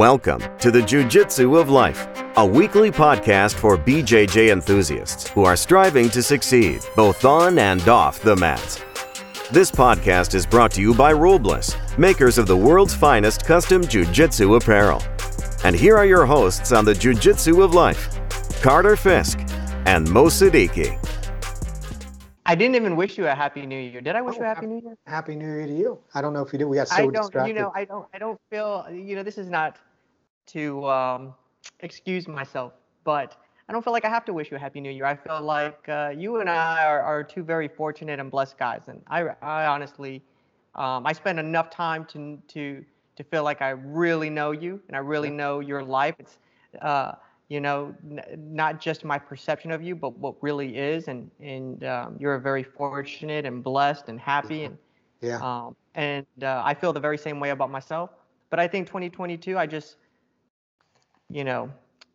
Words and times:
Welcome 0.00 0.40
to 0.60 0.70
the 0.70 0.80
Jiu 0.80 1.06
Jitsu 1.06 1.58
of 1.58 1.68
Life, 1.68 2.08
a 2.38 2.46
weekly 2.46 2.90
podcast 2.90 3.52
for 3.56 3.76
BJJ 3.76 4.50
enthusiasts 4.50 5.28
who 5.28 5.44
are 5.44 5.56
striving 5.56 6.08
to 6.08 6.22
succeed 6.22 6.80
both 6.96 7.26
on 7.26 7.58
and 7.58 7.86
off 7.86 8.18
the 8.22 8.34
mats. 8.34 8.82
This 9.52 9.70
podcast 9.70 10.34
is 10.34 10.46
brought 10.46 10.70
to 10.72 10.80
you 10.80 10.94
by 10.94 11.12
Rulebliss, 11.12 11.76
makers 11.98 12.38
of 12.38 12.46
the 12.46 12.56
world's 12.56 12.94
finest 12.94 13.44
custom 13.44 13.86
Jiu 13.86 14.06
Jitsu 14.06 14.54
apparel. 14.54 15.02
And 15.64 15.76
here 15.76 15.98
are 15.98 16.06
your 16.06 16.24
hosts 16.24 16.72
on 16.72 16.86
the 16.86 16.94
Jiu 16.94 17.12
Jitsu 17.12 17.60
of 17.60 17.74
Life 17.74 18.08
Carter 18.62 18.96
Fisk 18.96 19.38
and 19.84 20.08
Mo 20.08 20.28
Siddiqui. 20.28 20.96
I 22.46 22.54
didn't 22.54 22.74
even 22.76 22.96
wish 22.96 23.18
you 23.18 23.26
a 23.26 23.34
happy 23.34 23.66
new 23.66 23.78
year. 23.78 24.00
Did 24.00 24.16
I 24.16 24.22
wish 24.22 24.36
Oh, 24.36 24.38
you 24.38 24.44
a 24.44 24.48
happy 24.48 24.60
hap- 24.62 24.70
new 24.70 24.80
year? 24.82 24.96
Happy 25.06 25.36
New 25.36 25.44
Year 25.46 25.66
to 25.66 25.72
you. 25.76 25.98
I 26.14 26.22
don't 26.22 26.32
know 26.32 26.42
if 26.42 26.52
you 26.54 26.58
did. 26.58 26.64
We 26.64 26.78
got 26.78 26.88
so 26.88 26.96
I 26.96 27.02
don't. 27.02 27.12
distracted. 27.12 27.48
You 27.48 27.60
know, 27.60 27.70
I 27.76 27.84
don't. 27.84 28.08
I 28.14 28.18
don't 28.18 28.40
feel. 28.50 28.86
You 28.90 29.14
know, 29.14 29.22
this 29.22 29.36
is 29.38 29.50
not 29.50 29.76
to 30.46 30.86
um, 30.86 31.34
excuse 31.80 32.28
myself, 32.28 32.72
but 33.04 33.36
I 33.68 33.72
don't 33.72 33.82
feel 33.82 33.92
like 33.92 34.04
I 34.04 34.08
have 34.08 34.24
to 34.26 34.32
wish 34.32 34.50
you 34.50 34.56
a 34.56 34.60
happy 34.60 34.80
new 34.80 34.90
year. 34.90 35.04
I 35.04 35.14
feel 35.14 35.40
like 35.40 35.88
uh, 35.88 36.12
you 36.16 36.40
and 36.40 36.50
I 36.50 36.84
are, 36.84 37.00
are 37.00 37.22
two 37.22 37.42
very 37.42 37.68
fortunate 37.68 38.18
and 38.18 38.30
blessed 38.30 38.58
guys, 38.58 38.82
and 38.88 39.00
I, 39.08 39.28
I 39.42 39.66
honestly, 39.66 40.22
um, 40.74 41.06
I 41.06 41.12
spend 41.12 41.38
enough 41.38 41.70
time 41.70 42.04
to 42.06 42.38
to 42.48 42.84
to 43.16 43.24
feel 43.24 43.44
like 43.44 43.62
I 43.62 43.70
really 43.70 44.30
know 44.30 44.50
you 44.52 44.80
and 44.88 44.96
I 44.96 45.00
really 45.00 45.30
know 45.30 45.60
your 45.60 45.82
life. 45.82 46.14
It's 46.18 46.38
uh, 46.80 47.12
you 47.48 47.60
know, 47.60 47.94
n- 48.08 48.22
not 48.38 48.80
just 48.80 49.04
my 49.04 49.18
perception 49.18 49.72
of 49.72 49.82
you, 49.82 49.94
but 49.94 50.16
what 50.18 50.34
really 50.40 50.76
is. 50.76 51.08
And 51.08 51.30
and 51.40 51.84
um, 51.84 52.16
you're 52.18 52.38
very 52.38 52.62
fortunate 52.62 53.44
and 53.44 53.62
blessed 53.62 54.08
and 54.08 54.18
happy, 54.18 54.64
and 54.64 54.78
yeah. 55.20 55.38
um, 55.40 55.76
and 55.94 56.26
uh, 56.42 56.62
I 56.64 56.74
feel 56.74 56.92
the 56.92 57.00
very 57.00 57.18
same 57.18 57.40
way 57.40 57.50
about 57.50 57.70
myself. 57.70 58.10
But 58.50 58.58
I 58.58 58.66
think 58.66 58.88
2022, 58.88 59.56
I 59.56 59.66
just, 59.66 59.96
you 61.30 61.44
know, 61.44 61.70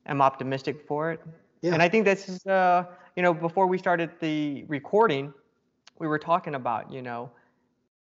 am 0.05 0.21
optimistic 0.21 0.85
for 0.87 1.11
it. 1.11 1.21
Yeah. 1.61 1.73
And 1.73 1.81
I 1.81 1.89
think 1.89 2.05
this 2.05 2.29
is, 2.29 2.45
uh, 2.45 2.85
you 3.15 3.23
know, 3.23 3.33
before 3.33 3.67
we 3.67 3.77
started 3.77 4.11
the 4.19 4.65
recording, 4.67 5.33
we 5.99 6.07
were 6.07 6.19
talking 6.19 6.55
about, 6.55 6.91
you 6.91 7.01
know, 7.01 7.31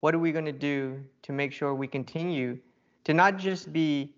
what 0.01 0.15
are 0.15 0.19
we 0.19 0.33
going 0.33 0.45
to 0.45 0.53
do 0.53 1.03
to 1.23 1.33
make 1.33 1.53
sure 1.53 1.75
we 1.75 1.87
continue 1.87 2.59
to 3.05 3.15
not 3.15 3.37
just 3.37 3.73
be 3.73 4.15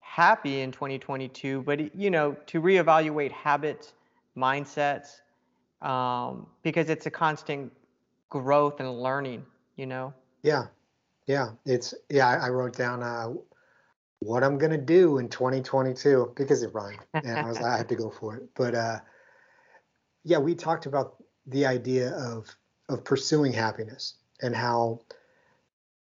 happy 0.00 0.60
in 0.60 0.72
2022, 0.72 1.62
but 1.62 1.94
you 1.94 2.10
know, 2.10 2.36
to 2.46 2.60
reevaluate 2.60 3.32
habits, 3.32 3.94
mindsets, 4.36 5.20
um, 5.82 6.46
because 6.62 6.88
it's 6.88 7.06
a 7.06 7.10
constant 7.10 7.72
growth 8.30 8.80
and 8.80 9.00
learning. 9.00 9.44
You 9.76 9.86
know. 9.86 10.14
yeah. 10.42 10.66
Yeah. 11.26 11.50
It's, 11.64 11.94
yeah, 12.10 12.28
I, 12.28 12.46
I 12.46 12.48
wrote 12.50 12.76
down 12.76 13.02
uh, 13.02 13.32
what 14.24 14.42
I'm 14.42 14.58
to 14.58 14.78
do 14.78 15.18
in 15.18 15.28
2022 15.28 16.32
because 16.34 16.62
it 16.62 16.72
rhymed. 16.72 17.04
And 17.12 17.38
I 17.38 17.44
was 17.44 17.60
like, 17.60 17.72
I 17.72 17.76
had 17.76 17.88
to 17.90 17.94
go 17.94 18.10
for 18.10 18.36
it. 18.36 18.48
But 18.54 18.74
uh, 18.74 18.98
yeah, 20.24 20.38
we 20.38 20.54
talked 20.54 20.86
about 20.86 21.22
the 21.46 21.66
idea 21.66 22.10
of, 22.16 22.48
of 22.88 23.04
pursuing 23.04 23.52
happiness 23.52 24.14
and 24.40 24.56
how 24.56 25.00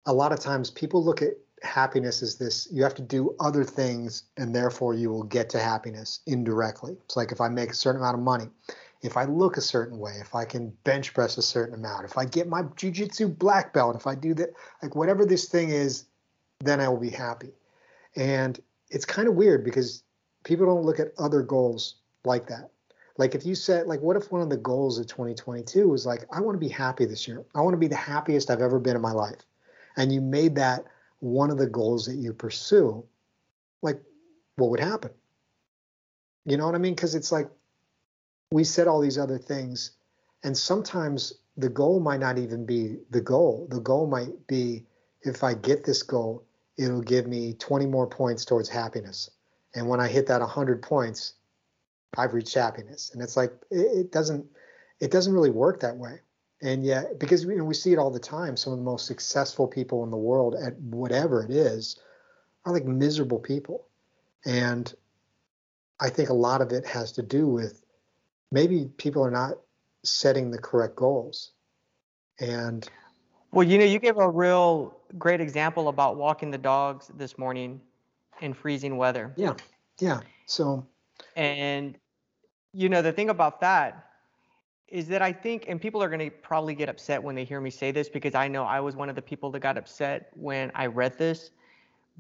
a 0.07 0.13
lot 0.13 0.33
of 0.33 0.41
times 0.41 0.71
people 0.71 1.05
look 1.05 1.21
at 1.21 1.33
happiness 1.63 2.23
as 2.23 2.37
this 2.37 2.67
you 2.73 2.83
have 2.83 2.95
to 2.95 3.03
do 3.03 3.37
other 3.39 3.63
things 3.63 4.25
and 4.37 4.53
therefore 4.53 4.95
you 4.95 5.09
will 5.11 5.23
get 5.23 5.49
to 5.51 5.61
happiness 5.61 6.21
indirectly. 6.27 6.97
It's 7.05 7.17
like 7.17 7.33
if 7.33 7.41
I 7.41 7.49
make 7.49 7.71
a 7.71 7.75
certain 7.75 8.01
amount 8.01 8.17
of 8.19 8.23
money, 8.23 8.49
if 9.03 9.17
I 9.17 9.25
look 9.25 9.57
a 9.57 9.61
certain 9.61 9.99
way, 9.99 10.15
if 10.21 10.35
I 10.35 10.45
can 10.45 10.71
bench 10.85 11.13
press 11.15 11.37
a 11.39 11.43
certain 11.43 11.75
amount, 11.75 12.05
if 12.05 12.17
I 12.17 12.25
get 12.25 12.49
my 12.49 12.63
jujitsu 12.63 13.37
black 13.37 13.73
belt, 13.73 13.97
if 13.97 14.07
I 14.07 14.15
do 14.15 14.35
that, 14.35 14.51
like 14.83 14.95
whatever 14.95 15.25
this 15.25 15.49
thing 15.49 15.71
is, 15.71 16.05
then 16.61 16.81
I 16.81 16.89
will 16.89 17.01
be 17.01 17.11
happy. 17.11 17.53
And 18.17 18.61
it's 18.91 19.05
kind 19.05 19.29
of 19.29 19.35
weird 19.35 19.65
because 19.65 20.03
people 20.45 20.67
don't 20.67 20.85
look 20.85 21.01
at 21.01 21.13
other 21.19 21.43
goals 21.43 21.97
like 22.25 22.47
that. 22.49 22.71
Like 23.19 23.35
if 23.35 23.45
you 23.45 23.55
said, 23.55 23.87
like, 23.87 24.01
what 24.01 24.17
if 24.17 24.33
one 24.33 24.43
of 24.43 24.51
the 24.51 24.57
goals 24.57 24.99
of 24.99 25.07
2022 25.07 25.89
was 25.89 26.07
like, 26.07 26.25
I 26.33 26.41
want 26.41 26.55
to 26.55 26.61
be 26.61 26.69
happy 26.69 27.05
this 27.05 27.29
year. 27.29 27.45
I 27.55 27.61
want 27.61 27.75
to 27.75 27.79
be 27.79 27.89
the 27.89 27.97
happiest 27.97 28.51
I've 28.51 28.63
ever 28.63 28.79
been 28.79 28.97
in 28.97 29.03
my 29.03 29.13
life. 29.13 29.41
And 29.97 30.11
you 30.13 30.21
made 30.21 30.55
that 30.57 30.85
one 31.21 31.51
of 31.51 31.59
the 31.59 31.67
goals 31.67 32.07
that 32.07 32.17
you 32.17 32.33
pursue, 32.33 33.05
like, 33.83 34.03
what 34.57 34.71
would 34.71 34.81
happen? 34.81 35.11
You 36.45 36.57
know 36.57 36.67
what 36.67 36.75
I 36.75 36.79
mean? 36.79 36.95
Because 36.95 37.15
it's 37.15 37.31
like 37.31 37.49
we 38.51 38.65
said 38.65 38.89
all 38.89 39.01
these 39.01 39.19
other 39.19 39.39
things, 39.39 39.93
and 40.43 40.57
sometimes 40.57 41.35
the 41.57 41.69
goal 41.69 42.01
might 42.01 42.21
not 42.21 42.39
even 42.39 42.67
be 42.67 42.99
the 43.11 43.21
goal. 43.21 43.69
The 43.71 43.81
goal 43.81 44.07
might 44.07 44.47
be 44.47 44.85
if 45.23 45.45
I 45.45 45.55
get 45.55 45.85
this 45.85 46.03
goal, 46.03 46.45
it'll 46.77 47.03
give 47.03 47.27
me 47.27 47.55
20 47.55 47.87
more 47.87 48.07
points 48.07 48.45
towards 48.45 48.69
happiness. 48.69 49.31
And 49.75 49.89
when 49.89 50.01
I 50.01 50.09
hit 50.09 50.27
that 50.27 50.41
100 50.41 50.83
points, 50.83 51.35
I've 52.17 52.35
reached 52.35 52.55
happiness. 52.55 53.11
And 53.13 53.23
it's 53.23 53.37
like 53.37 53.53
it, 53.71 53.99
it 53.99 54.13
doesn't 54.13 54.47
it 55.01 55.11
doesn't 55.11 55.33
really 55.33 55.51
work 55.51 55.81
that 55.81 55.97
way. 55.97 56.21
And 56.63 56.85
yet, 56.85 57.19
because 57.19 57.45
you 57.45 57.57
know, 57.57 57.65
we 57.65 57.75
see 57.75 57.93
it 57.93 57.99
all 57.99 58.11
the 58.11 58.21
time, 58.21 58.57
some 58.57 58.73
of 58.73 58.79
the 58.79 58.85
most 58.85 59.07
successful 59.07 59.67
people 59.67 60.05
in 60.05 60.11
the 60.11 60.17
world 60.17 60.55
at 60.55 60.79
whatever 60.79 61.43
it 61.43 61.51
is 61.51 61.99
are 62.65 62.73
like 62.73 62.85
miserable 62.85 63.41
people. 63.41 63.89
And 64.45 64.93
I 66.01 66.09
think 66.11 66.29
a 66.29 66.35
lot 66.35 66.61
of 66.61 66.71
it 66.71 66.87
has 66.87 67.13
to 67.13 67.23
do 67.23 67.49
with 67.49 67.83
maybe 68.53 68.91
people 68.97 69.25
are 69.25 69.31
not 69.31 69.59
setting 70.05 70.51
the 70.51 70.59
correct 70.59 70.95
goals. 70.95 71.51
And 72.39 72.89
Well, 73.51 73.67
you 73.67 73.79
know, 73.79 73.85
you 73.85 73.99
give 73.99 74.19
a 74.19 74.29
real 74.29 74.97
great 75.19 75.41
example 75.41 75.89
about 75.89 76.17
walking 76.17 76.51
the 76.51 76.59
dogs 76.59 77.11
this 77.17 77.39
morning 77.39 77.81
in 78.41 78.53
freezing 78.53 78.97
weather. 78.97 79.33
yeah, 79.37 79.55
yeah. 80.01 80.21
So 80.47 80.87
And 81.37 81.97
you 82.73 82.89
know, 82.89 83.03
the 83.03 83.13
thing 83.13 83.31
about 83.31 83.61
that 83.61 84.07
is 84.89 85.09
that 85.09 85.23
I 85.23 85.33
think, 85.33 85.67
and 85.69 85.81
people 85.81 86.03
are 86.03 86.09
going 86.09 86.21
to 86.21 86.31
probably 86.31 86.75
get 86.75 86.89
upset 86.89 87.23
when 87.23 87.35
they 87.35 87.45
hear 87.45 87.61
me 87.61 87.71
say 87.71 87.91
this 87.91 88.09
because 88.09 88.35
I 88.35 88.49
know 88.49 88.65
I 88.65 88.81
was 88.81 88.95
one 88.97 89.09
of 89.09 89.15
the 89.15 89.23
people 89.23 89.51
that 89.53 89.61
got 89.61 89.79
upset 89.79 90.31
when 90.35 90.71
I 90.75 90.87
read 90.87 91.17
this. 91.19 91.51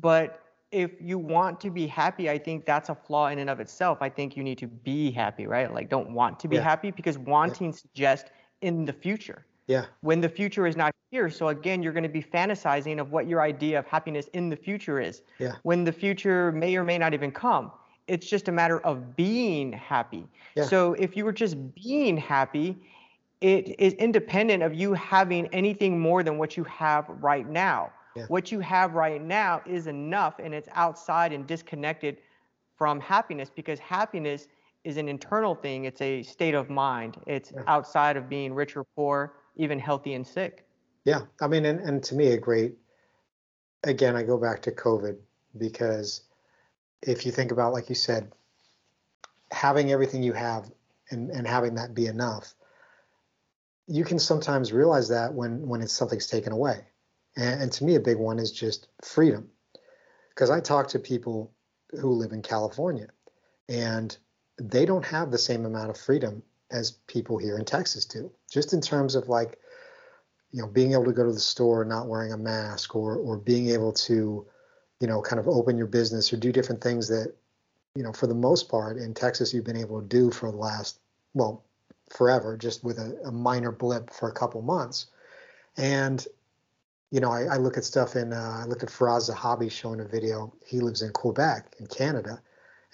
But 0.00 0.40
if 0.70 0.92
you 1.00 1.18
want 1.18 1.60
to 1.60 1.70
be 1.70 1.86
happy, 1.86 2.30
I 2.30 2.38
think 2.38 2.64
that's 2.64 2.88
a 2.88 2.94
flaw 2.94 3.28
in 3.28 3.38
and 3.38 3.50
of 3.50 3.60
itself. 3.60 3.98
I 4.00 4.08
think 4.08 4.36
you 4.36 4.42
need 4.42 4.58
to 4.58 4.66
be 4.66 5.10
happy, 5.10 5.46
right? 5.46 5.72
Like, 5.72 5.90
don't 5.90 6.12
want 6.14 6.40
to 6.40 6.48
be 6.48 6.56
Yeah. 6.56 6.62
happy 6.62 6.90
because 6.90 7.18
wanting 7.18 7.72
suggests 7.72 8.30
in 8.62 8.84
the 8.86 8.92
future 8.92 9.44
yeah, 9.66 9.86
when 10.00 10.20
the 10.20 10.28
future 10.28 10.66
is 10.66 10.76
not 10.76 10.92
here. 11.10 11.30
So 11.30 11.48
again, 11.48 11.82
you're 11.82 11.92
going 11.92 12.02
to 12.02 12.08
be 12.08 12.22
fantasizing 12.22 13.00
of 13.00 13.12
what 13.12 13.28
your 13.28 13.42
idea 13.42 13.78
of 13.78 13.86
happiness 13.86 14.28
in 14.32 14.48
the 14.48 14.56
future 14.56 15.00
is. 15.00 15.22
Yeah. 15.38 15.56
When 15.62 15.84
the 15.84 15.92
future 15.92 16.50
may 16.52 16.74
or 16.76 16.84
may 16.84 16.98
not 16.98 17.14
even 17.14 17.30
come. 17.30 17.70
It's 18.08 18.28
just 18.28 18.48
a 18.48 18.52
matter 18.52 18.80
of 18.80 19.14
being 19.14 19.72
happy. 19.72 20.26
Yeah. 20.56 20.64
So 20.64 20.94
if 20.94 21.16
you 21.16 21.24
were 21.24 21.32
just 21.32 21.56
being 21.74 22.16
happy, 22.16 22.76
it 23.40 23.78
is 23.78 23.92
independent 23.94 24.62
of 24.62 24.74
you 24.74 24.94
having 24.94 25.46
anything 25.48 26.00
more 26.00 26.22
than 26.22 26.38
what 26.38 26.56
you 26.56 26.64
have 26.64 27.04
right 27.20 27.48
now. 27.48 27.92
Yeah. 28.16 28.26
What 28.28 28.50
you 28.50 28.60
have 28.60 28.94
right 28.94 29.22
now 29.22 29.62
is 29.66 29.86
enough 29.86 30.38
and 30.38 30.52
it's 30.52 30.68
outside 30.72 31.32
and 31.32 31.46
disconnected 31.46 32.18
from 32.76 33.00
happiness 33.00 33.50
because 33.54 33.78
happiness 33.78 34.48
is 34.84 34.96
an 34.96 35.08
internal 35.08 35.54
thing. 35.54 35.84
It's 35.84 36.00
a 36.00 36.22
state 36.22 36.54
of 36.54 36.68
mind. 36.68 37.18
It's 37.26 37.52
Yeah. 37.52 37.62
outside 37.68 38.16
of 38.16 38.28
being 38.28 38.52
rich 38.52 38.76
or 38.76 38.84
poor, 38.96 39.34
even 39.56 39.78
healthy 39.78 40.14
and 40.14 40.26
sick. 40.26 40.66
yeah. 41.04 41.22
I 41.40 41.48
mean, 41.48 41.64
and, 41.64 41.80
and 41.80 42.02
to 42.04 42.14
me, 42.14 42.28
a 42.28 42.38
great, 42.38 42.76
again, 43.84 44.16
I 44.16 44.22
go 44.22 44.38
back 44.38 44.62
to 44.62 44.72
COVID 44.72 45.16
because 45.58 46.22
if 47.02 47.26
you 47.26 47.32
think 47.32 47.52
about, 47.52 47.72
like 47.72 47.88
you 47.88 47.94
said, 47.94 48.32
having 49.50 49.92
everything 49.92 50.22
you 50.22 50.32
have 50.32 50.70
and, 51.10 51.30
and 51.30 51.46
having 51.46 51.74
that 51.74 51.94
be 51.94 52.06
enough, 52.06 52.54
you 53.86 54.04
can 54.04 54.18
sometimes 54.18 54.72
realize 54.72 55.08
that 55.08 55.34
when, 55.34 55.66
when 55.68 55.82
it's 55.82 55.92
something's 55.92 56.28
taken 56.28 56.52
away. 56.52 56.86
And, 57.36 57.62
and 57.62 57.72
to 57.72 57.84
me, 57.84 57.96
a 57.96 58.00
big 58.00 58.16
one 58.16 58.38
is 58.38 58.52
just 58.52 58.88
freedom. 59.02 59.48
Because 60.30 60.48
I 60.48 60.60
talk 60.60 60.88
to 60.88 60.98
people 60.98 61.52
who 61.90 62.12
live 62.12 62.32
in 62.32 62.40
California 62.40 63.08
and 63.68 64.16
they 64.58 64.86
don't 64.86 65.04
have 65.04 65.30
the 65.30 65.38
same 65.38 65.66
amount 65.66 65.90
of 65.90 65.98
freedom 65.98 66.42
as 66.72 66.92
people 67.06 67.38
here 67.38 67.58
in 67.58 67.64
Texas 67.64 68.04
do, 68.04 68.30
just 68.50 68.72
in 68.72 68.80
terms 68.80 69.14
of 69.14 69.28
like, 69.28 69.58
you 70.52 70.60
know, 70.60 70.68
being 70.68 70.92
able 70.92 71.04
to 71.04 71.12
go 71.12 71.24
to 71.24 71.32
the 71.32 71.40
store 71.40 71.84
not 71.84 72.08
wearing 72.08 72.32
a 72.32 72.36
mask 72.36 72.94
or, 72.94 73.16
or 73.16 73.36
being 73.36 73.70
able 73.70 73.92
to, 73.92 74.46
you 75.00 75.06
know, 75.06 75.22
kind 75.22 75.40
of 75.40 75.48
open 75.48 75.76
your 75.76 75.86
business 75.86 76.32
or 76.32 76.36
do 76.36 76.52
different 76.52 76.82
things 76.82 77.08
that, 77.08 77.34
you 77.94 78.02
know, 78.02 78.12
for 78.12 78.26
the 78.26 78.34
most 78.34 78.68
part 78.68 78.96
in 78.96 79.14
Texas, 79.14 79.52
you've 79.52 79.64
been 79.64 79.76
able 79.76 80.00
to 80.00 80.06
do 80.06 80.30
for 80.30 80.50
the 80.50 80.56
last, 80.56 80.98
well, 81.34 81.64
forever, 82.10 82.56
just 82.56 82.84
with 82.84 82.98
a, 82.98 83.18
a 83.24 83.32
minor 83.32 83.72
blip 83.72 84.10
for 84.10 84.28
a 84.28 84.32
couple 84.32 84.60
months. 84.62 85.06
And, 85.76 86.24
you 87.10 87.20
know, 87.20 87.30
I, 87.30 87.44
I 87.44 87.56
look 87.56 87.76
at 87.76 87.84
stuff 87.84 88.16
in, 88.16 88.32
uh, 88.32 88.60
I 88.62 88.66
looked 88.66 88.82
at 88.82 88.88
Firas 88.88 89.30
Zahabi 89.30 89.70
showing 89.70 90.00
a 90.00 90.04
video. 90.04 90.52
He 90.66 90.80
lives 90.80 91.02
in 91.02 91.12
Quebec 91.12 91.74
in 91.78 91.86
Canada, 91.86 92.40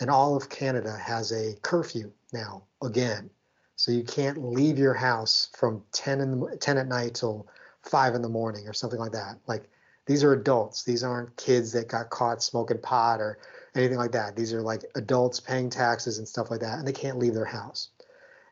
and 0.00 0.10
all 0.10 0.36
of 0.36 0.48
Canada 0.48 0.96
has 0.96 1.32
a 1.32 1.54
curfew 1.62 2.12
now 2.32 2.64
again. 2.82 3.30
So 3.78 3.92
you 3.92 4.02
can't 4.02 4.44
leave 4.44 4.76
your 4.76 4.92
house 4.92 5.50
from 5.56 5.84
10 5.92 6.20
in 6.20 6.40
the, 6.40 6.56
10 6.56 6.78
at 6.78 6.88
night 6.88 7.14
till 7.14 7.46
five 7.84 8.16
in 8.16 8.22
the 8.22 8.28
morning 8.28 8.66
or 8.66 8.72
something 8.72 8.98
like 8.98 9.12
that. 9.12 9.38
Like 9.46 9.70
These 10.04 10.24
are 10.24 10.32
adults. 10.32 10.82
These 10.82 11.04
aren't 11.04 11.36
kids 11.36 11.70
that 11.72 11.86
got 11.86 12.10
caught 12.10 12.42
smoking 12.42 12.78
pot 12.78 13.20
or 13.20 13.38
anything 13.76 13.96
like 13.96 14.10
that. 14.12 14.34
These 14.34 14.52
are 14.52 14.62
like 14.62 14.82
adults 14.96 15.38
paying 15.38 15.70
taxes 15.70 16.18
and 16.18 16.26
stuff 16.26 16.50
like 16.50 16.58
that, 16.60 16.80
and 16.80 16.88
they 16.88 16.92
can't 16.92 17.20
leave 17.20 17.34
their 17.34 17.44
house. 17.44 17.90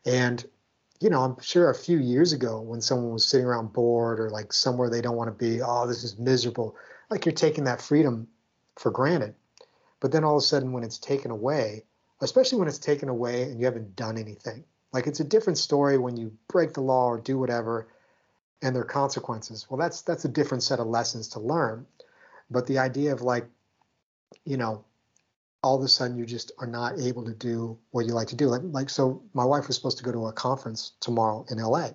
And 0.05 0.45
you 1.01 1.11
know, 1.11 1.23
I'm 1.23 1.41
sure 1.41 1.71
a 1.71 1.75
few 1.75 1.99
years 1.99 2.33
ago 2.33 2.61
when 2.61 2.81
someone 2.81 3.13
was 3.13 3.25
sitting 3.25 3.47
around 3.47 3.73
bored 3.73 4.21
or 4.21 4.31
like 4.31 4.53
somewhere 4.53 4.89
they 4.89 5.01
don't 5.01 5.17
want 5.17 5.29
to 5.29 5.45
be, 5.45 5.61
oh, 5.61 5.89
this 5.89 6.05
is 6.05 6.19
miserable, 6.19 6.77
like 7.11 7.27
you're 7.27 7.33
taking 7.33 7.65
that 7.65 7.83
freedom 7.83 8.29
for 8.77 8.93
granted. 8.93 9.35
But 9.99 10.13
then 10.13 10.23
all 10.23 10.37
of 10.37 10.43
a 10.43 10.47
sudden, 10.47 10.71
when 10.71 10.85
it's 10.85 10.99
taken 10.99 11.33
away, 11.33 11.83
especially 12.21 12.61
when 12.61 12.69
it's 12.69 12.79
taken 12.79 13.09
away 13.09 13.43
and 13.43 13.59
you 13.59 13.67
haven't 13.67 13.97
done 13.97 14.19
anything, 14.19 14.65
like 14.97 15.07
it's 15.07 15.21
a 15.21 15.25
different 15.25 15.59
story 15.59 15.99
when 15.99 16.17
you 16.17 16.33
break 16.49 16.73
the 16.73 16.81
law 16.81 17.05
or 17.05 17.21
do 17.21 17.39
whatever 17.39 17.87
and 18.63 18.75
there 18.75 18.81
are 18.81 18.87
consequences. 18.87 19.67
Well, 19.69 19.79
that's 19.79 20.01
that's 20.01 20.25
a 20.25 20.29
different 20.29 20.63
set 20.63 20.81
of 20.81 20.87
lessons 20.87 21.29
to 21.29 21.39
learn. 21.39 21.85
But 22.51 22.67
the 22.67 22.79
idea 22.79 23.13
of 23.13 23.21
like, 23.21 23.47
you 24.47 24.57
know, 24.57 24.87
all 25.63 25.77
of 25.77 25.85
a 25.85 25.89
sudden 25.89 26.17
you 26.17 26.25
just 26.25 26.51
are 26.59 26.67
not 26.67 26.99
able 26.99 27.27
to 27.27 27.35
do 27.35 27.77
what 27.91 28.07
you 28.07 28.15
like 28.15 28.29
to 28.29 28.37
do. 28.37 28.47
Like, 28.47 28.63
like 28.65 28.89
so 28.89 29.23
my 29.35 29.45
wife 29.45 29.67
was 29.67 29.77
supposed 29.77 29.99
to 29.99 30.05
go 30.05 30.13
to 30.13 30.29
a 30.29 30.33
conference 30.33 30.93
tomorrow 31.01 31.45
in 31.51 31.59
LA. 31.59 31.91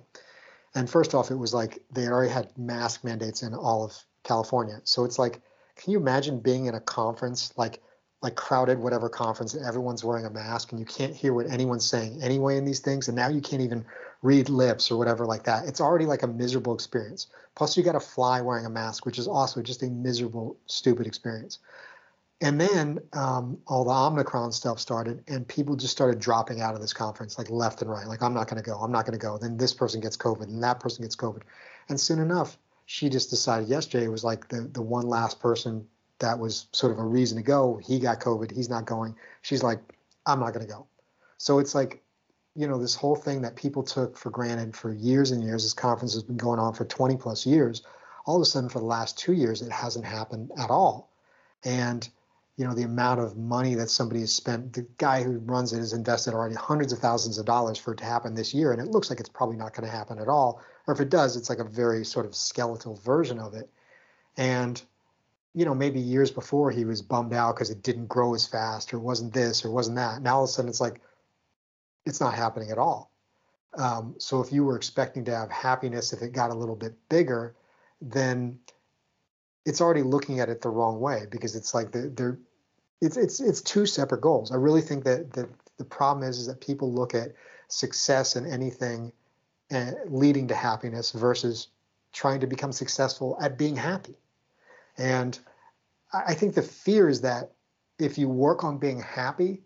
And 0.76 0.88
first 0.88 1.16
off, 1.16 1.32
it 1.32 1.36
was 1.36 1.56
like 1.56 1.82
they 1.92 2.06
already 2.06 2.32
had 2.32 2.56
mask 2.56 3.04
mandates 3.04 3.42
in 3.42 3.56
all 3.56 3.84
of 3.84 3.98
California. 4.24 4.80
So 4.84 5.06
it's 5.06 5.18
like, 5.18 5.42
can 5.76 5.92
you 5.92 5.98
imagine 5.98 6.40
being 6.40 6.68
in 6.68 6.76
a 6.76 6.80
conference 6.80 7.52
like 7.58 7.82
like 8.22 8.36
crowded 8.36 8.78
whatever 8.78 9.10
conference 9.10 9.54
and 9.54 9.66
everyone's 9.66 10.04
wearing 10.04 10.26
a 10.26 10.30
mask 10.30 10.72
and 10.72 10.80
you 10.80 10.86
can't 10.86 11.16
hear 11.16 11.34
what 11.34 11.48
anyone's 11.48 11.88
saying 11.88 12.22
anyway 12.22 12.56
in 12.58 12.66
these 12.66 12.80
things 12.80 13.08
and 13.08 13.16
now 13.16 13.28
you 13.28 13.42
can't 13.42 13.62
even 13.62 13.84
read 14.22 14.50
lips 14.50 14.92
or 14.92 14.98
whatever 14.98 15.26
like 15.26 15.44
that. 15.44 15.66
It's 15.66 15.82
already 15.82 16.06
like 16.06 16.22
a 16.22 16.28
miserable 16.28 16.76
experience. 16.76 17.28
Plus 17.56 17.76
you 17.76 17.84
got 17.84 17.94
to 17.94 18.00
fly 18.00 18.42
wearing 18.42 18.66
a 18.66 18.70
mask 18.70 19.06
which 19.06 19.18
is 19.18 19.28
also 19.28 19.62
just 19.62 19.82
a 19.82 19.88
miserable 19.88 20.56
stupid 20.68 21.08
experience. 21.08 21.60
And 22.42 22.60
then 22.60 23.00
um, 23.14 23.58
all 23.68 23.84
the 23.84 23.92
omicron 23.92 24.52
stuff 24.52 24.80
started 24.80 25.24
and 25.28 25.48
people 25.48 25.76
just 25.76 25.92
started 25.92 26.20
dropping 26.20 26.62
out 26.62 26.76
of 26.76 26.82
this 26.82 26.94
conference 26.94 27.38
like 27.38 27.50
left 27.50 27.82
and 27.82 27.90
right 27.90 28.08
like 28.08 28.24
i'm 28.24 28.34
not 28.34 28.48
going 28.48 28.62
to 28.62 28.68
go 28.68 28.78
i'm 28.78 28.92
not 28.92 29.06
going 29.06 29.18
to 29.18 29.24
go. 29.24 29.40
Then 29.40 29.58
this 29.58 29.74
person 29.74 30.00
gets 30.00 30.16
covid 30.16 30.44
and 30.44 30.64
that 30.64 30.80
person 30.80 31.04
gets 31.04 31.16
covid. 31.16 31.42
And 31.90 32.00
soon 32.00 32.20
enough 32.20 32.58
she 32.86 33.10
just 33.10 33.32
decided 33.32 33.68
yesterday 33.68 34.08
was 34.10 34.24
like 34.24 34.48
the, 34.50 34.62
the 34.74 34.82
one 34.82 35.08
last 35.08 35.40
person 35.40 35.88
that 36.22 36.40
was 36.40 36.68
sort 36.72 36.92
of 36.92 37.00
a 37.00 37.04
reason 37.04 37.38
to 37.38 37.44
go. 37.44 37.80
He 37.84 38.00
got 38.00 38.20
COVID. 38.20 38.52
He's 38.52 38.70
not 38.70 38.86
going. 38.86 39.16
She's 39.42 39.64
like, 39.64 39.80
I'm 40.26 40.40
not 40.40 40.54
going 40.54 40.66
to 40.66 40.72
go. 40.72 40.88
So 41.38 41.60
it's 41.60 41.76
like, 41.76 42.02
you 42.56 42.68
know, 42.68 42.80
this 42.80 42.96
whole 42.96 43.16
thing 43.16 43.42
that 43.42 43.56
people 43.56 43.84
took 43.84 44.18
for 44.18 44.30
granted 44.30 44.76
for 44.76 44.94
years 44.94 45.32
and 45.32 45.44
years. 45.44 45.64
This 45.64 45.74
conference 45.74 46.14
has 46.14 46.24
been 46.24 46.38
going 46.38 46.60
on 46.60 46.74
for 46.74 46.86
20 46.86 47.18
plus 47.18 47.46
years. 47.46 47.84
All 48.26 48.36
of 48.36 48.42
a 48.42 48.46
sudden, 48.46 48.70
for 48.70 48.80
the 48.80 48.86
last 48.86 49.18
two 49.18 49.34
years, 49.34 49.62
it 49.62 49.72
hasn't 49.72 50.06
happened 50.06 50.52
at 50.58 50.70
all. 50.70 51.12
And 51.64 52.08
you 52.58 52.68
know 52.68 52.76
the 52.76 52.84
amount 52.84 53.20
of 53.20 53.38
money 53.38 53.74
that 53.76 53.90
somebody 53.90 54.20
has 54.20 54.36
spent 54.36 54.74
the 54.74 54.86
guy 54.98 55.24
who 55.24 55.40
runs 55.40 55.74
it 55.74 55.78
has 55.78 55.94
invested 55.94 56.34
already 56.34 56.54
hundreds 56.54 56.94
of 56.94 57.00
thousands 57.00 57.40
of 57.40 57.46
dollars 57.46 57.78
for 57.78 57.94
it 57.94 57.98
to 57.98 58.06
happen 58.06 58.36
this 58.36 58.54
year 58.54 58.72
and 58.72 58.80
it 58.80 58.90
looks 58.90 59.10
like 59.10 59.20
it's 59.20 59.30
probably 59.30 59.56
not 59.56 59.74
going 59.74 59.90
to 59.90 59.92
happen 59.92 60.20
at 60.20 60.28
all 60.28 60.62
or 60.86 60.94
if 60.94 61.00
it 61.00 61.10
does 61.10 61.36
it's 61.36 61.50
like 61.50 61.58
a 61.58 61.64
very 61.64 62.06
sort 62.06 62.26
of 62.26 62.36
skeletal 62.36 62.96
version 62.98 63.40
of 63.40 63.56
it 63.56 63.68
and 64.38 64.84
you 65.54 65.66
know, 65.66 65.76
maybe 65.76 66.00
years 66.00 66.32
before 66.32 66.72
he 66.72 66.86
was 66.86 67.02
bummed 67.02 67.34
out 67.34 67.56
because 67.56 67.70
it 67.70 67.84
didn't 67.84 68.08
grow 68.08 68.34
as 68.34 68.48
fast 68.48 68.94
or 68.94 69.00
wasn't 69.00 69.34
this 69.34 69.66
or 69.66 69.72
wasn't 69.72 69.98
that. 69.98 70.22
Now 70.22 70.38
all 70.38 70.44
of 70.44 70.50
a 70.50 70.52
sudden 70.52 70.70
it's 70.70 70.82
like, 70.82 71.02
it's 72.06 72.22
not 72.22 72.34
happening 72.34 72.72
at 72.72 72.78
all. 72.78 73.12
Um, 73.78 74.16
so 74.18 74.42
if 74.42 74.52
you 74.52 74.64
were 74.64 74.76
expecting 74.76 75.26
to 75.26 75.36
have 75.36 75.50
happiness 75.50 76.14
if 76.14 76.22
it 76.22 76.32
got 76.34 76.52
a 76.52 76.56
little 76.56 76.76
bit 76.76 76.94
bigger, 77.10 77.56
then 78.02 78.60
it's 79.66 79.82
already 79.82 80.02
looking 80.02 80.40
at 80.40 80.50
it 80.50 80.62
the 80.62 80.70
wrong 80.70 81.00
way 81.00 81.26
because 81.30 81.56
it's 81.56 81.74
like 81.74 81.92
they're, 81.92 82.40
it's 83.02 83.18
it's 83.18 83.40
it's 83.40 83.62
two 83.62 83.86
separate 83.86 84.22
goals. 84.22 84.52
I 84.52 84.56
really 84.56 84.82
think 84.82 85.04
that 85.06 85.34
that 85.34 85.50
the 85.78 85.86
problem 85.86 86.28
is 86.28 86.38
is 86.38 86.48
that 86.48 86.62
people 86.62 86.92
look 86.92 87.16
at 87.16 87.34
success 87.68 88.36
and 88.36 88.46
anything 88.46 89.12
uh, 89.72 89.92
leading 90.08 90.48
to 90.50 90.56
happiness 90.56 91.12
versus 91.12 91.68
trying 92.12 92.40
to 92.42 92.48
become 92.48 92.72
successful 92.72 93.38
at 93.42 93.58
being 93.58 93.76
happy. 93.76 94.16
And 94.98 95.38
I 96.14 96.34
think 96.34 96.56
the 96.56 96.62
fear 96.62 97.10
is 97.10 97.22
that 97.22 97.52
if 98.00 98.18
you 98.18 98.28
work 98.28 98.64
on 98.64 98.78
being 98.78 99.00
happy, 99.00 99.62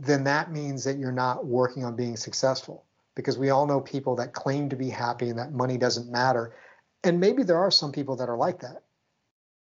then 0.00 0.24
that 0.24 0.52
means 0.52 0.84
that 0.84 0.98
you're 0.98 1.12
not 1.12 1.46
working 1.46 1.84
on 1.84 1.96
being 1.96 2.16
successful. 2.16 2.84
Because 3.14 3.38
we 3.38 3.50
all 3.50 3.66
know 3.66 3.80
people 3.80 4.16
that 4.16 4.32
claim 4.32 4.68
to 4.70 4.76
be 4.76 4.90
happy 4.90 5.28
and 5.28 5.38
that 5.38 5.52
money 5.52 5.78
doesn't 5.78 6.10
matter. 6.10 6.54
And 7.04 7.20
maybe 7.20 7.42
there 7.42 7.58
are 7.58 7.70
some 7.70 7.92
people 7.92 8.16
that 8.16 8.28
are 8.28 8.36
like 8.36 8.60
that. 8.60 8.82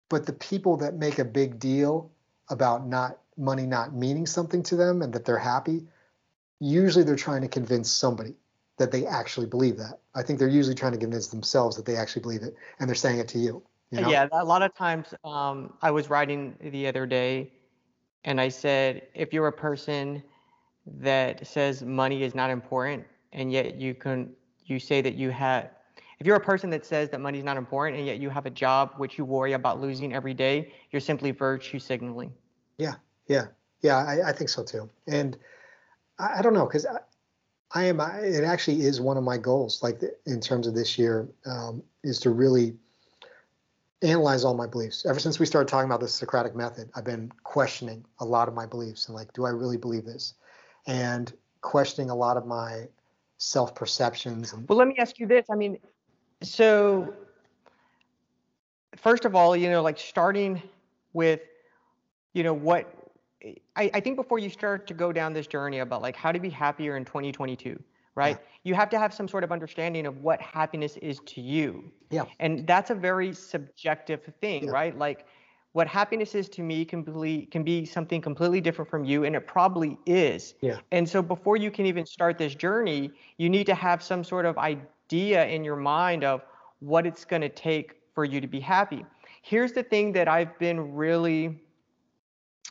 But 0.10 0.26
the 0.26 0.34
people 0.34 0.78
that 0.78 0.96
make 0.96 1.20
a 1.20 1.26
big 1.26 1.60
deal 1.60 2.12
about 2.50 2.88
not 2.88 3.20
money 3.38 3.66
not 3.66 3.94
meaning 3.94 4.26
something 4.26 4.64
to 4.64 4.76
them 4.76 5.02
and 5.02 5.14
that 5.14 5.26
they're 5.26 5.38
happy, 5.38 5.86
usually 6.60 7.04
they're 7.04 7.16
trying 7.16 7.42
to 7.42 7.48
convince 7.48 7.92
somebody 7.92 8.36
that 8.78 8.92
they 8.92 9.06
actually 9.06 9.48
believe 9.48 9.78
that. 9.78 10.00
I 10.16 10.24
think 10.24 10.40
they're 10.40 10.48
usually 10.48 10.76
trying 10.76 10.94
to 10.94 10.98
convince 10.98 11.28
themselves 11.28 11.76
that 11.76 11.86
they 11.86 11.96
actually 11.96 12.22
believe 12.22 12.44
it 12.44 12.56
and 12.80 12.88
they're 12.88 12.96
saying 12.96 13.20
it 13.20 13.28
to 13.30 13.40
you. 13.40 13.64
You 13.92 14.02
know? 14.02 14.10
Yeah, 14.10 14.28
a 14.32 14.44
lot 14.44 14.62
of 14.62 14.74
times 14.76 15.14
um, 15.24 15.74
I 15.82 15.92
was 15.92 16.10
writing 16.10 16.56
the 16.60 16.88
other 16.88 17.06
day 17.06 17.54
and 18.26 18.42
I 18.42 18.50
said, 18.50 19.08
if 19.14 19.32
you're 19.32 19.48
a 19.48 19.52
person 19.52 20.22
that 20.86 21.48
says 21.48 21.84
money 21.84 22.24
is 22.24 22.36
not 22.36 22.50
important 22.50 23.06
and 23.34 23.52
yet 23.52 23.76
you 23.76 23.94
can 23.94 24.32
you 24.66 24.80
say 24.80 25.02
that 25.02 25.16
you 25.16 25.30
have 25.30 25.70
if 26.20 26.26
you're 26.26 26.36
a 26.36 26.42
person 26.42 26.70
that 26.72 26.86
says 26.86 27.10
that 27.10 27.22
money 27.22 27.38
is 27.38 27.44
not 27.44 27.58
important 27.58 27.98
and 27.98 28.08
yet 28.08 28.20
you 28.20 28.30
have 28.30 28.46
a 28.46 28.50
job 28.50 28.94
which 28.98 29.18
you 29.18 29.26
worry 29.26 29.54
about 29.54 29.80
losing 29.80 30.14
every 30.14 30.34
day, 30.34 30.74
you're 30.92 31.00
simply 31.00 31.32
virtue 31.32 31.78
signaling. 31.78 32.34
Yeah, 32.78 32.96
yeah, 33.28 33.46
yeah. 33.82 33.98
I, 33.98 34.30
I 34.30 34.32
think 34.32 34.50
so 34.50 34.64
too. 34.64 34.90
And 35.08 35.38
I, 36.18 36.40
I 36.40 36.42
don't 36.42 36.54
know 36.54 36.66
because 36.66 36.88
I, 36.88 36.98
I, 37.72 37.84
am. 37.84 38.02
I, 38.02 38.20
it 38.22 38.44
actually 38.44 38.82
is 38.82 39.00
one 39.00 39.18
of 39.18 39.24
my 39.24 39.38
goals. 39.38 39.84
Like 39.84 40.02
in 40.26 40.42
terms 40.42 40.66
of 40.66 40.74
this 40.74 40.98
year, 40.98 41.28
um, 41.46 41.84
is 42.04 42.20
to 42.22 42.32
really 42.32 42.76
analyze 44.02 44.44
all 44.44 44.54
my 44.54 44.68
beliefs. 44.68 45.06
Ever 45.06 45.20
since 45.20 45.40
we 45.40 45.46
started 45.46 45.68
talking 45.68 45.90
about 45.90 46.00
the 46.00 46.08
Socratic 46.08 46.56
method, 46.56 46.90
I've 46.96 47.06
been 47.06 47.32
questioning 47.44 48.06
a 48.20 48.26
lot 48.26 48.48
of 48.48 48.54
my 48.54 48.66
beliefs 48.66 49.08
and 49.08 49.16
like, 49.16 49.34
do 49.34 49.46
I 49.46 49.50
really 49.50 49.78
believe 49.78 50.06
this? 50.06 50.36
And 50.86 51.32
questioning 51.62 52.10
a 52.10 52.16
lot 52.16 52.38
of 52.38 52.46
my 52.46 52.88
self 53.38 53.74
perceptions. 53.76 54.54
And- 54.54 54.68
well, 54.70 54.78
let 54.78 54.88
me 54.88 54.96
ask 54.98 55.20
you 55.20 55.28
this. 55.28 55.48
I 55.50 55.56
mean, 55.56 55.80
so 56.42 57.14
first 58.96 59.26
of 59.26 59.36
all, 59.36 59.56
you 59.56 59.70
know, 59.70 59.82
like 59.82 59.98
starting 59.98 60.62
with, 61.14 61.42
you 62.34 62.44
know, 62.44 62.54
what 62.54 62.94
I, 63.76 63.90
I 63.94 64.00
think 64.00 64.16
before 64.16 64.40
you 64.40 64.50
start 64.50 64.88
to 64.88 64.94
go 64.94 65.12
down 65.12 65.34
this 65.34 65.48
journey 65.48 65.80
about 65.80 66.02
like 66.02 66.16
how 66.16 66.32
to 66.32 66.40
be 66.40 66.50
happier 66.50 66.98
in 66.98 67.06
2022 67.06 67.82
right? 68.18 68.38
Yeah. 68.38 68.48
You 68.64 68.74
have 68.74 68.90
to 68.90 69.00
have 69.00 69.14
some 69.14 69.28
sort 69.28 69.44
of 69.44 69.52
understanding 69.52 70.08
of 70.08 70.18
what 70.18 70.42
happiness 70.42 70.98
is 70.98 71.20
to 71.28 71.40
you. 71.40 71.92
Yeah. 72.10 72.26
And 72.40 72.66
that's 72.66 72.90
a 72.90 72.96
very 72.96 73.32
subjective 73.32 74.22
thing, 74.42 74.66
yeah. 74.66 74.72
right? 74.72 74.98
Like 74.98 75.26
what 75.74 75.88
happiness 75.88 76.34
is 76.34 76.50
to 76.50 76.64
me 76.64 76.84
can 76.84 77.04
be, 77.04 77.46
can 77.46 77.64
be 77.64 77.86
something 77.86 78.20
completely 78.20 78.60
different 78.60 78.90
from 78.90 79.06
you, 79.06 79.24
and 79.26 79.36
it 79.36 79.46
probably 79.46 80.00
is. 80.08 80.56
Yeah. 80.62 80.80
And 80.92 81.08
so 81.08 81.22
before 81.22 81.58
you 81.58 81.70
can 81.70 81.86
even 81.86 82.06
start 82.06 82.40
this 82.40 82.56
journey, 82.56 83.12
you 83.38 83.50
need 83.50 83.68
to 83.68 83.76
have 83.76 84.02
some 84.02 84.24
sort 84.24 84.48
of 84.48 84.58
idea 84.58 85.46
in 85.46 85.64
your 85.64 85.76
mind 85.76 86.24
of 86.24 86.42
what 86.80 87.06
it's 87.06 87.24
going 87.24 87.44
to 87.44 87.50
take 87.50 88.02
for 88.16 88.26
you 88.26 88.42
to 88.42 88.48
be 88.48 88.60
happy. 88.60 89.06
Here's 89.44 89.72
the 89.74 89.84
thing 89.84 90.12
that 90.14 90.28
I've 90.28 90.58
been 90.58 90.96
really 90.96 91.62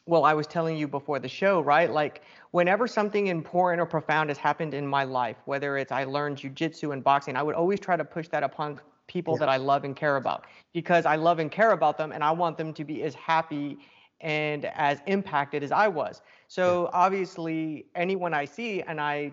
well, 0.07 0.25
I 0.25 0.35
was 0.35 0.47
telling 0.47 0.77
you 0.77 0.87
before 0.87 1.19
the 1.19 1.29
show, 1.29 1.61
right? 1.61 1.91
Like 1.91 2.23
whenever 2.53 2.87
something 2.87 3.27
important 3.27 3.81
or 3.81 3.87
profound 3.87 4.31
has 4.31 4.39
happened 4.39 4.73
in 4.73 4.87
my 4.87 5.03
life, 5.03 5.37
whether 5.45 5.77
it's 5.77 5.91
I 5.91 6.05
learned 6.05 6.39
jujitsu 6.39 6.93
and 6.93 7.03
boxing, 7.03 7.37
I 7.37 7.43
would 7.43 7.57
always 7.57 7.81
try 7.81 7.97
to 7.97 8.05
push 8.05 8.29
that 8.29 8.45
upon 8.45 8.81
people 9.09 9.35
yeah. 9.35 9.41
that 9.41 9.49
I 9.49 9.57
love 9.57 9.85
and 9.85 9.97
care 9.97 10.17
about 10.17 10.45
because 10.73 11.07
I 11.07 11.17
love 11.17 11.41
and 11.41 11.51
care 11.51 11.73
about 11.73 11.99
them 11.99 12.13
and 12.13 12.23
I 12.23 12.31
want 12.31 12.57
them 12.57 12.73
to 12.75 12.85
be 12.85 13.03
as 13.03 13.15
happy 13.15 13.79
and 14.21 14.65
as 14.65 15.01
impacted 15.07 15.63
as 15.63 15.73
I 15.73 15.89
was. 15.89 16.23
So 16.47 16.85
yeah. 16.85 16.91
obviously, 16.93 17.87
anyone 17.97 18.33
I 18.33 18.45
see 18.45 18.83
and 18.83 19.01
I 19.01 19.33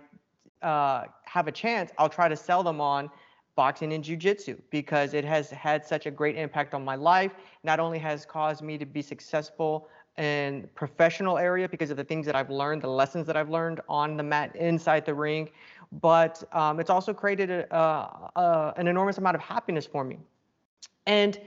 uh, 0.63 1.05
have 1.25 1.47
a 1.47 1.51
chance, 1.51 1.91
I'll 1.99 2.09
try 2.09 2.27
to 2.27 2.35
sell 2.35 2.63
them 2.63 2.81
on 2.81 3.11
boxing 3.55 3.93
and 3.93 4.03
jujitsu 4.03 4.59
because 4.71 5.13
it 5.13 5.23
has 5.23 5.51
had 5.51 5.85
such 5.85 6.07
a 6.07 6.11
great 6.11 6.35
impact 6.35 6.73
on 6.73 6.83
my 6.83 6.95
life. 6.95 7.31
Not 7.63 7.79
only 7.79 7.99
has 7.99 8.25
caused 8.25 8.63
me 8.63 8.79
to 8.79 8.85
be 8.85 9.03
successful 9.03 9.87
and 10.17 10.73
professional 10.75 11.37
area 11.37 11.67
because 11.67 11.89
of 11.89 11.97
the 11.97 12.03
things 12.03 12.25
that 12.25 12.35
I've 12.35 12.49
learned, 12.49 12.81
the 12.81 12.87
lessons 12.87 13.25
that 13.27 13.35
I've 13.35 13.49
learned 13.49 13.81
on 13.89 14.17
the 14.17 14.23
mat 14.23 14.55
inside 14.55 15.05
the 15.05 15.13
ring. 15.13 15.49
But 15.91 16.43
um, 16.53 16.79
it's 16.79 16.89
also 16.89 17.13
created 17.13 17.49
a, 17.49 17.75
a, 17.75 18.39
a, 18.39 18.73
an 18.77 18.87
enormous 18.87 19.17
amount 19.17 19.35
of 19.35 19.41
happiness 19.41 19.85
for 19.85 20.03
me. 20.03 20.19
And 21.05 21.39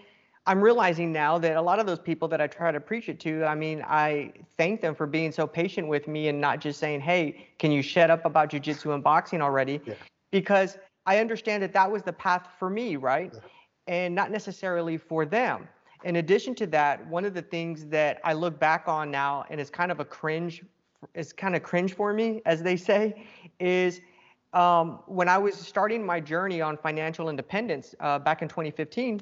I'm 0.49 0.61
realizing 0.61 1.13
now 1.13 1.39
that 1.39 1.57
a 1.57 1.63
lot 1.63 1.81
of 1.81 1.87
those 1.87 1.99
people 1.99 2.29
that 2.29 2.41
I 2.41 2.47
try 2.47 2.71
to 2.71 2.79
preach 2.79 3.09
it 3.09 3.19
to, 3.21 3.45
I 3.45 3.55
mean, 3.57 3.85
I 3.87 4.33
thank 4.57 4.81
them 4.81 4.95
for 4.95 5.07
being 5.07 5.33
so 5.33 5.47
patient 5.47 5.89
with 5.89 6.07
me 6.07 6.29
and 6.29 6.41
not 6.41 6.61
just 6.61 6.79
saying, 6.79 7.01
hey, 7.01 7.49
can 7.59 7.73
you 7.73 7.83
shut 7.83 8.11
up 8.11 8.25
about 8.25 8.51
jujitsu 8.51 8.95
and 8.95 9.03
boxing 9.03 9.43
already? 9.43 9.81
Yeah. 9.85 9.95
Because 10.31 10.79
I 11.07 11.19
understand 11.19 11.63
that 11.65 11.73
that 11.73 11.91
was 11.91 12.03
the 12.03 12.13
path 12.13 12.47
for 12.59 12.71
me, 12.71 12.97
right? 12.97 13.33
Yeah. 13.35 13.41
And 13.89 14.15
not 14.15 14.31
necessarily 14.31 14.97
for 14.97 15.25
them. 15.25 15.69
In 16.05 16.17
addition 16.17 16.55
to 16.57 16.67
that, 16.69 17.07
one 17.09 17.25
of 17.25 17.35
the 17.35 17.43
things 17.43 17.87
that 17.87 18.21
I 18.25 18.33
look 18.33 18.59
back 18.59 18.85
on 18.87 19.11
now 19.11 19.45
and 19.51 19.61
is 19.61 19.71
kind 19.71 19.91
of 19.91 20.01
a 20.01 20.05
cringe, 20.05 20.63
is 21.15 21.33
kind 21.33 21.57
of 21.57 21.63
cringe 21.63 21.95
for 21.95 22.13
me, 22.13 22.43
as 22.47 22.63
they 22.63 22.77
say, 22.77 23.27
is 23.59 24.01
um, 24.53 25.01
when 25.07 25.29
I 25.29 25.39
was 25.39 25.55
starting 25.55 26.05
my 26.05 26.21
journey 26.21 26.61
on 26.61 26.77
financial 26.77 27.29
independence 27.29 27.95
uh, 28.01 28.19
back 28.19 28.43
in 28.43 28.49
2015. 28.49 29.21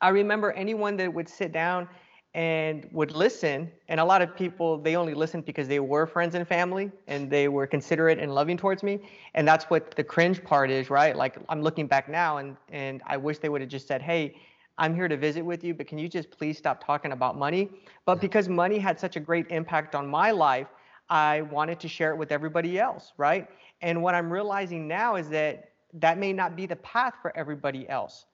I 0.00 0.08
remember 0.08 0.52
anyone 0.52 0.96
that 0.98 1.12
would 1.12 1.28
sit 1.28 1.52
down 1.52 1.88
and 2.34 2.88
would 2.90 3.12
listen 3.12 3.70
and 3.88 4.00
a 4.00 4.04
lot 4.04 4.20
of 4.20 4.34
people 4.34 4.76
they 4.78 4.96
only 4.96 5.14
listened 5.14 5.44
because 5.44 5.68
they 5.68 5.78
were 5.78 6.04
friends 6.04 6.34
and 6.34 6.46
family 6.46 6.90
and 7.06 7.30
they 7.30 7.46
were 7.46 7.64
considerate 7.64 8.18
and 8.18 8.34
loving 8.34 8.56
towards 8.56 8.82
me 8.82 8.98
and 9.34 9.46
that's 9.46 9.66
what 9.66 9.92
the 9.92 10.02
cringe 10.02 10.42
part 10.42 10.68
is 10.68 10.90
right 10.90 11.16
like 11.16 11.36
i'm 11.48 11.62
looking 11.62 11.86
back 11.86 12.08
now 12.08 12.38
and 12.38 12.56
and 12.70 13.02
i 13.06 13.16
wish 13.16 13.38
they 13.38 13.48
would 13.48 13.60
have 13.60 13.70
just 13.70 13.86
said 13.86 14.02
hey 14.02 14.34
i'm 14.78 14.94
here 14.94 15.08
to 15.08 15.16
visit 15.16 15.42
with 15.42 15.62
you 15.64 15.74
but 15.74 15.86
can 15.86 15.98
you 15.98 16.08
just 16.08 16.30
please 16.30 16.58
stop 16.58 16.84
talking 16.84 17.12
about 17.12 17.38
money? 17.38 17.70
But 18.04 18.20
because 18.20 18.48
money 18.48 18.78
had 18.78 18.98
such 18.98 19.16
a 19.16 19.20
great 19.20 19.46
impact 19.50 19.94
on 19.94 20.06
my 20.06 20.30
life 20.30 20.68
i 21.08 21.42
wanted 21.42 21.78
to 21.80 21.88
share 21.88 22.10
it 22.10 22.16
with 22.16 22.32
everybody 22.32 22.78
else 22.78 23.12
right? 23.16 23.48
And 23.82 24.02
what 24.02 24.14
i'm 24.14 24.32
realizing 24.32 24.88
now 24.88 25.16
is 25.16 25.28
that 25.30 25.70
that 25.94 26.18
may 26.18 26.32
not 26.32 26.56
be 26.56 26.66
the 26.66 26.76
path 26.76 27.14
for 27.22 27.36
everybody 27.36 27.88
else. 27.88 28.26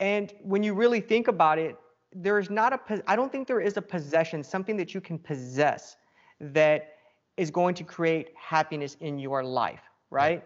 And 0.00 0.34
when 0.42 0.62
you 0.62 0.74
really 0.74 1.00
think 1.00 1.28
about 1.28 1.58
it 1.58 1.76
there's 2.14 2.50
not 2.50 2.72
a 2.72 3.02
I 3.06 3.16
don't 3.16 3.30
think 3.30 3.46
there 3.46 3.60
is 3.60 3.76
a 3.76 3.82
possession, 3.82 4.42
something 4.42 4.76
that 4.76 4.94
you 4.94 5.00
can 5.00 5.18
possess 5.18 5.96
that 6.40 6.94
is 7.36 7.50
going 7.50 7.74
to 7.74 7.84
create 7.84 8.30
happiness 8.34 8.96
in 9.00 9.18
your 9.18 9.44
life, 9.44 9.82
right? 10.10 10.44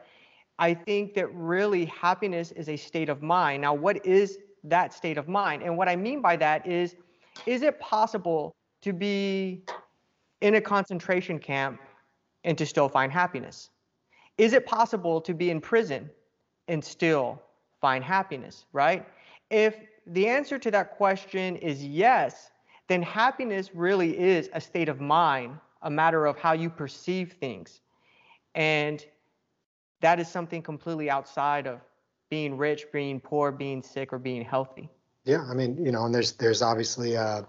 I 0.59 0.75
think 0.75 1.15
that 1.15 1.33
really 1.35 1.87
happiness 1.87 2.53
is 2.53 2.69
a 2.69 2.77
state 2.77 3.09
of 3.09 3.23
mind. 3.23 3.63
Now, 3.63 3.75
what 3.75 4.05
is 4.05 4.39
that 4.65 4.93
state 4.93 5.19
of 5.19 5.29
mind? 5.29 5.63
And 5.63 5.77
what 5.77 5.89
I 5.89 5.97
mean 5.97 6.21
by 6.21 6.37
that 6.37 6.67
is 6.67 6.97
is 7.47 7.63
it 7.63 7.81
possible 7.81 8.55
to 8.83 8.93
be 8.93 9.63
in 10.41 10.57
a 10.57 10.61
concentration 10.61 11.39
camp 11.39 11.81
and 12.45 12.59
to 12.59 12.67
still 12.67 12.89
find 12.89 13.11
happiness? 13.13 13.71
Is 14.39 14.53
it 14.53 14.67
possible 14.67 15.21
to 15.21 15.35
be 15.35 15.51
in 15.51 15.61
prison 15.61 16.11
and 16.69 16.85
still 16.85 17.41
find 17.81 18.03
happiness, 18.05 18.67
right? 18.73 19.07
If 19.51 19.77
the 20.07 20.29
answer 20.29 20.59
to 20.59 20.71
that 20.71 20.97
question 20.97 21.57
is 21.57 21.85
yes, 21.85 22.51
then 22.89 23.03
happiness 23.03 23.75
really 23.75 24.19
is 24.19 24.51
a 24.53 24.61
state 24.61 24.89
of 24.89 25.01
mind, 25.01 25.59
a 25.83 25.91
matter 25.91 26.27
of 26.27 26.39
how 26.39 26.53
you 26.53 26.71
perceive 26.71 27.35
things. 27.41 27.81
And 28.55 29.05
that 30.01 30.19
is 30.19 30.29
something 30.29 30.63
completely 30.63 31.09
outside 31.09 31.67
of 31.67 31.81
being 32.33 32.57
rich, 32.57 32.87
being 32.95 33.21
poor, 33.21 33.53
being 33.53 33.83
sick, 33.83 34.11
or 34.11 34.19
being 34.19 34.43
healthy. 34.43 34.89
Yeah, 35.27 35.45
I 35.51 35.53
mean, 35.53 35.77
you 35.85 35.93
know, 35.93 36.07
and 36.07 36.15
there's 36.15 36.33
there's 36.33 36.63
obviously 36.63 37.15
uh, 37.15 37.43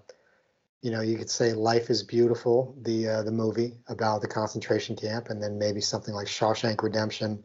you 0.81 0.91
know, 0.91 0.99
you 0.99 1.17
could 1.17 1.29
say 1.29 1.53
Life 1.53 1.89
is 1.89 2.03
Beautiful, 2.03 2.75
the 2.81 3.07
uh, 3.07 3.23
the 3.23 3.31
movie 3.31 3.77
about 3.87 4.21
the 4.21 4.27
concentration 4.27 4.97
camp, 4.97 5.29
and 5.29 5.41
then 5.41 5.57
maybe 5.57 5.79
something 5.79 6.13
like 6.13 6.27
Shawshank 6.27 6.83
Redemption 6.83 7.41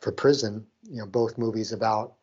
for 0.00 0.10
prison. 0.10 0.66
You 0.82 0.98
know, 0.98 1.06
both 1.06 1.38
movies 1.38 1.70
about 1.70 2.14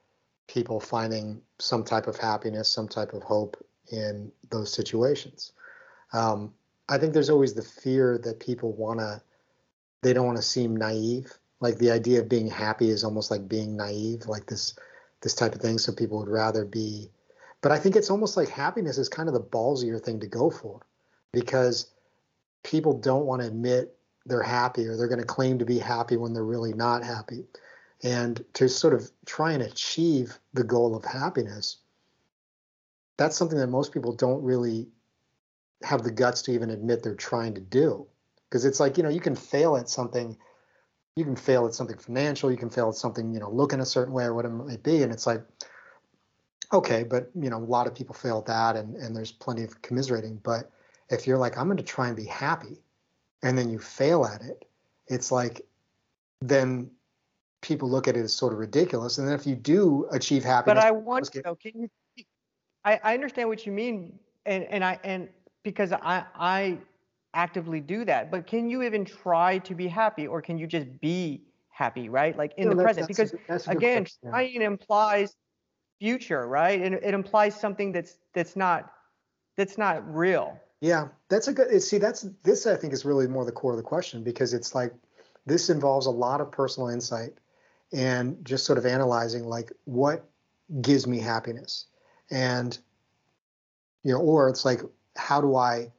people 0.48 0.82
finding 0.82 1.42
some 1.60 1.86
type 1.86 2.06
of 2.06 2.18
happiness, 2.18 2.68
some 2.68 2.90
type 2.90 3.14
of 3.14 3.24
hope 3.24 3.56
in 3.94 4.30
those 4.50 4.74
situations. 4.74 5.54
Um, 6.12 6.54
I 6.90 6.98
think 6.98 7.14
there's 7.14 7.30
always 7.30 7.54
the 7.54 7.62
fear 7.62 8.18
that 8.26 8.42
people 8.42 8.74
want 8.74 9.00
to, 9.00 9.22
they 10.02 10.12
don't 10.12 10.26
want 10.26 10.38
to 10.38 10.44
seem 10.44 10.76
naive. 10.76 11.32
Like 11.60 11.78
the 11.78 11.92
idea 11.92 12.20
of 12.20 12.30
being 12.30 12.50
happy 12.50 12.90
is 12.90 13.04
almost 13.04 13.32
like 13.32 13.48
being 13.48 13.76
naive, 13.76 14.28
like 14.28 14.46
this, 14.46 14.76
this 15.22 15.34
type 15.34 15.56
of 15.56 15.62
thing. 15.62 15.78
So 15.78 15.92
people 15.92 16.20
would 16.20 16.28
rather 16.28 16.66
be, 16.66 17.10
but 17.62 17.72
I 17.72 17.80
think 17.80 17.96
it's 17.96 18.12
almost 18.12 18.38
like 18.38 18.50
happiness 18.50 18.98
is 18.98 19.10
kind 19.10 19.28
of 19.28 19.34
the 19.34 19.42
ballsier 19.42 20.02
thing 20.02 20.20
to 20.20 20.28
go 20.28 20.50
for 20.50 20.86
because 21.32 21.92
people 22.64 22.94
don't 22.94 23.26
want 23.26 23.42
to 23.42 23.48
admit 23.48 23.96
they're 24.26 24.44
happy 24.44 24.86
or 24.86 24.96
they're 24.98 25.08
going 25.08 25.20
to 25.20 25.26
claim 25.26 25.58
to 25.60 25.66
be 25.66 25.80
happy 25.80 26.18
when 26.18 26.34
they're 26.34 26.44
really 26.44 26.74
not 26.74 27.04
happy 27.04 27.46
and 28.04 28.44
to 28.54 28.70
sort 28.70 28.94
of 28.94 29.10
try 29.26 29.54
and 29.54 29.64
achieve 29.64 30.40
the 30.54 30.64
goal 30.64 30.96
of 30.96 31.04
happiness 31.04 31.78
that's 33.18 33.36
something 33.36 33.58
that 33.58 33.68
most 33.68 33.92
people 33.92 34.14
don't 34.14 34.44
really 34.44 34.88
have 35.84 36.04
the 36.04 36.12
guts 36.12 36.42
to 36.44 36.52
even 36.52 36.70
admit 36.70 37.04
they're 37.04 37.16
trying 37.16 37.54
to 37.54 37.62
do 37.62 38.06
because 38.50 38.66
it's 38.66 38.80
like 38.80 38.98
you 38.98 39.04
know 39.04 39.10
you 39.10 39.20
can 39.20 39.36
fail 39.36 39.76
at 39.76 39.90
something 39.90 40.38
you 41.18 41.26
can 41.26 41.36
fail 41.36 41.66
at 41.66 41.74
something 41.74 41.98
financial 41.98 42.52
you 42.52 42.58
can 42.58 42.70
fail 42.70 42.90
at 42.90 42.96
something 42.96 43.34
you 43.34 43.40
know 43.40 43.50
looking 43.50 43.80
a 43.80 43.86
certain 43.86 44.14
way 44.14 44.24
or 44.24 44.34
whatever 44.34 44.56
it 44.56 44.66
might 44.66 44.84
be 44.84 45.04
and 45.04 45.12
it's 45.12 45.28
like 45.28 45.42
okay 46.72 47.04
but 47.04 47.30
you 47.36 47.50
know 47.50 47.58
a 47.58 47.60
lot 47.60 47.88
of 47.88 47.96
people 47.96 48.14
fail 48.14 48.38
at 48.38 48.46
that 48.46 48.76
and 48.76 48.96
and 48.98 49.16
there's 49.16 49.32
plenty 49.32 49.64
of 49.64 49.82
commiserating 49.82 50.40
but 50.44 50.72
if 51.10 51.26
you're 51.26 51.38
like 51.38 51.58
i'm 51.58 51.66
going 51.66 51.78
to 51.78 51.84
try 51.84 52.08
and 52.08 52.16
be 52.16 52.26
happy 52.26 52.78
and 53.44 53.58
then 53.58 53.70
you 53.70 53.80
fail 53.80 54.26
at 54.26 54.42
it 54.42 54.66
it's 55.08 55.32
like 55.32 55.62
then 56.42 56.90
people 57.62 57.90
look 57.90 58.08
at 58.08 58.16
it 58.16 58.22
as 58.22 58.34
sort 58.34 58.54
of 58.54 58.60
ridiculous. 58.60 59.18
And 59.18 59.28
then 59.28 59.36
if 59.36 59.46
you 59.46 59.56
do 59.56 60.08
achieve 60.12 60.44
happiness, 60.44 60.82
but 60.82 60.86
I 60.86 60.92
want 60.92 61.26
to 61.32 61.42
know, 61.42 61.56
can 61.56 61.72
you? 62.16 62.24
I, 62.84 63.00
I 63.04 63.14
understand 63.14 63.50
what 63.50 63.66
you 63.66 63.72
mean, 63.72 64.18
and 64.46 64.64
and 64.66 64.84
I 64.84 65.00
and 65.04 65.30
because 65.64 65.92
I 65.92 66.24
I 66.36 66.78
actively 67.38 67.80
do 67.80 68.04
that, 68.04 68.32
but 68.32 68.48
can 68.48 68.68
you 68.68 68.82
even 68.82 69.06
try 69.06 69.60
to 69.60 69.76
be 69.76 69.88
happy, 69.88 70.26
or 70.26 70.42
can 70.42 70.58
you 70.58 70.66
just 70.66 70.88
be 71.00 71.44
happy, 71.70 72.10
right? 72.10 72.36
Like 72.36 72.54
in 72.58 72.68
no, 72.68 72.76
the 72.76 72.82
present, 72.82 73.08
because 73.08 73.34
again, 73.68 74.04
question. 74.04 74.32
trying 74.32 74.62
implies 74.64 75.36
future, 76.00 76.48
right? 76.48 76.82
And 76.82 76.96
it 76.96 77.14
implies 77.14 77.60
something 77.60 77.92
that's 77.92 78.18
that's 78.34 78.56
not 78.56 78.92
that's 79.56 79.78
not 79.78 80.04
real. 80.14 80.60
Yeah, 80.82 81.10
that's 81.30 81.48
a 81.48 81.54
good. 81.54 81.68
Eh, 81.72 81.80
see, 81.80 82.00
that's 82.00 82.26
this. 82.44 82.66
I 82.66 82.76
think 82.76 82.92
is 82.92 83.06
really 83.06 83.28
more 83.28 83.46
the 83.46 83.52
core 83.52 83.72
of 83.72 83.78
the 83.78 83.84
question 83.84 84.24
because 84.24 84.54
it's 84.56 84.74
like 84.74 84.92
this 85.46 85.70
involves 85.70 86.08
a 86.08 86.12
lot 86.12 86.42
of 86.42 86.52
personal 86.52 86.90
insight 86.90 87.34
and 87.94 88.44
just 88.44 88.66
sort 88.66 88.80
of 88.80 88.86
analyzing 88.86 89.46
like 89.46 89.72
what 89.86 90.28
gives 90.82 91.08
me 91.08 91.20
happiness 91.20 91.86
and 92.30 92.78
you 94.04 94.12
know 94.12 94.20
or 94.20 94.50
it's 94.50 94.66
like 94.66 94.82
how 95.16 95.40
do 95.40 95.56
i 95.56 95.90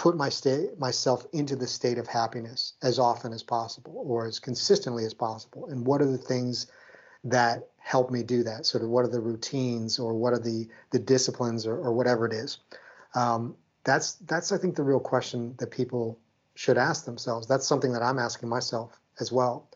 put 0.00 0.16
my 0.16 0.30
state 0.30 0.78
myself 0.78 1.26
into 1.32 1.54
the 1.54 1.66
state 1.66 1.98
of 1.98 2.06
happiness 2.06 2.72
as 2.82 2.98
often 2.98 3.34
as 3.34 3.42
possible 3.42 4.02
or 4.06 4.26
as 4.26 4.38
consistently 4.38 5.04
as 5.04 5.12
possible 5.12 5.66
and 5.68 5.86
what 5.86 6.00
are 6.00 6.10
the 6.10 6.16
things 6.16 6.68
that 7.22 7.68
help 7.76 8.10
me 8.10 8.22
do 8.22 8.42
that 8.42 8.64
sort 8.64 8.82
of 8.82 8.88
what 8.88 9.04
are 9.04 9.08
the 9.08 9.20
routines 9.20 9.98
or 9.98 10.14
what 10.14 10.32
are 10.32 10.38
the 10.38 10.66
the 10.90 10.98
disciplines 10.98 11.66
or, 11.66 11.76
or 11.76 11.92
whatever 11.92 12.24
it 12.24 12.32
is 12.32 12.60
um, 13.14 13.54
that's 13.84 14.14
that's 14.26 14.52
i 14.52 14.56
think 14.56 14.74
the 14.74 14.82
real 14.82 15.00
question 15.00 15.54
that 15.58 15.70
people 15.70 16.18
should 16.54 16.78
ask 16.78 17.04
themselves 17.04 17.46
that's 17.46 17.66
something 17.66 17.92
that 17.92 18.02
i'm 18.02 18.18
asking 18.18 18.48
myself 18.48 18.98
as 19.20 19.30
well 19.30 19.68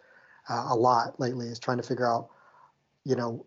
uh, 0.49 0.67
a 0.71 0.75
lot 0.75 1.19
lately 1.19 1.47
is 1.47 1.59
trying 1.59 1.79
to 1.79 1.83
figure 1.83 2.07
out, 2.07 2.29
you 3.05 3.17
know, 3.17 3.45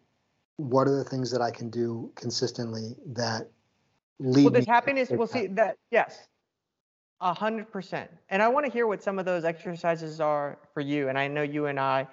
what 0.57 0.87
are 0.87 0.95
the 0.95 1.03
things 1.03 1.31
that 1.31 1.41
I 1.41 1.51
can 1.51 1.69
do 1.69 2.11
consistently 2.15 2.95
that 3.07 3.49
lead. 4.19 4.45
Well, 4.45 4.53
this 4.53 4.65
happiness. 4.65 5.09
We'll 5.11 5.27
see 5.27 5.47
that. 5.47 5.77
Yes, 5.91 6.27
a 7.21 7.33
hundred 7.33 7.71
percent. 7.71 8.09
And 8.29 8.41
I 8.41 8.47
want 8.47 8.65
to 8.65 8.71
hear 8.71 8.87
what 8.87 9.01
some 9.01 9.19
of 9.19 9.25
those 9.25 9.43
exercises 9.43 10.19
are 10.21 10.57
for 10.73 10.81
you. 10.81 11.09
And 11.09 11.17
I 11.17 11.27
know 11.27 11.41
you 11.41 11.65
and 11.65 11.79
I 11.79 12.07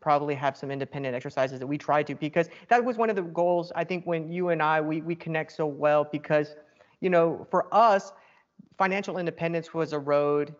probably 0.00 0.34
have 0.34 0.56
some 0.56 0.70
independent 0.70 1.14
exercises 1.14 1.58
that 1.58 1.66
we 1.66 1.78
try 1.78 2.02
to 2.02 2.14
because 2.14 2.48
that 2.68 2.84
was 2.84 2.96
one 2.96 3.10
of 3.10 3.16
the 3.16 3.22
goals. 3.22 3.72
I 3.74 3.84
think 3.84 4.04
when 4.06 4.30
you 4.30 4.50
and 4.50 4.62
I 4.62 4.80
we 4.80 5.00
we 5.00 5.14
connect 5.14 5.52
so 5.52 5.66
well 5.66 6.04
because, 6.04 6.54
you 7.00 7.10
know, 7.10 7.46
for 7.50 7.72
us, 7.74 8.12
financial 8.78 9.18
independence 9.18 9.74
was 9.74 9.92
a 9.92 9.98
road 9.98 10.54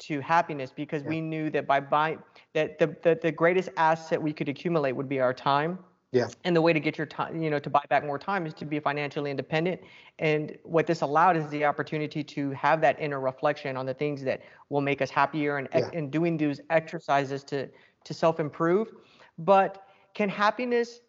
to 0.00 0.20
happiness 0.20 0.72
because 0.74 1.02
yeah. 1.02 1.08
we 1.08 1.20
knew 1.20 1.50
that 1.50 1.66
by 1.66 1.78
buying 1.78 2.18
that 2.52 2.78
the, 2.78 2.96
the 3.02 3.18
the 3.22 3.30
greatest 3.30 3.68
asset 3.76 4.20
we 4.20 4.32
could 4.32 4.48
accumulate 4.48 4.92
would 4.92 5.08
be 5.08 5.20
our 5.20 5.32
time 5.32 5.78
yeah. 6.14 6.28
And 6.44 6.54
the 6.54 6.62
way 6.62 6.72
to 6.72 6.78
get 6.78 6.96
your 6.96 7.08
time 7.08 7.42
you 7.42 7.50
know 7.50 7.58
to 7.58 7.68
buy 7.68 7.82
back 7.88 8.06
more 8.06 8.18
time 8.18 8.46
is 8.46 8.54
to 8.54 8.64
be 8.64 8.78
financially 8.78 9.30
independent. 9.30 9.80
And 10.20 10.56
what 10.62 10.86
this 10.86 11.00
allowed 11.00 11.36
is 11.36 11.46
the 11.48 11.64
opportunity 11.64 12.22
to 12.22 12.50
have 12.52 12.80
that 12.82 12.98
inner 13.00 13.20
reflection 13.20 13.76
on 13.76 13.84
the 13.84 13.94
things 13.94 14.22
that 14.22 14.42
will 14.68 14.80
make 14.80 15.02
us 15.02 15.10
happier 15.10 15.58
and 15.58 15.68
yeah. 15.74 15.90
and 15.92 16.12
doing 16.12 16.36
those 16.36 16.60
exercises 16.70 17.42
to 17.44 17.68
to 18.04 18.14
self 18.14 18.38
improve 18.38 18.92
but 19.38 19.86
can 20.14 20.28
happiness 20.28 21.00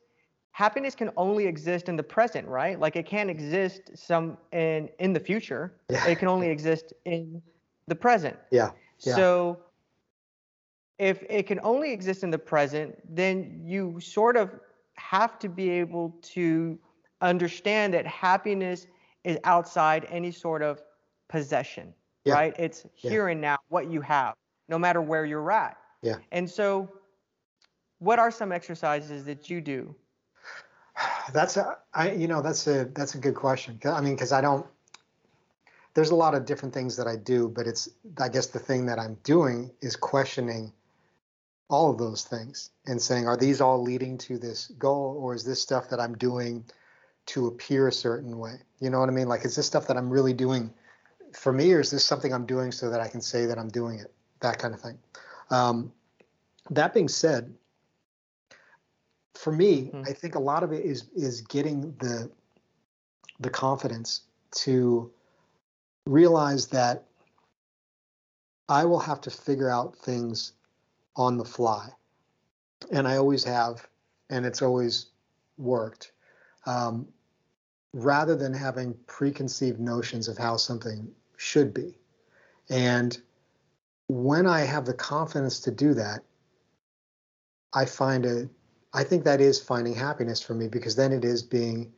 happiness 0.52 0.96
can 0.96 1.12
only 1.18 1.46
exist 1.46 1.88
in 1.88 1.96
the 1.96 2.04
present 2.04 2.48
right? 2.48 2.80
Like 2.80 2.96
it 2.96 3.06
can't 3.06 3.30
exist 3.30 3.82
some 3.94 4.38
in 4.52 4.90
in 5.00 5.14
the 5.14 5.20
future. 5.20 5.74
Yeah. 5.90 6.08
it 6.08 6.18
can 6.18 6.28
only 6.28 6.50
exist 6.50 6.94
in 7.06 7.42
the 7.88 7.96
present. 7.96 8.36
Yeah. 8.52 8.72
Yeah. 9.02 9.16
So 9.16 9.60
if 10.98 11.24
it 11.30 11.46
can 11.46 11.60
only 11.62 11.92
exist 11.92 12.24
in 12.24 12.32
the 12.32 12.40
present, 12.40 12.96
then 13.16 13.62
you 13.64 14.00
sort 14.00 14.38
of 14.38 14.50
have 14.98 15.38
to 15.40 15.50
be 15.50 15.70
able 15.70 16.16
to 16.22 16.78
understand 17.22 17.94
that 17.94 18.06
happiness 18.06 18.88
is 19.24 19.38
outside 19.44 20.06
any 20.10 20.32
sort 20.32 20.62
of 20.62 20.82
possession, 21.28 21.94
yeah. 22.24 22.34
right? 22.34 22.56
It's 22.58 22.86
here 22.94 23.28
yeah. 23.28 23.32
and 23.34 23.42
now, 23.42 23.58
what 23.70 23.90
you 23.90 24.02
have, 24.02 24.36
no 24.70 24.78
matter 24.78 25.02
where 25.02 25.26
you're 25.26 25.52
at. 25.52 25.78
Yeah. 26.02 26.18
And 26.32 26.50
so, 26.50 26.90
what 28.00 28.20
are 28.20 28.32
some 28.32 28.52
exercises 28.52 29.26
that 29.26 29.50
you 29.50 29.62
do 29.62 29.96
That's 31.34 31.58
a, 31.58 31.78
I, 31.94 32.12
you 32.12 32.28
know, 32.28 32.42
that's 32.42 32.68
a, 32.68 32.86
that's 32.94 33.16
a 33.16 33.18
good 33.18 33.36
question. 33.36 33.80
I 33.86 34.02
mean, 34.02 34.16
because 34.16 34.32
I 34.32 34.42
don't. 34.42 34.66
There's 35.94 36.10
a 36.10 36.16
lot 36.16 36.36
of 36.36 36.46
different 36.46 36.74
things 36.74 36.98
that 36.98 37.08
I 37.08 37.16
do, 37.16 37.48
but 37.48 37.68
it's, 37.68 37.88
I 38.20 38.28
guess, 38.28 38.48
the 38.48 38.60
thing 38.60 38.86
that 38.88 39.00
I'm 39.00 39.18
doing 39.24 39.72
is 39.82 39.96
questioning 39.96 40.74
all 41.70 41.90
of 41.90 41.98
those 41.98 42.24
things 42.24 42.72
and 42.86 43.02
saying, 43.02 43.28
are 43.28 43.38
these 43.38 43.62
all 43.62 43.82
leading 43.82 44.18
to 44.20 44.38
this 44.38 44.68
goal, 44.78 45.18
or 45.20 45.34
is 45.34 45.44
this 45.44 45.62
stuff 45.62 45.90
that 45.90 46.00
I'm 46.00 46.16
doing 46.18 46.64
to 47.28 47.48
appear 47.48 47.88
a 47.88 47.92
certain 47.92 48.38
way? 48.38 48.56
You 48.80 48.90
know 48.90 49.00
what 49.00 49.10
I 49.10 49.12
mean? 49.12 49.28
Like, 49.28 49.46
is 49.46 49.56
this 49.56 49.66
stuff 49.66 49.88
that 49.88 49.98
I'm 49.98 50.10
really 50.10 50.34
doing 50.34 50.72
for 51.34 51.52
me, 51.52 51.74
or 51.74 51.80
is 51.80 51.92
this 51.92 52.06
something 52.06 52.34
I'm 52.34 52.46
doing 52.46 52.72
so 52.72 52.90
that 52.90 53.02
I 53.02 53.08
can 53.08 53.22
say 53.22 53.46
that 53.46 53.58
I'm 53.58 53.70
doing 53.70 54.00
it? 54.00 54.14
That 54.42 54.60
kind 54.60 54.74
of 54.74 54.82
thing. 54.82 54.98
Um, 55.50 55.92
that 56.70 56.94
being 56.94 57.08
said, 57.08 57.54
for 59.34 59.52
me, 59.52 59.92
mm-hmm. 59.94 60.04
I 60.06 60.14
think 60.14 60.36
a 60.36 60.40
lot 60.40 60.64
of 60.64 60.72
it 60.72 60.86
is 60.86 61.10
is 61.16 61.42
getting 61.42 61.94
the 62.00 62.30
the 63.40 63.50
confidence 63.50 64.22
to 64.52 65.12
realize 66.06 66.68
that 66.68 67.04
I 68.70 68.86
will 68.86 69.00
have 69.00 69.22
to 69.22 69.30
figure 69.30 69.70
out 69.70 69.96
things 69.98 70.54
on 71.16 71.38
the 71.38 71.46
fly, 71.46 71.90
and 72.92 73.08
I 73.08 73.18
always 73.18 73.44
have, 73.44 73.88
and 74.30 74.46
it's 74.46 74.62
always 74.62 75.08
worked. 75.58 76.12
Um, 76.66 77.08
rather 77.96 78.36
than 78.36 78.54
having 78.54 78.94
preconceived 79.08 79.80
notions 79.80 80.28
of 80.28 80.38
how 80.38 80.58
something 80.58 81.10
should 81.38 81.74
be. 81.74 81.98
And 82.70 83.18
when 84.08 84.46
I 84.46 84.62
have 84.62 84.86
the 84.86 84.94
confidence 84.94 85.62
to 85.62 85.72
do 85.72 85.94
that, 85.94 86.20
I 87.74 87.86
find 87.86 88.26
a, 88.26 88.50
I 88.94 89.04
think 89.06 89.24
that 89.24 89.40
is 89.40 89.62
finding 89.62 89.94
happiness 89.94 90.42
for 90.42 90.54
me 90.54 90.68
because 90.68 90.96
then 90.96 91.14
it 91.14 91.24
is 91.24 91.42
being 91.42 91.94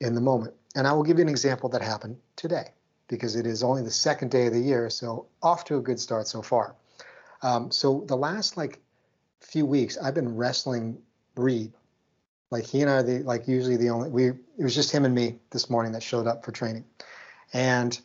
in 0.00 0.14
the 0.14 0.20
moment. 0.20 0.54
And 0.76 0.86
I 0.86 0.92
will 0.92 1.02
give 1.02 1.18
you 1.18 1.22
an 1.22 1.30
example 1.30 1.70
that 1.70 1.82
happened 1.82 2.18
today 2.36 2.72
because 3.08 3.34
it 3.34 3.46
is 3.46 3.62
only 3.62 3.82
the 3.82 3.90
second 3.90 4.30
day 4.30 4.46
of 4.46 4.52
the 4.52 4.60
year, 4.60 4.90
so 4.90 5.26
off 5.42 5.64
to 5.64 5.78
a 5.78 5.80
good 5.80 5.98
start 5.98 6.26
so 6.26 6.42
far. 6.42 6.74
Um, 7.42 7.70
so 7.70 8.04
the 8.06 8.16
last 8.16 8.56
like 8.56 8.80
few 9.40 9.66
weeks, 9.66 9.96
I've 9.96 10.14
been 10.14 10.36
wrestling 10.36 10.98
Reed. 11.36 11.72
Like 12.50 12.64
he 12.64 12.80
and 12.80 12.90
I 12.90 12.94
are 12.94 13.02
the 13.02 13.18
like 13.20 13.46
usually 13.46 13.76
the 13.76 13.90
only 13.90 14.10
we. 14.10 14.28
It 14.28 14.64
was 14.64 14.74
just 14.74 14.90
him 14.90 15.04
and 15.04 15.14
me 15.14 15.38
this 15.50 15.68
morning 15.68 15.92
that 15.92 16.02
showed 16.02 16.26
up 16.26 16.44
for 16.44 16.50
training, 16.50 16.84
and 17.52 17.98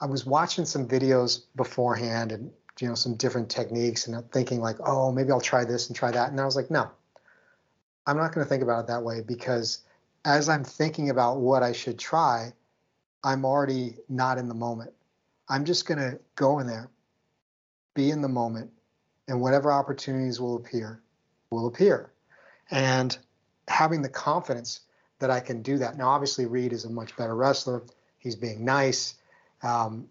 I 0.00 0.06
was 0.06 0.24
watching 0.24 0.64
some 0.64 0.88
videos 0.88 1.42
beforehand 1.56 2.32
and 2.32 2.50
you 2.80 2.88
know 2.88 2.94
some 2.94 3.14
different 3.16 3.50
techniques 3.50 4.06
and 4.06 4.30
thinking 4.32 4.60
like, 4.60 4.76
oh, 4.84 5.12
maybe 5.12 5.30
I'll 5.30 5.40
try 5.40 5.64
this 5.64 5.88
and 5.88 5.96
try 5.96 6.10
that. 6.10 6.30
And 6.30 6.40
I 6.40 6.44
was 6.46 6.56
like, 6.56 6.70
no, 6.70 6.90
I'm 8.06 8.16
not 8.16 8.34
going 8.34 8.44
to 8.44 8.48
think 8.48 8.62
about 8.62 8.80
it 8.80 8.86
that 8.88 9.02
way 9.02 9.20
because 9.20 9.80
as 10.24 10.48
I'm 10.48 10.64
thinking 10.64 11.10
about 11.10 11.38
what 11.38 11.62
I 11.62 11.72
should 11.72 11.98
try, 11.98 12.52
I'm 13.24 13.44
already 13.44 13.96
not 14.08 14.38
in 14.38 14.48
the 14.48 14.54
moment. 14.54 14.92
I'm 15.48 15.64
just 15.64 15.86
going 15.86 15.98
to 15.98 16.18
go 16.34 16.58
in 16.60 16.66
there, 16.66 16.88
be 17.94 18.10
in 18.10 18.22
the 18.22 18.28
moment, 18.28 18.70
and 19.28 19.40
whatever 19.40 19.72
opportunities 19.72 20.40
will 20.40 20.56
appear, 20.56 21.00
will 21.50 21.66
appear. 21.66 22.12
And 22.70 23.16
having 23.68 24.02
the 24.02 24.08
confidence 24.08 24.80
that 25.18 25.30
I 25.30 25.40
can 25.40 25.62
do 25.62 25.78
that. 25.78 25.96
Now, 25.96 26.08
obviously, 26.08 26.46
Reed 26.46 26.72
is 26.72 26.84
a 26.84 26.90
much 26.90 27.16
better 27.16 27.36
wrestler. 27.36 27.82
He's 28.18 28.34
being 28.34 28.64
nice. 28.64 29.14
Um, 29.62 30.08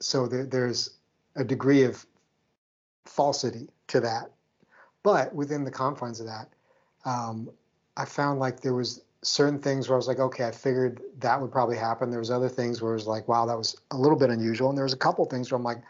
so 0.00 0.26
there, 0.26 0.46
there's 0.46 0.90
a 1.36 1.44
degree 1.44 1.84
of 1.84 2.04
falsity 3.04 3.68
to 3.88 4.00
that. 4.00 4.30
But 5.02 5.34
within 5.34 5.64
the 5.64 5.70
confines 5.70 6.18
of 6.18 6.26
that, 6.26 6.48
um, 7.04 7.50
I 7.96 8.06
found 8.06 8.40
like 8.40 8.60
there 8.60 8.74
was 8.74 9.02
certain 9.22 9.58
things 9.58 9.88
where 9.88 9.96
I 9.96 9.98
was 9.98 10.08
like, 10.08 10.18
okay, 10.18 10.44
I 10.46 10.50
figured 10.50 11.02
that 11.18 11.40
would 11.40 11.52
probably 11.52 11.76
happen. 11.76 12.10
There 12.10 12.18
was 12.18 12.30
other 12.30 12.48
things 12.48 12.80
where 12.80 12.92
it 12.92 12.96
was 12.96 13.06
like, 13.06 13.28
wow, 13.28 13.44
that 13.46 13.58
was 13.58 13.76
a 13.90 13.96
little 13.96 14.18
bit 14.18 14.30
unusual. 14.30 14.70
And 14.70 14.78
there 14.78 14.84
was 14.84 14.94
a 14.94 14.98
couple 14.98 15.24
things 15.26 15.50
where 15.50 15.58
I'm 15.58 15.64
like, 15.64 15.82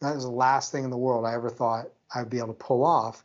that 0.00 0.14
was 0.14 0.24
the 0.24 0.30
last 0.30 0.72
thing 0.72 0.84
in 0.84 0.90
the 0.90 0.96
world 0.96 1.26
I 1.26 1.34
ever 1.34 1.50
thought 1.50 1.86
I'd 2.14 2.30
be 2.30 2.38
able 2.38 2.48
to 2.48 2.54
pull 2.54 2.84
off. 2.84 3.24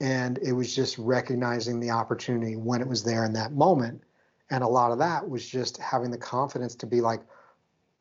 And 0.00 0.38
it 0.38 0.52
was 0.52 0.74
just 0.74 0.98
recognizing 0.98 1.78
the 1.78 1.90
opportunity 1.90 2.56
when 2.56 2.80
it 2.80 2.88
was 2.88 3.04
there 3.04 3.24
in 3.24 3.32
that 3.34 3.52
moment. 3.52 4.02
And 4.50 4.64
a 4.64 4.68
lot 4.68 4.92
of 4.92 4.98
that 4.98 5.28
was 5.28 5.48
just 5.48 5.76
having 5.76 6.10
the 6.10 6.18
confidence 6.18 6.74
to 6.76 6.86
be 6.86 7.00
like, 7.00 7.20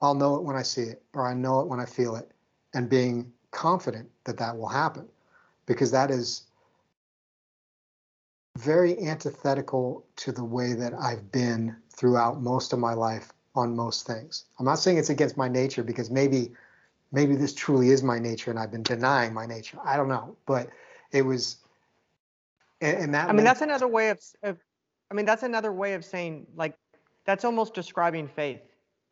I'll 0.02 0.16
know 0.16 0.36
it 0.36 0.44
when 0.44 0.56
I 0.56 0.64
see 0.64 0.84
it, 0.84 1.04
or 1.14 1.28
I 1.28 1.34
know 1.34 1.60
it 1.60 1.68
when 1.68 1.80
I 1.80 1.86
feel 1.86 2.16
it, 2.16 2.32
and 2.74 2.90
being 2.90 3.32
confident 3.52 4.10
that 4.24 4.38
that 4.38 4.58
will 4.58 4.70
happen, 4.70 5.08
because 5.66 5.92
that 5.92 6.10
is 6.10 6.44
very 8.58 8.98
antithetical 9.00 10.06
to 10.16 10.32
the 10.32 10.44
way 10.44 10.74
that 10.74 10.94
I've 10.94 11.32
been 11.32 11.76
throughout 11.90 12.42
most 12.42 12.72
of 12.72 12.80
my 12.80 12.94
life 12.94 13.34
on 13.56 13.76
most 13.76 14.08
things. 14.08 14.46
I'm 14.58 14.66
not 14.66 14.80
saying 14.80 14.98
it's 14.98 15.10
against 15.10 15.38
my 15.38 15.50
nature 15.50 15.84
because 15.84 16.10
maybe 16.10 16.52
maybe 17.12 17.36
this 17.36 17.54
truly 17.54 17.90
is 17.90 18.04
my 18.04 18.20
nature 18.20 18.52
and 18.52 18.60
I've 18.60 18.72
been 18.72 18.84
denying 18.84 19.34
my 19.34 19.46
nature. 19.46 19.78
I 19.84 19.98
don't 19.98 20.10
know, 20.10 20.36
but 20.46 20.70
it 21.12 21.24
was 21.24 21.58
and, 22.82 22.98
and 22.98 23.14
that 23.14 23.30
I 23.30 23.34
mean 23.34 23.46
that's 23.46 23.62
another 23.62 23.88
way 23.88 24.10
of, 24.10 24.20
of 24.44 24.58
I 25.12 25.14
mean 25.14 25.26
that's 25.26 25.44
another 25.44 25.72
way 25.72 25.94
of 25.94 26.06
saying 26.06 26.48
like 26.56 26.76
that's 27.26 27.46
almost 27.46 27.74
describing 27.74 28.28
faith 28.28 28.62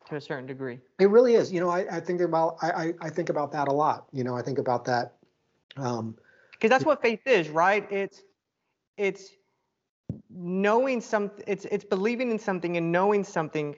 to 0.08 0.16
a 0.16 0.20
certain 0.20 0.46
degree. 0.46 0.80
It 0.98 1.10
really 1.10 1.34
is. 1.34 1.52
You 1.52 1.60
know, 1.60 1.68
I, 1.68 1.96
I 1.96 2.00
think 2.00 2.20
about 2.20 2.56
I, 2.62 2.94
I 3.00 3.10
think 3.10 3.28
about 3.28 3.52
that 3.52 3.68
a 3.68 3.72
lot. 3.72 4.06
You 4.12 4.24
know, 4.24 4.36
I 4.36 4.42
think 4.42 4.58
about 4.58 4.84
that. 4.86 5.12
Um, 5.76 6.16
because 6.52 6.70
that's 6.70 6.84
what 6.84 7.00
faith 7.02 7.26
is, 7.26 7.48
right? 7.48 7.90
It's 7.92 8.22
it's 8.96 9.30
knowing 10.30 11.00
something. 11.00 11.44
It's 11.46 11.66
it's 11.66 11.84
believing 11.84 12.30
in 12.30 12.38
something 12.38 12.76
and 12.76 12.90
knowing 12.90 13.22
something 13.22 13.76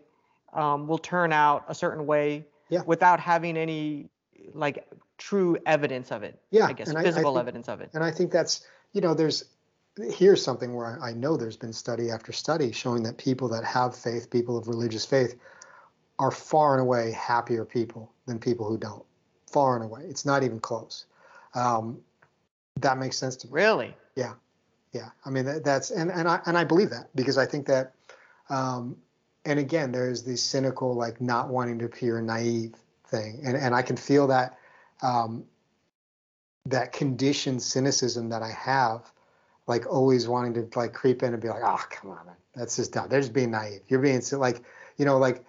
um, 0.52 0.87
will 0.87 0.98
turn 0.98 1.33
out 1.33 1.64
a 1.68 1.74
certain 1.74 2.06
way 2.06 2.46
yeah. 2.70 2.83
without 2.87 3.20
having 3.20 3.56
any 3.56 4.09
like 4.54 4.88
true 5.18 5.59
evidence 5.66 6.11
of 6.11 6.22
it. 6.22 6.40
Yeah, 6.50 6.66
I 6.66 6.72
guess 6.72 6.92
physical 6.92 7.06
I, 7.06 7.11
I 7.11 7.12
think, 7.12 7.37
evidence 7.37 7.68
of 7.68 7.80
it. 7.80 7.90
And 7.94 8.02
I 8.02 8.11
think 8.11 8.33
that's 8.33 8.66
you 8.92 9.00
know 9.00 9.14
there's 9.14 9.44
here's 9.96 10.42
something 10.42 10.74
where 10.74 10.98
I 11.02 11.12
know 11.12 11.37
there's 11.37 11.56
been 11.56 11.72
study 11.72 12.11
after 12.11 12.33
study 12.33 12.72
showing 12.72 13.02
that 13.02 13.18
people 13.18 13.48
that 13.48 13.64
have 13.64 13.94
faith, 13.94 14.30
people 14.30 14.56
of 14.56 14.68
religious 14.68 15.04
faith, 15.04 15.37
are 16.18 16.30
far 16.30 16.74
and 16.74 16.83
away 16.83 17.12
happier 17.12 17.64
people 17.64 18.12
than 18.26 18.38
people 18.38 18.66
who 18.66 18.78
don't. 18.78 19.04
Far 19.50 19.76
and 19.76 19.85
away. 19.85 20.02
It's 20.04 20.24
not 20.24 20.42
even 20.42 20.61
close. 20.61 21.06
Um, 21.54 21.98
that 22.76 22.98
makes 22.98 23.18
sense 23.18 23.37
to 23.37 23.46
me. 23.48 23.52
Really? 23.54 23.96
Yeah. 24.16 24.35
Yeah. 24.92 25.09
I 25.24 25.30
mean, 25.30 25.44
that, 25.46 25.64
that's, 25.64 25.90
and, 25.90 26.11
and 26.11 26.28
I, 26.28 26.40
and 26.46 26.56
I 26.56 26.64
believe 26.64 26.90
that 26.90 27.09
because 27.14 27.38
I 27.38 27.46
think 27.46 27.66
that, 27.66 27.94
um, 28.48 28.96
and 29.50 29.58
again, 29.58 29.90
there's 29.90 30.22
this 30.22 30.40
cynical, 30.40 30.94
like 30.94 31.20
not 31.20 31.48
wanting 31.48 31.80
to 31.80 31.86
appear 31.86 32.22
naive 32.22 32.74
thing. 33.08 33.40
And, 33.44 33.56
and 33.56 33.74
I 33.74 33.82
can 33.82 33.96
feel 33.96 34.28
that, 34.28 34.56
um, 35.02 35.44
that 36.66 36.92
conditioned 36.92 37.60
cynicism 37.60 38.28
that 38.28 38.42
I 38.42 38.52
have, 38.52 39.10
like 39.66 39.92
always 39.92 40.28
wanting 40.28 40.54
to 40.54 40.78
like 40.78 40.92
creep 40.92 41.24
in 41.24 41.32
and 41.32 41.42
be 41.42 41.48
like, 41.48 41.64
oh, 41.64 41.84
come 41.90 42.12
on, 42.12 42.26
man. 42.26 42.36
That's 42.54 42.76
just 42.76 42.92
dumb. 42.92 43.08
They're 43.08 43.20
just 43.20 43.32
being 43.32 43.50
naive. 43.50 43.80
You're 43.88 43.98
being 43.98 44.22
like, 44.32 44.62
you 44.98 45.04
know, 45.04 45.18
like 45.18 45.44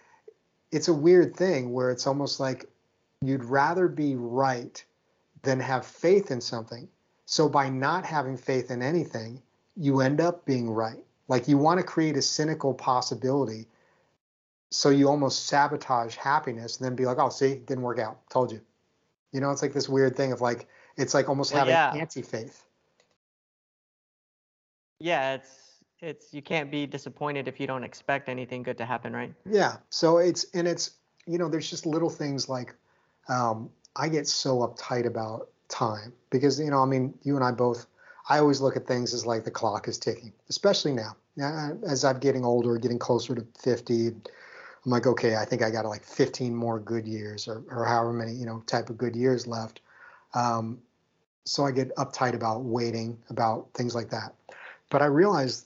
it's 0.72 0.88
a 0.88 0.94
weird 0.94 1.36
thing 1.36 1.72
where 1.72 1.92
it's 1.92 2.08
almost 2.08 2.40
like 2.40 2.66
you'd 3.22 3.46
rather 3.46 3.88
be 3.88 4.16
right 4.16 4.84
than 5.44 5.60
have 5.60 5.86
faith 5.86 6.32
in 6.32 6.42
something. 6.42 6.88
So 7.28 7.48
by 7.48 7.70
not 7.70 8.04
having 8.04 8.36
faith 8.36 8.72
in 8.72 8.82
anything, 8.82 9.44
you 9.76 10.02
end 10.02 10.22
up 10.22 10.44
being 10.44 10.72
right. 10.72 11.04
Like 11.28 11.48
you 11.48 11.60
want 11.60 11.80
to 11.80 11.86
create 11.86 12.18
a 12.18 12.22
cynical 12.22 12.74
possibility. 12.74 13.68
So 14.72 14.90
you 14.90 15.10
almost 15.10 15.48
sabotage 15.48 16.16
happiness 16.16 16.78
and 16.78 16.86
then 16.86 16.96
be 16.96 17.06
like, 17.06 17.20
oh, 17.20 17.30
see, 17.30 17.56
didn't 17.56 17.84
work 17.84 18.00
out. 18.00 18.18
Told 18.30 18.52
you. 18.52 18.62
You 19.32 19.42
know, 19.42 19.52
it's 19.52 19.62
like 19.62 19.74
this 19.74 19.90
weird 19.90 20.16
thing 20.16 20.32
of 20.32 20.42
like, 20.42 20.68
it's 20.98 21.14
like 21.14 21.30
almost 21.30 21.54
well, 21.54 21.66
having 21.66 21.74
yeah. 21.74 21.94
anti 21.94 22.22
faith. 22.22 22.64
Yeah, 25.00 25.36
it's 25.36 25.62
it's 26.00 26.34
you 26.34 26.42
can't 26.42 26.72
be 26.72 26.86
disappointed 26.86 27.48
if 27.48 27.60
you 27.60 27.68
don't 27.68 27.84
expect 27.84 28.30
anything 28.30 28.64
good 28.64 28.78
to 28.78 28.86
happen, 28.86 29.14
right? 29.14 29.34
Yeah. 29.46 29.78
So 29.90 30.18
it's 30.18 30.46
and 30.54 30.68
it's 30.68 30.92
you 31.26 31.38
know 31.38 31.50
there's 31.50 31.70
just 31.70 31.86
little 31.86 32.10
things 32.10 32.50
like 32.50 32.76
um, 33.30 33.70
I 33.96 34.10
get 34.10 34.28
so 34.28 34.60
uptight 34.60 35.06
about 35.06 35.50
time 35.70 36.14
because 36.30 36.60
you 36.60 36.70
know 36.70 36.82
I 36.82 36.86
mean 36.86 37.14
you 37.24 37.36
and 37.36 37.44
I 37.44 37.52
both 37.52 37.88
I 38.30 38.40
always 38.40 38.62
look 38.62 38.76
at 38.76 38.88
things 38.88 39.14
as 39.14 39.26
like 39.26 39.44
the 39.44 39.52
clock 39.52 39.88
is 39.88 39.98
ticking, 39.98 40.34
especially 40.50 40.94
now. 40.94 41.16
As 41.88 42.04
I'm 42.04 42.20
getting 42.20 42.44
older, 42.44 42.78
getting 42.78 43.00
closer 43.00 43.34
to 43.34 43.46
50, 43.64 44.12
I'm 44.86 44.92
like, 44.92 45.06
okay, 45.06 45.36
I 45.36 45.46
think 45.46 45.62
I 45.62 45.70
got 45.70 45.86
like 45.86 46.04
15 46.04 46.56
more 46.56 46.80
good 46.80 47.08
years 47.08 47.48
or, 47.48 47.64
or 47.70 47.86
however 47.86 48.14
many, 48.14 48.34
you 48.34 48.46
know, 48.46 48.64
type 48.66 48.90
of 48.90 48.98
good 48.98 49.16
years 49.16 49.46
left. 49.46 49.82
Um, 50.34 50.80
so 51.46 51.66
I 51.66 51.72
get 51.72 51.96
uptight 51.96 52.34
about 52.34 52.64
waiting, 52.64 53.18
about 53.30 53.70
things 53.74 53.94
like 53.94 54.10
that. 54.10 54.34
But 54.90 55.02
I 55.02 55.06
realize 55.06 55.66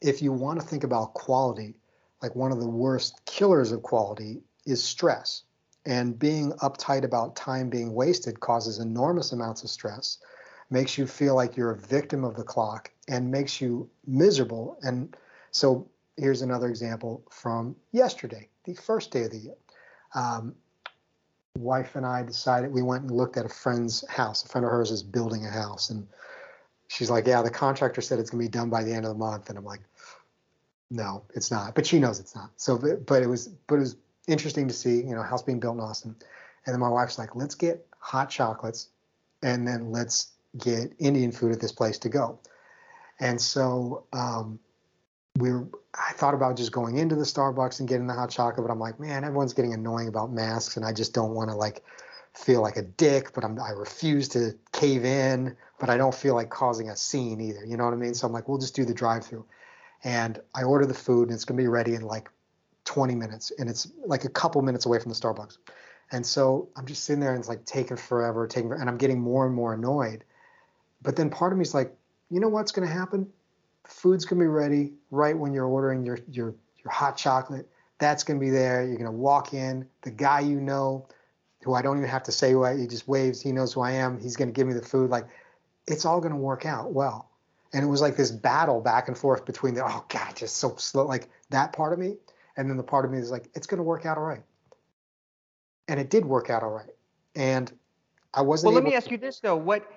if 0.00 0.22
you 0.22 0.32
want 0.32 0.60
to 0.60 0.66
think 0.66 0.84
about 0.84 1.14
quality, 1.14 1.74
like 2.22 2.34
one 2.36 2.52
of 2.52 2.60
the 2.60 2.68
worst 2.68 3.24
killers 3.26 3.72
of 3.72 3.82
quality 3.82 4.42
is 4.66 4.82
stress. 4.82 5.42
And 5.86 6.18
being 6.18 6.52
uptight 6.62 7.04
about 7.04 7.36
time 7.36 7.68
being 7.68 7.92
wasted 7.92 8.40
causes 8.40 8.78
enormous 8.78 9.32
amounts 9.32 9.64
of 9.64 9.70
stress, 9.70 10.18
makes 10.70 10.96
you 10.96 11.06
feel 11.06 11.34
like 11.34 11.56
you're 11.56 11.72
a 11.72 11.78
victim 11.78 12.24
of 12.24 12.36
the 12.36 12.42
clock, 12.42 12.90
and 13.08 13.30
makes 13.30 13.60
you 13.60 13.88
miserable. 14.06 14.78
And 14.82 15.14
So 15.50 15.86
here's 16.16 16.42
another 16.42 16.68
example 16.68 17.24
from 17.30 17.76
yesterday, 17.92 18.48
the 18.64 18.74
first 18.74 19.10
day 19.10 19.24
of 19.24 19.30
the 19.30 19.38
year. 19.38 19.54
Um, 20.14 20.54
wife 21.56 21.96
and 21.96 22.06
I 22.06 22.22
decided 22.22 22.72
we 22.72 22.82
went 22.82 23.02
and 23.02 23.10
looked 23.10 23.36
at 23.36 23.46
a 23.46 23.48
friend's 23.48 24.06
house. 24.08 24.44
A 24.44 24.48
friend 24.48 24.64
of 24.64 24.70
hers 24.70 24.90
is 24.90 25.02
building 25.02 25.44
a 25.44 25.50
house, 25.50 25.90
and 25.90 26.06
she's 26.88 27.10
like, 27.10 27.26
"Yeah, 27.26 27.42
the 27.42 27.50
contractor 27.50 28.00
said 28.00 28.18
it's 28.18 28.30
gonna 28.30 28.42
be 28.42 28.48
done 28.48 28.70
by 28.70 28.84
the 28.84 28.92
end 28.92 29.04
of 29.04 29.10
the 29.10 29.18
month," 29.18 29.48
and 29.48 29.58
I'm 29.58 29.64
like, 29.64 29.82
"No, 30.90 31.24
it's 31.34 31.50
not." 31.50 31.74
But 31.74 31.86
she 31.86 31.98
knows 31.98 32.20
it's 32.20 32.34
not. 32.34 32.50
So, 32.56 32.78
but 32.78 33.22
it 33.22 33.28
was, 33.28 33.48
but 33.48 33.76
it 33.76 33.80
was 33.80 33.96
interesting 34.26 34.68
to 34.68 34.74
see, 34.74 34.96
you 34.96 35.14
know, 35.14 35.22
house 35.22 35.42
being 35.42 35.60
built 35.60 35.76
in 35.76 35.80
Austin. 35.80 36.16
And 36.66 36.72
then 36.72 36.80
my 36.80 36.88
wife's 36.88 37.18
like, 37.18 37.36
"Let's 37.36 37.54
get 37.54 37.86
hot 37.98 38.30
chocolates, 38.30 38.88
and 39.42 39.66
then 39.66 39.90
let's 39.90 40.32
get 40.56 40.92
Indian 40.98 41.32
food 41.32 41.52
at 41.52 41.60
this 41.60 41.72
place 41.72 41.98
to 41.98 42.08
go." 42.08 42.38
And 43.20 43.40
so 43.40 44.04
um, 44.12 44.58
we 45.38 45.52
were, 45.52 45.66
I 45.94 46.12
thought 46.12 46.34
about 46.34 46.56
just 46.56 46.72
going 46.72 46.96
into 46.98 47.16
the 47.16 47.24
Starbucks 47.24 47.80
and 47.80 47.88
getting 47.88 48.06
the 48.06 48.14
hot 48.14 48.30
chocolate, 48.30 48.66
but 48.66 48.72
I'm 48.72 48.78
like, 48.78 49.00
man, 49.00 49.24
everyone's 49.24 49.52
getting 49.52 49.74
annoying 49.74 50.08
about 50.08 50.32
masks, 50.32 50.76
and 50.76 50.84
I 50.84 50.92
just 50.92 51.12
don't 51.12 51.34
want 51.34 51.50
to 51.50 51.56
like 51.56 51.82
feel 52.34 52.62
like 52.62 52.76
a 52.76 52.82
dick, 52.82 53.32
but 53.32 53.44
I'm, 53.44 53.60
I 53.60 53.70
refuse 53.70 54.28
to 54.30 54.56
cave 54.72 55.04
in, 55.04 55.56
but 55.78 55.90
I 55.90 55.96
don't 55.96 56.14
feel 56.14 56.34
like 56.34 56.50
causing 56.50 56.88
a 56.88 56.96
scene 56.96 57.40
either. 57.40 57.64
You 57.64 57.76
know 57.76 57.84
what 57.84 57.94
I 57.94 57.96
mean? 57.96 58.14
So 58.14 58.26
I'm 58.26 58.32
like, 58.32 58.48
we'll 58.48 58.58
just 58.58 58.76
do 58.76 58.84
the 58.84 58.94
drive-through, 58.94 59.44
and 60.04 60.40
I 60.54 60.62
order 60.62 60.86
the 60.86 60.94
food, 60.94 61.28
and 61.28 61.34
it's 61.34 61.44
gonna 61.44 61.58
be 61.58 61.68
ready 61.68 61.94
in 61.94 62.02
like 62.02 62.28
20 62.84 63.14
minutes, 63.14 63.52
and 63.58 63.68
it's 63.68 63.90
like 64.06 64.24
a 64.24 64.28
couple 64.28 64.62
minutes 64.62 64.86
away 64.86 64.98
from 65.00 65.10
the 65.10 65.16
Starbucks. 65.18 65.58
And 66.12 66.24
so 66.24 66.68
I'm 66.76 66.86
just 66.86 67.04
sitting 67.04 67.20
there, 67.20 67.30
and 67.30 67.40
it's 67.40 67.48
like 67.48 67.64
taking 67.64 67.96
forever, 67.96 68.46
taking, 68.46 68.72
and 68.72 68.88
I'm 68.88 68.98
getting 68.98 69.20
more 69.20 69.46
and 69.46 69.54
more 69.54 69.74
annoyed. 69.74 70.24
But 71.02 71.16
then 71.16 71.28
part 71.30 71.52
of 71.52 71.58
me 71.58 71.62
is 71.62 71.74
like, 71.74 71.92
you 72.30 72.40
know 72.40 72.48
what's 72.48 72.72
going 72.72 72.86
to 72.86 72.92
happen? 72.92 73.28
Food's 73.84 74.24
gonna 74.24 74.40
be 74.40 74.46
ready 74.46 74.92
right 75.10 75.36
when 75.36 75.52
you're 75.52 75.66
ordering 75.66 76.04
your 76.04 76.18
your 76.28 76.54
your 76.82 76.90
hot 76.90 77.16
chocolate. 77.16 77.68
That's 77.98 78.24
gonna 78.24 78.40
be 78.40 78.50
there. 78.50 78.84
You're 78.86 78.98
gonna 78.98 79.12
walk 79.12 79.54
in. 79.54 79.86
The 80.02 80.10
guy 80.10 80.40
you 80.40 80.60
know, 80.60 81.06
who 81.62 81.74
I 81.74 81.82
don't 81.82 81.98
even 81.98 82.08
have 82.08 82.22
to 82.24 82.32
say 82.32 82.52
who 82.52 82.64
I, 82.64 82.76
he 82.76 82.86
just 82.86 83.08
waves. 83.08 83.40
He 83.40 83.52
knows 83.52 83.72
who 83.72 83.80
I 83.80 83.92
am. 83.92 84.20
He's 84.20 84.36
gonna 84.36 84.52
give 84.52 84.66
me 84.66 84.74
the 84.74 84.82
food. 84.82 85.10
Like, 85.10 85.26
it's 85.86 86.04
all 86.04 86.20
gonna 86.20 86.36
work 86.36 86.66
out 86.66 86.92
well. 86.92 87.30
And 87.72 87.84
it 87.84 87.88
was 87.88 88.00
like 88.00 88.16
this 88.16 88.30
battle 88.30 88.80
back 88.80 89.08
and 89.08 89.18
forth 89.18 89.44
between 89.44 89.74
the 89.74 89.84
oh 89.84 90.04
god, 90.08 90.36
just 90.36 90.56
so 90.56 90.76
slow, 90.76 91.06
like 91.06 91.28
that 91.50 91.72
part 91.72 91.92
of 91.92 91.98
me, 91.98 92.16
and 92.56 92.70
then 92.70 92.76
the 92.76 92.82
part 92.82 93.04
of 93.04 93.10
me 93.10 93.18
is 93.18 93.30
like, 93.30 93.48
it's 93.54 93.66
gonna 93.66 93.82
work 93.82 94.06
out 94.06 94.16
all 94.16 94.24
right. 94.24 94.42
And 95.88 96.00
it 96.00 96.08
did 96.08 96.24
work 96.24 96.50
out 96.50 96.62
all 96.62 96.70
right. 96.70 96.90
And 97.34 97.72
I 98.32 98.42
wasn't. 98.42 98.72
Well, 98.72 98.82
let 98.82 98.84
me 98.88 98.96
ask 98.96 99.10
you 99.10 99.18
this 99.18 99.40
though. 99.40 99.56
What 99.56 99.90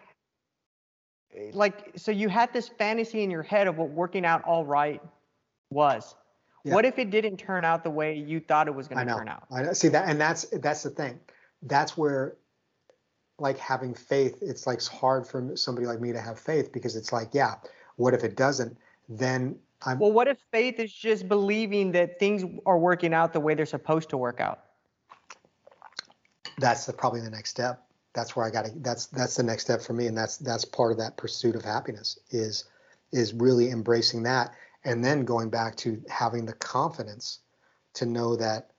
like 1.54 1.92
so 1.96 2.12
you 2.12 2.30
had 2.30 2.54
this 2.54 2.68
fantasy 2.68 3.24
in 3.24 3.32
your 3.32 3.44
head 3.44 3.68
of 3.68 3.78
what 3.78 3.90
working 3.90 4.26
out 4.26 4.44
all 4.44 4.66
right 4.66 5.02
was. 5.70 6.16
Yeah. 6.64 6.74
What 6.74 6.86
if 6.86 7.00
it 7.00 7.10
didn't 7.10 7.38
turn 7.38 7.64
out 7.64 7.84
the 7.84 7.90
way 7.90 8.16
you 8.16 8.40
thought 8.40 8.68
it 8.68 8.76
was 8.76 8.88
going 8.88 9.06
to 9.06 9.14
turn 9.14 9.28
out? 9.28 9.44
I 9.52 9.64
know. 9.64 9.74
See 9.74 9.88
that, 9.90 10.10
and 10.10 10.20
that's 10.20 10.46
that's 10.52 10.84
the 10.84 10.90
thing. 10.90 11.20
That's 11.62 11.96
where, 11.96 12.36
like 13.40 13.58
having 13.58 13.94
faith, 13.94 14.40
it's 14.42 14.68
like 14.68 14.84
hard 14.84 15.26
for 15.26 15.56
somebody 15.56 15.88
like 15.88 16.02
me 16.02 16.12
to 16.12 16.20
have 16.20 16.40
faith 16.40 16.72
because 16.74 16.96
it's 16.96 17.14
like, 17.14 17.30
yeah, 17.32 17.56
what 17.96 18.14
if 18.14 18.24
it 18.24 18.36
doesn't? 18.36 18.78
Then 19.08 19.58
I'm. 19.86 20.00
Well, 20.00 20.12
what 20.12 20.28
if 20.28 20.40
faith 20.52 20.80
is 20.80 20.92
just 20.92 21.30
believing 21.30 21.92
that 21.94 22.20
things 22.20 22.44
are 22.66 22.78
working 22.78 23.14
out 23.14 23.32
the 23.32 23.40
way 23.40 23.54
they're 23.54 23.66
supposed 23.66 24.10
to 24.10 24.18
work 24.18 24.42
out? 24.42 24.64
That's 26.58 26.86
the, 26.86 26.94
probably 26.94 27.22
the 27.22 27.30
next 27.30 27.52
step 27.52 27.87
that's 28.18 28.36
where 28.36 28.46
I 28.46 28.50
got 28.50 28.66
to 28.66 28.72
that's 28.78 29.06
that's 29.06 29.36
the 29.36 29.44
next 29.44 29.64
step 29.64 29.82
for 29.82 29.94
me 29.94 30.08
and 30.08 30.18
that's 30.18 30.38
that's 30.38 30.66
part 30.66 30.92
of 30.92 30.98
that 30.98 31.18
pursuit 31.18 31.56
of 31.56 31.64
happiness 31.64 32.20
is 32.32 32.66
is 33.12 33.34
really 33.34 33.70
embracing 33.70 34.24
that 34.24 34.54
and 34.84 35.06
then 35.06 35.24
going 35.24 35.50
back 35.50 35.76
to 35.78 36.02
having 36.10 36.46
the 36.46 36.54
confidence 36.54 37.40
to 37.94 38.06
know 38.06 38.36
that 38.36 38.72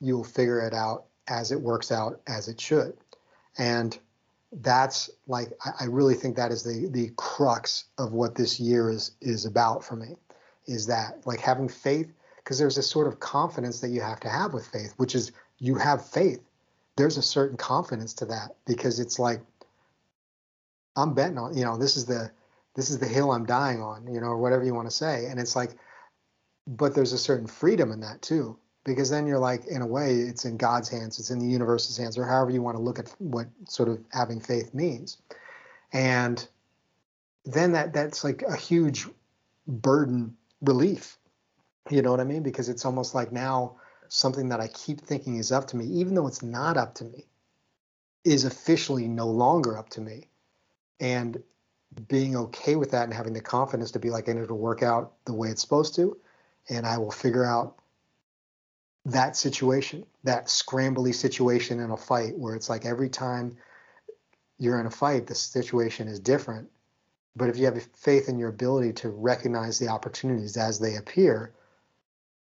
you'll 0.00 0.24
figure 0.24 0.60
it 0.60 0.72
out 0.72 1.04
as 1.28 1.52
it 1.52 1.60
works 1.60 1.92
out 1.92 2.20
as 2.26 2.48
it 2.48 2.60
should. 2.60 2.96
And 3.58 3.96
that's 4.52 5.10
like 5.26 5.52
I, 5.64 5.70
I 5.80 5.84
really 5.84 6.14
think 6.14 6.36
that 6.36 6.50
is 6.50 6.62
the 6.62 6.88
the 6.90 7.10
crux 7.16 7.84
of 7.98 8.12
what 8.12 8.34
this 8.34 8.58
year 8.58 8.90
is 8.90 9.12
is 9.20 9.44
about 9.46 9.84
for 9.84 9.96
me 9.96 10.16
is 10.66 10.86
that 10.86 11.26
like 11.26 11.40
having 11.40 11.68
faith 11.68 12.12
because 12.36 12.58
there's 12.58 12.78
a 12.78 12.82
sort 12.82 13.06
of 13.06 13.20
confidence 13.20 13.80
that 13.80 13.88
you 13.88 14.00
have 14.00 14.20
to 14.20 14.28
have 14.28 14.52
with 14.52 14.66
faith 14.66 14.92
which 14.98 15.14
is 15.14 15.32
you 15.58 15.76
have 15.76 16.06
faith 16.06 16.40
there's 17.02 17.16
a 17.16 17.22
certain 17.22 17.56
confidence 17.56 18.14
to 18.14 18.24
that 18.26 18.54
because 18.64 19.00
it's 19.00 19.18
like 19.18 19.40
I'm 20.94 21.14
betting 21.14 21.36
on, 21.36 21.56
you 21.56 21.64
know, 21.64 21.76
this 21.76 21.96
is 21.96 22.06
the 22.06 22.30
this 22.76 22.90
is 22.90 23.00
the 23.00 23.08
hill 23.08 23.32
I'm 23.32 23.44
dying 23.44 23.82
on, 23.82 24.06
you 24.06 24.20
know, 24.20 24.28
or 24.28 24.38
whatever 24.38 24.64
you 24.64 24.72
want 24.72 24.86
to 24.86 24.94
say. 24.94 25.26
And 25.26 25.40
it's 25.40 25.56
like, 25.56 25.72
but 26.68 26.94
there's 26.94 27.12
a 27.12 27.18
certain 27.18 27.48
freedom 27.48 27.90
in 27.90 27.98
that 28.02 28.22
too, 28.22 28.56
because 28.84 29.10
then 29.10 29.26
you're 29.26 29.40
like, 29.40 29.66
in 29.66 29.82
a 29.82 29.86
way, 29.86 30.14
it's 30.14 30.44
in 30.44 30.56
God's 30.56 30.88
hands, 30.88 31.18
it's 31.18 31.30
in 31.30 31.40
the 31.40 31.46
universe's 31.46 31.96
hands, 31.96 32.16
or 32.16 32.24
however 32.24 32.52
you 32.52 32.62
want 32.62 32.76
to 32.76 32.82
look 32.82 33.00
at 33.00 33.12
what 33.18 33.48
sort 33.68 33.88
of 33.88 33.98
having 34.12 34.38
faith 34.38 34.72
means. 34.72 35.18
And 35.92 36.46
then 37.44 37.72
that 37.72 37.92
that's 37.92 38.22
like 38.22 38.42
a 38.42 38.54
huge 38.54 39.08
burden 39.66 40.36
relief. 40.60 41.18
You 41.90 42.00
know 42.00 42.12
what 42.12 42.20
I 42.20 42.24
mean? 42.24 42.44
Because 42.44 42.68
it's 42.68 42.84
almost 42.84 43.12
like 43.12 43.32
now 43.32 43.74
something 44.12 44.50
that 44.50 44.60
I 44.60 44.68
keep 44.68 45.00
thinking 45.00 45.36
is 45.36 45.50
up 45.50 45.68
to 45.68 45.76
me, 45.76 45.86
even 45.86 46.14
though 46.14 46.26
it's 46.26 46.42
not 46.42 46.76
up 46.76 46.96
to 46.96 47.04
me, 47.04 47.24
is 48.24 48.44
officially 48.44 49.08
no 49.08 49.26
longer 49.26 49.78
up 49.78 49.88
to 49.90 50.02
me. 50.02 50.28
And 51.00 51.42
being 52.08 52.36
okay 52.36 52.76
with 52.76 52.90
that 52.90 53.04
and 53.04 53.14
having 53.14 53.32
the 53.32 53.40
confidence 53.40 53.90
to 53.92 53.98
be 53.98 54.10
like, 54.10 54.28
and 54.28 54.38
it'll 54.38 54.58
work 54.58 54.82
out 54.82 55.14
the 55.24 55.32
way 55.32 55.48
it's 55.48 55.62
supposed 55.62 55.94
to. 55.94 56.18
And 56.68 56.86
I 56.86 56.98
will 56.98 57.10
figure 57.10 57.44
out 57.44 57.78
that 59.06 59.34
situation, 59.34 60.04
that 60.24 60.46
scrambly 60.46 61.14
situation 61.14 61.80
in 61.80 61.90
a 61.90 61.96
fight 61.96 62.36
where 62.36 62.54
it's 62.54 62.68
like 62.68 62.84
every 62.84 63.08
time 63.08 63.56
you're 64.58 64.78
in 64.78 64.86
a 64.86 64.90
fight, 64.90 65.26
the 65.26 65.34
situation 65.34 66.06
is 66.06 66.20
different. 66.20 66.68
But 67.34 67.48
if 67.48 67.56
you 67.56 67.64
have 67.64 67.82
faith 67.94 68.28
in 68.28 68.38
your 68.38 68.50
ability 68.50 68.92
to 68.92 69.08
recognize 69.08 69.78
the 69.78 69.88
opportunities 69.88 70.58
as 70.58 70.78
they 70.78 70.96
appear, 70.96 71.54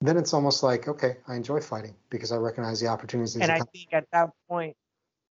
then 0.01 0.17
it's 0.17 0.33
almost 0.33 0.63
like 0.63 0.89
okay 0.89 1.17
i 1.27 1.35
enjoy 1.35 1.61
fighting 1.61 1.95
because 2.11 2.33
i 2.33 2.37
recognize 2.37 2.81
the 2.81 2.87
opportunities 2.87 3.37
and 3.37 3.51
i 3.51 3.61
think 3.73 3.89
at 3.93 4.05
that 4.13 4.31
point 4.49 4.77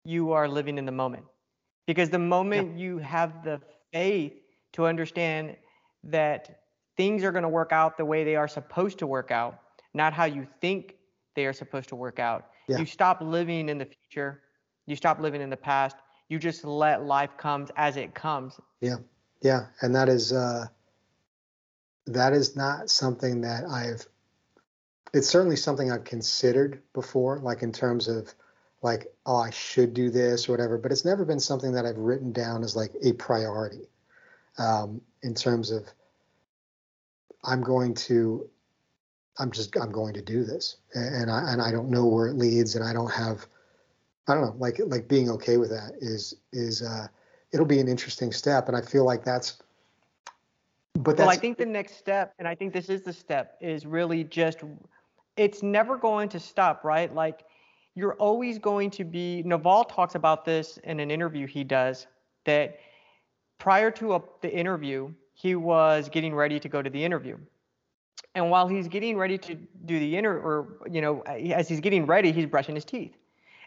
you 0.05 0.31
are 0.33 0.47
living 0.47 0.77
in 0.77 0.85
the 0.85 0.91
moment. 0.91 1.25
Because 1.87 2.09
the 2.09 2.19
moment 2.19 2.77
yeah. 2.77 2.83
you 2.83 2.97
have 2.99 3.43
the 3.43 3.61
faith 3.91 4.33
to 4.73 4.85
understand 4.85 5.55
that 6.05 6.61
things 6.97 7.23
are 7.23 7.31
going 7.31 7.43
to 7.43 7.49
work 7.49 7.71
out 7.71 7.97
the 7.97 8.05
way 8.05 8.23
they 8.23 8.35
are 8.35 8.47
supposed 8.47 8.99
to 8.99 9.07
work 9.07 9.31
out 9.31 9.59
not 9.93 10.13
how 10.13 10.25
you 10.25 10.47
think 10.59 10.95
they 11.35 11.45
are 11.45 11.53
supposed 11.53 11.89
to 11.89 11.95
work 11.95 12.19
out 12.19 12.47
yeah. 12.67 12.77
you 12.77 12.85
stop 12.85 13.21
living 13.21 13.69
in 13.69 13.77
the 13.77 13.85
future. 13.85 14.41
You 14.85 14.95
stop 14.95 15.19
living 15.19 15.41
in 15.41 15.49
the 15.49 15.57
past. 15.57 15.95
You 16.29 16.39
just 16.39 16.65
let 16.65 17.03
life 17.03 17.37
comes 17.37 17.69
as 17.75 17.97
it 17.97 18.13
comes. 18.13 18.59
Yeah. 18.81 18.97
Yeah. 19.41 19.67
And 19.81 19.95
that 19.95 20.09
is 20.09 20.31
uh 20.33 20.67
that 22.05 22.33
is 22.33 22.55
not 22.57 22.89
something 22.89 23.41
that 23.41 23.63
i've 23.63 24.05
it's 25.13 25.27
certainly 25.27 25.55
something 25.55 25.91
I've 25.91 26.03
considered 26.03 26.81
before, 26.93 27.39
like 27.39 27.61
in 27.61 27.71
terms 27.71 28.07
of 28.07 28.33
like, 28.81 29.07
oh, 29.25 29.37
I 29.37 29.49
should 29.49 29.93
do 29.93 30.09
this 30.09 30.47
or 30.47 30.51
whatever, 30.51 30.77
but 30.77 30.91
it's 30.91 31.05
never 31.05 31.23
been 31.23 31.39
something 31.39 31.71
that 31.71 31.85
I've 31.85 31.97
written 31.97 32.31
down 32.31 32.63
as 32.63 32.75
like 32.75 32.91
a 33.01 33.13
priority 33.13 33.87
um, 34.57 35.01
in 35.23 35.33
terms 35.33 35.71
of 35.71 35.87
I'm 37.45 37.61
going 37.61 37.93
to, 37.95 38.49
I'm 39.39 39.51
just, 39.51 39.75
I'm 39.77 39.91
going 39.91 40.13
to 40.13 40.21
do 40.21 40.43
this. 40.43 40.77
And 40.93 41.31
I, 41.31 41.51
and 41.51 41.61
I 41.61 41.71
don't 41.71 41.89
know 41.89 42.05
where 42.05 42.27
it 42.27 42.35
leads 42.35 42.75
and 42.75 42.83
I 42.83 42.93
don't 42.93 43.11
have, 43.11 43.45
I 44.27 44.33
don't 44.33 44.43
know, 44.43 44.55
like, 44.57 44.79
like 44.85 45.07
being 45.07 45.29
okay 45.31 45.57
with 45.57 45.69
that 45.69 45.93
is, 45.99 46.35
is, 46.51 46.81
uh, 46.81 47.07
it'll 47.51 47.65
be 47.65 47.79
an 47.79 47.87
interesting 47.87 48.31
step. 48.31 48.67
And 48.67 48.75
I 48.75 48.81
feel 48.81 49.05
like 49.05 49.23
that's, 49.23 49.57
but 50.93 51.17
that's 51.17 51.19
well, 51.19 51.29
I 51.29 51.37
think 51.37 51.57
the 51.57 51.65
next 51.65 51.97
step, 51.97 52.33
and 52.37 52.47
I 52.47 52.53
think 52.53 52.71
this 52.71 52.89
is 52.89 53.01
the 53.01 53.13
step, 53.13 53.57
is 53.59 53.85
really 53.85 54.23
just 54.23 54.59
it's 55.37 55.63
never 55.63 55.97
going 55.97 56.29
to 56.29 56.39
stop, 56.39 56.83
right? 56.83 57.13
Like 57.13 57.43
you're 57.95 58.13
always 58.13 58.59
going 58.59 58.89
to 58.91 59.03
be, 59.03 59.43
Naval 59.43 59.83
talks 59.83 60.15
about 60.15 60.45
this 60.45 60.77
in 60.83 60.99
an 60.99 61.11
interview 61.11 61.47
he 61.47 61.63
does, 61.63 62.07
that 62.45 62.79
prior 63.59 63.91
to 63.91 64.15
a, 64.15 64.21
the 64.41 64.53
interview, 64.53 65.11
he 65.33 65.55
was 65.55 66.09
getting 66.09 66.33
ready 66.33 66.59
to 66.59 66.69
go 66.69 66.81
to 66.81 66.89
the 66.89 67.03
interview. 67.03 67.37
And 68.35 68.49
while 68.49 68.67
he's 68.67 68.87
getting 68.87 69.15
ready 69.17 69.37
to 69.37 69.55
do 69.85 69.99
the 69.99 70.15
inter, 70.15 70.39
or 70.39 70.87
you 70.91 71.01
know, 71.01 71.21
as 71.21 71.69
he's 71.69 71.79
getting 71.79 72.05
ready, 72.05 72.31
he's 72.31 72.47
brushing 72.47 72.73
his 72.75 72.85
teeth. 72.85 73.15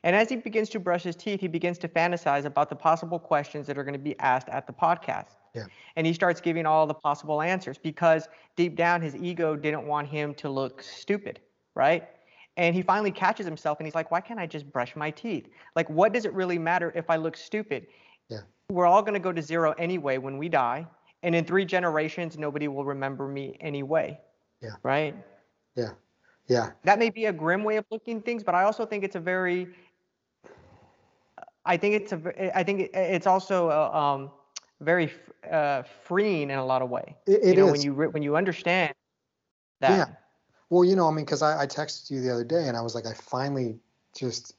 And 0.02 0.14
as 0.14 0.28
he 0.28 0.36
begins 0.36 0.68
to 0.70 0.80
brush 0.80 1.02
his 1.02 1.16
teeth, 1.16 1.40
he 1.40 1.48
begins 1.48 1.78
to 1.78 1.88
fantasize 1.88 2.44
about 2.44 2.68
the 2.68 2.76
possible 2.76 3.18
questions 3.18 3.66
that 3.66 3.78
are 3.78 3.84
going 3.84 3.94
to 3.94 3.98
be 3.98 4.18
asked 4.18 4.48
at 4.48 4.66
the 4.66 4.72
podcast. 4.72 5.36
Yeah. 5.54 5.64
And 5.96 6.06
he 6.06 6.12
starts 6.12 6.40
giving 6.40 6.66
all 6.66 6.86
the 6.86 6.94
possible 6.94 7.40
answers 7.42 7.78
because 7.78 8.28
deep 8.56 8.76
down 8.76 9.00
his 9.00 9.16
ego 9.16 9.56
didn't 9.56 9.86
want 9.86 10.08
him 10.08 10.34
to 10.34 10.50
look 10.50 10.82
stupid 10.82 11.40
right? 11.76 12.08
And 12.56 12.74
he 12.74 12.82
finally 12.82 13.12
catches 13.12 13.46
himself 13.46 13.78
and 13.78 13.86
he's 13.86 13.94
like, 13.94 14.10
why 14.10 14.20
can't 14.20 14.40
I 14.40 14.46
just 14.46 14.70
brush 14.72 14.96
my 14.96 15.10
teeth? 15.10 15.46
Like, 15.76 15.88
what 15.90 16.12
does 16.12 16.24
it 16.24 16.32
really 16.32 16.58
matter 16.58 16.90
if 16.96 17.10
I 17.10 17.16
look 17.16 17.36
stupid? 17.36 17.86
Yeah. 18.28 18.40
We're 18.70 18.86
all 18.86 19.02
going 19.02 19.14
to 19.14 19.20
go 19.20 19.30
to 19.30 19.42
zero 19.42 19.72
anyway 19.78 20.18
when 20.18 20.38
we 20.38 20.48
die. 20.48 20.86
And 21.22 21.34
in 21.34 21.44
three 21.44 21.64
generations, 21.64 22.38
nobody 22.38 22.66
will 22.66 22.84
remember 22.84 23.28
me 23.28 23.56
anyway. 23.60 24.18
Yeah. 24.62 24.70
Right. 24.82 25.14
Yeah. 25.76 25.90
Yeah. 26.48 26.70
That 26.84 26.98
may 26.98 27.10
be 27.10 27.26
a 27.26 27.32
grim 27.32 27.62
way 27.62 27.76
of 27.76 27.84
looking 27.90 28.22
things, 28.22 28.42
but 28.42 28.54
I 28.54 28.64
also 28.64 28.86
think 28.86 29.04
it's 29.04 29.16
a 29.16 29.20
very. 29.20 29.68
I 31.64 31.76
think 31.76 31.94
it's 31.94 32.12
a. 32.12 32.56
I 32.56 32.62
think 32.62 32.90
it's 32.94 33.26
also 33.26 33.70
a, 33.70 33.94
um, 33.94 34.30
very 34.80 35.12
uh, 35.50 35.82
freeing 36.04 36.50
in 36.50 36.58
a 36.58 36.64
lot 36.64 36.82
of 36.82 36.90
way. 36.90 37.16
It, 37.26 37.40
it 37.42 37.46
you 37.48 37.54
know, 37.56 37.66
is. 37.66 37.72
when 37.72 37.82
you 37.82 37.92
when 38.10 38.22
you 38.22 38.36
understand 38.36 38.94
that. 39.80 39.96
Yeah. 39.96 40.14
Well, 40.70 40.84
you 40.84 40.96
know, 40.96 41.08
I 41.08 41.12
mean, 41.12 41.24
because 41.24 41.42
I, 41.42 41.62
I 41.62 41.66
texted 41.66 42.10
you 42.10 42.20
the 42.20 42.32
other 42.32 42.44
day 42.44 42.68
and 42.68 42.76
I 42.76 42.80
was 42.80 42.94
like, 42.94 43.06
I 43.06 43.14
finally 43.14 43.78
just 44.16 44.54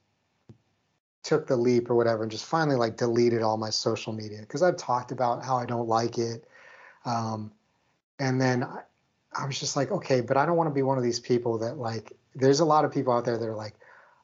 took 1.24 1.48
the 1.48 1.58
leap 1.58 1.90
or 1.90 1.96
whatever 1.96 2.24
and 2.24 2.32
just 2.32 2.46
finally 2.46 2.78
like 2.78 2.96
deleted 2.96 3.42
all 3.42 3.58
my 3.58 3.70
social 3.70 4.14
media 4.14 4.40
because 4.40 4.64
I've 4.64 4.78
talked 4.78 5.12
about 5.12 5.44
how 5.44 5.58
I 5.58 5.66
don't 5.66 5.88
like 5.88 6.18
it. 6.18 6.48
Um, 7.04 7.52
and 8.20 8.40
then 8.40 8.64
I, 8.64 8.82
I 9.34 9.46
was 9.46 9.60
just 9.60 9.76
like, 9.76 9.92
okay, 9.92 10.22
but 10.22 10.38
I 10.38 10.46
don't 10.46 10.56
want 10.56 10.70
to 10.70 10.74
be 10.74 10.84
one 10.84 10.98
of 10.98 11.04
these 11.04 11.20
people 11.20 11.58
that 11.60 11.78
like, 11.78 12.14
there's 12.36 12.62
a 12.62 12.66
lot 12.66 12.86
of 12.86 12.92
people 12.92 13.12
out 13.12 13.26
there 13.26 13.38
that 13.38 13.46
are 13.46 13.56
like, 13.56 13.76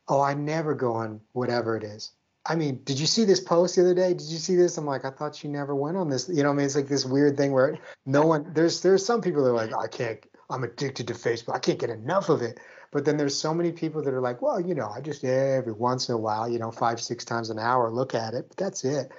oh, 0.08 0.22
I 0.22 0.34
never 0.34 0.74
go 0.74 0.94
on 0.94 1.20
whatever 1.34 1.76
it 1.76 1.84
is. 1.84 2.12
I 2.46 2.56
mean, 2.56 2.82
did 2.84 3.00
you 3.00 3.06
see 3.06 3.24
this 3.24 3.40
post 3.40 3.76
the 3.76 3.82
other 3.82 3.94
day? 3.94 4.14
Did 4.14 4.28
you 4.28 4.38
see 4.38 4.56
this? 4.56 4.78
I'm 4.78 4.86
like, 4.86 5.06
I 5.06 5.10
thought 5.10 5.44
you 5.44 5.50
never 5.50 5.76
went 5.76 5.96
on 5.96 6.10
this. 6.10 6.28
You 6.28 6.44
know, 6.44 6.50
I 6.50 6.54
mean, 6.54 6.66
it's 6.66 6.76
like 6.76 6.88
this 6.88 7.06
weird 7.06 7.38
thing 7.38 7.54
where 7.54 7.78
no 8.06 8.26
one. 8.26 8.52
There's 8.54 8.82
there's 8.82 9.06
some 9.06 9.22
people 9.22 9.44
that 9.44 9.52
are 9.52 9.54
like, 9.54 9.74
I 9.74 9.88
can't. 9.88 10.20
I'm 10.54 10.64
addicted 10.64 11.08
to 11.08 11.14
Facebook. 11.14 11.56
I 11.56 11.60
can't 11.60 11.80
get 11.80 11.90
enough 11.90 12.30
of 12.30 12.42
it. 12.42 12.60
But 12.92 13.06
then 13.06 13.18
there's 13.18 13.36
so 13.36 13.56
many 13.56 13.72
people 13.72 14.04
that 14.04 14.14
are 14.14 14.22
like, 14.22 14.42
well, 14.44 14.62
you 14.62 14.76
know, 14.76 14.88
I 14.88 15.02
just 15.02 15.24
every 15.24 15.74
once 15.74 16.10
in 16.10 16.16
a 16.16 16.18
while, 16.18 16.48
you 16.48 16.60
know, 16.60 16.72
five 16.72 17.02
six 17.02 17.26
times 17.26 17.50
an 17.50 17.58
hour 17.58 17.90
look 17.90 18.14
at 18.14 18.36
it. 18.36 18.46
But 18.50 18.58
that's 18.58 18.86
it. 18.86 19.12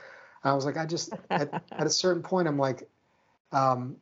And 0.45 0.53
I 0.53 0.55
was 0.55 0.65
like, 0.65 0.77
I 0.77 0.87
just 0.87 1.13
at, 1.31 1.53
at 1.73 1.87
a 1.87 1.91
certain 1.91 2.23
point, 2.23 2.47
I'm 2.47 2.59
like, 2.59 2.89
um, 3.51 3.97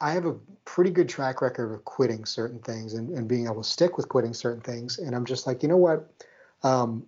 I 0.00 0.12
have 0.12 0.24
a 0.24 0.34
pretty 0.64 0.90
good 0.90 1.08
track 1.08 1.42
record 1.42 1.74
of 1.74 1.84
quitting 1.84 2.24
certain 2.24 2.60
things 2.60 2.94
and, 2.94 3.10
and 3.10 3.28
being 3.28 3.46
able 3.46 3.62
to 3.62 3.68
stick 3.68 3.96
with 3.96 4.08
quitting 4.08 4.34
certain 4.34 4.62
things. 4.62 4.98
And 4.98 5.16
I'm 5.16 5.24
just 5.24 5.48
like, 5.48 5.62
you 5.64 5.68
know 5.68 5.76
what? 5.76 6.12
Um, 6.62 7.06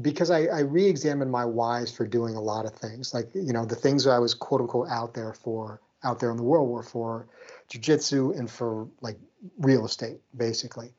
because 0.00 0.30
I, 0.30 0.44
I 0.44 0.60
re-examined 0.60 1.30
my 1.30 1.44
whys 1.44 1.94
for 1.94 2.06
doing 2.06 2.34
a 2.34 2.40
lot 2.40 2.64
of 2.64 2.72
things. 2.72 3.12
Like, 3.12 3.34
you 3.34 3.52
know, 3.52 3.66
the 3.66 3.76
things 3.76 4.06
I 4.06 4.18
was 4.18 4.32
quote 4.32 4.62
unquote 4.62 4.88
out 4.88 5.12
there 5.12 5.34
for, 5.34 5.80
out 6.04 6.18
there 6.18 6.30
in 6.30 6.36
the 6.36 6.42
world 6.42 6.68
were 6.68 6.82
for 6.82 7.26
jujitsu 7.70 8.38
and 8.38 8.50
for 8.50 8.88
like 9.00 9.18
real 9.58 9.84
estate, 9.84 10.20
basically. 10.36 10.92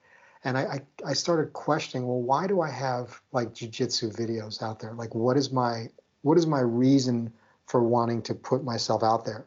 And 0.43 0.57
I, 0.57 0.61
I, 0.61 1.09
I 1.09 1.13
started 1.13 1.53
questioning, 1.53 2.07
well, 2.07 2.21
why 2.21 2.47
do 2.47 2.61
I 2.61 2.69
have 2.69 3.21
like 3.31 3.53
jujitsu 3.53 4.13
videos 4.15 4.61
out 4.61 4.79
there? 4.79 4.93
Like, 4.93 5.15
what 5.15 5.37
is 5.37 5.51
my 5.51 5.87
what 6.21 6.37
is 6.37 6.47
my 6.47 6.61
reason 6.61 7.31
for 7.65 7.83
wanting 7.83 8.21
to 8.23 8.33
put 8.33 8.63
myself 8.63 9.03
out 9.03 9.25
there? 9.25 9.45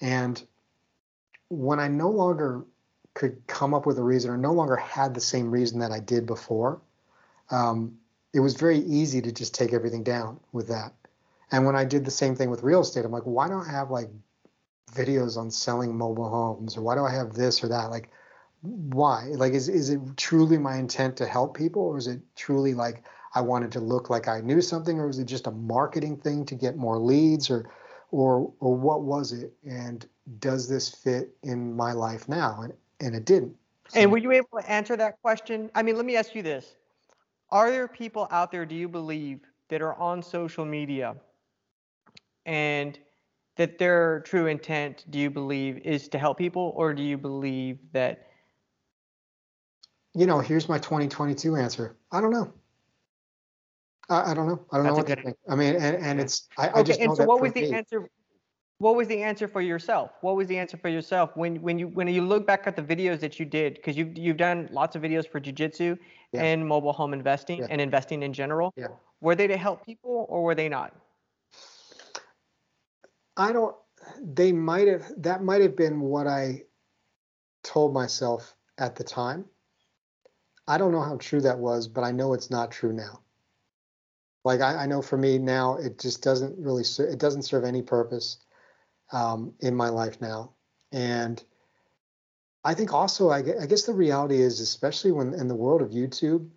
And 0.00 0.42
when 1.48 1.80
I 1.80 1.88
no 1.88 2.10
longer 2.10 2.64
could 3.14 3.44
come 3.46 3.74
up 3.74 3.86
with 3.86 3.98
a 3.98 4.02
reason 4.02 4.30
or 4.30 4.36
no 4.36 4.52
longer 4.52 4.76
had 4.76 5.14
the 5.14 5.20
same 5.20 5.50
reason 5.50 5.80
that 5.80 5.90
I 5.90 5.98
did 5.98 6.26
before, 6.26 6.80
um, 7.50 7.98
it 8.32 8.40
was 8.40 8.54
very 8.54 8.78
easy 8.78 9.20
to 9.22 9.32
just 9.32 9.54
take 9.54 9.72
everything 9.72 10.04
down 10.04 10.38
with 10.52 10.68
that. 10.68 10.92
And 11.50 11.64
when 11.64 11.74
I 11.74 11.84
did 11.84 12.04
the 12.04 12.10
same 12.10 12.36
thing 12.36 12.50
with 12.50 12.62
real 12.62 12.82
estate, 12.82 13.04
I'm 13.04 13.10
like, 13.10 13.22
why 13.22 13.48
don't 13.48 13.66
I 13.66 13.72
have 13.72 13.90
like 13.90 14.10
videos 14.94 15.36
on 15.36 15.50
selling 15.50 15.96
mobile 15.96 16.28
homes 16.28 16.76
or 16.76 16.82
why 16.82 16.94
do 16.94 17.04
I 17.04 17.12
have 17.12 17.34
this 17.34 17.62
or 17.62 17.68
that? 17.68 17.90
Like, 17.90 18.10
why? 18.62 19.26
Like, 19.34 19.52
is, 19.52 19.68
is 19.68 19.90
it 19.90 20.00
truly 20.16 20.58
my 20.58 20.76
intent 20.76 21.16
to 21.18 21.26
help 21.26 21.56
people 21.56 21.82
or 21.82 21.98
is 21.98 22.06
it 22.06 22.20
truly 22.36 22.74
like 22.74 23.04
I 23.34 23.40
wanted 23.40 23.72
to 23.72 23.80
look 23.80 24.10
like 24.10 24.28
I 24.28 24.40
knew 24.40 24.60
something 24.60 24.98
or 24.98 25.06
was 25.06 25.18
it 25.18 25.26
just 25.26 25.46
a 25.46 25.50
marketing 25.50 26.16
thing 26.16 26.44
to 26.46 26.54
get 26.54 26.76
more 26.76 26.98
leads 26.98 27.50
or, 27.50 27.70
or, 28.10 28.52
or 28.60 28.74
what 28.74 29.02
was 29.02 29.32
it? 29.32 29.52
And 29.68 30.06
does 30.40 30.68
this 30.68 30.88
fit 30.88 31.30
in 31.42 31.74
my 31.76 31.92
life 31.92 32.28
now? 32.28 32.62
And, 32.62 32.72
and 33.00 33.14
it 33.14 33.24
didn't. 33.24 33.54
So, 33.88 34.00
and 34.00 34.10
were 34.10 34.18
you 34.18 34.32
able 34.32 34.60
to 34.60 34.70
answer 34.70 34.96
that 34.96 35.20
question? 35.22 35.70
I 35.74 35.82
mean, 35.82 35.96
let 35.96 36.04
me 36.04 36.16
ask 36.16 36.34
you 36.34 36.42
this. 36.42 36.74
Are 37.50 37.70
there 37.70 37.88
people 37.88 38.28
out 38.30 38.52
there, 38.52 38.66
do 38.66 38.74
you 38.74 38.88
believe, 38.88 39.40
that 39.68 39.80
are 39.80 39.94
on 39.94 40.22
social 40.22 40.64
media 40.64 41.14
and 42.48 42.98
that 43.58 43.76
their 43.76 44.20
true 44.20 44.46
intent, 44.46 45.04
do 45.10 45.18
you 45.18 45.30
believe, 45.30 45.78
is 45.78 46.08
to 46.08 46.18
help 46.18 46.38
people, 46.38 46.72
or 46.76 46.94
do 46.94 47.02
you 47.02 47.18
believe 47.18 47.78
that? 47.92 48.28
You 50.14 50.26
know, 50.26 50.38
here's 50.38 50.68
my 50.68 50.78
2022 50.78 51.56
answer. 51.56 51.96
I 52.12 52.20
don't 52.20 52.32
know. 52.32 52.52
I, 54.08 54.30
I 54.30 54.34
don't 54.34 54.46
know. 54.46 54.64
I 54.72 54.76
don't 54.76 54.84
That's 54.84 54.96
know 54.96 55.02
what 55.02 55.06
to 55.08 55.22
think. 55.22 55.36
I 55.48 55.56
mean, 55.56 55.74
and, 55.74 55.96
and 55.96 56.20
it's 56.20 56.48
I, 56.56 56.68
okay, 56.68 56.80
I 56.80 56.82
just 56.84 57.00
and 57.00 57.16
so 57.16 57.24
what 57.24 57.40
was 57.40 57.52
the 57.52 57.62
me. 57.62 57.72
answer? 57.74 58.08
What 58.78 58.94
was 58.94 59.08
the 59.08 59.20
answer 59.24 59.48
for 59.48 59.60
yourself? 59.60 60.12
What 60.20 60.36
was 60.36 60.46
the 60.46 60.56
answer 60.56 60.76
for 60.76 60.88
yourself 60.88 61.36
when 61.36 61.60
when 61.60 61.80
you 61.80 61.88
when 61.88 62.06
you 62.06 62.22
look 62.22 62.46
back 62.46 62.66
at 62.66 62.76
the 62.76 62.82
videos 62.82 63.18
that 63.20 63.40
you 63.40 63.44
did? 63.44 63.74
Because 63.74 63.96
you've 63.96 64.16
you've 64.16 64.36
done 64.36 64.68
lots 64.70 64.94
of 64.94 65.02
videos 65.02 65.28
for 65.28 65.40
jujitsu 65.40 65.98
yeah. 66.32 66.42
and 66.44 66.66
mobile 66.66 66.92
home 66.92 67.12
investing 67.12 67.58
yeah. 67.58 67.66
and 67.70 67.80
investing 67.80 68.22
in 68.22 68.32
general. 68.32 68.72
Yeah. 68.76 68.86
Were 69.20 69.34
they 69.34 69.48
to 69.48 69.56
help 69.56 69.84
people 69.84 70.26
or 70.28 70.44
were 70.44 70.54
they 70.54 70.68
not? 70.68 70.94
I 73.38 73.52
don't. 73.52 73.74
They 74.20 74.52
might 74.52 74.88
have. 74.88 75.10
That 75.16 75.42
might 75.42 75.62
have 75.62 75.76
been 75.76 76.00
what 76.00 76.26
I 76.26 76.64
told 77.62 77.94
myself 77.94 78.54
at 78.76 78.96
the 78.96 79.04
time. 79.04 79.44
I 80.66 80.76
don't 80.76 80.92
know 80.92 81.02
how 81.02 81.16
true 81.16 81.40
that 81.42 81.58
was, 81.58 81.88
but 81.88 82.02
I 82.02 82.10
know 82.10 82.34
it's 82.34 82.50
not 82.50 82.70
true 82.70 82.92
now. 82.92 83.20
Like 84.44 84.60
I, 84.60 84.82
I 84.82 84.86
know 84.86 85.00
for 85.00 85.16
me 85.16 85.38
now, 85.38 85.76
it 85.76 85.98
just 85.98 86.22
doesn't 86.22 86.58
really. 86.58 86.82
It 86.98 87.18
doesn't 87.18 87.42
serve 87.42 87.64
any 87.64 87.80
purpose 87.80 88.38
um, 89.12 89.54
in 89.60 89.74
my 89.74 89.88
life 89.88 90.20
now. 90.20 90.52
And 90.92 91.42
I 92.64 92.74
think 92.74 92.92
also, 92.92 93.30
I, 93.30 93.38
I 93.38 93.66
guess 93.66 93.84
the 93.84 93.94
reality 93.94 94.40
is, 94.40 94.60
especially 94.60 95.12
when 95.12 95.32
in 95.34 95.48
the 95.48 95.54
world 95.54 95.80
of 95.80 95.90
YouTube, 95.90 96.48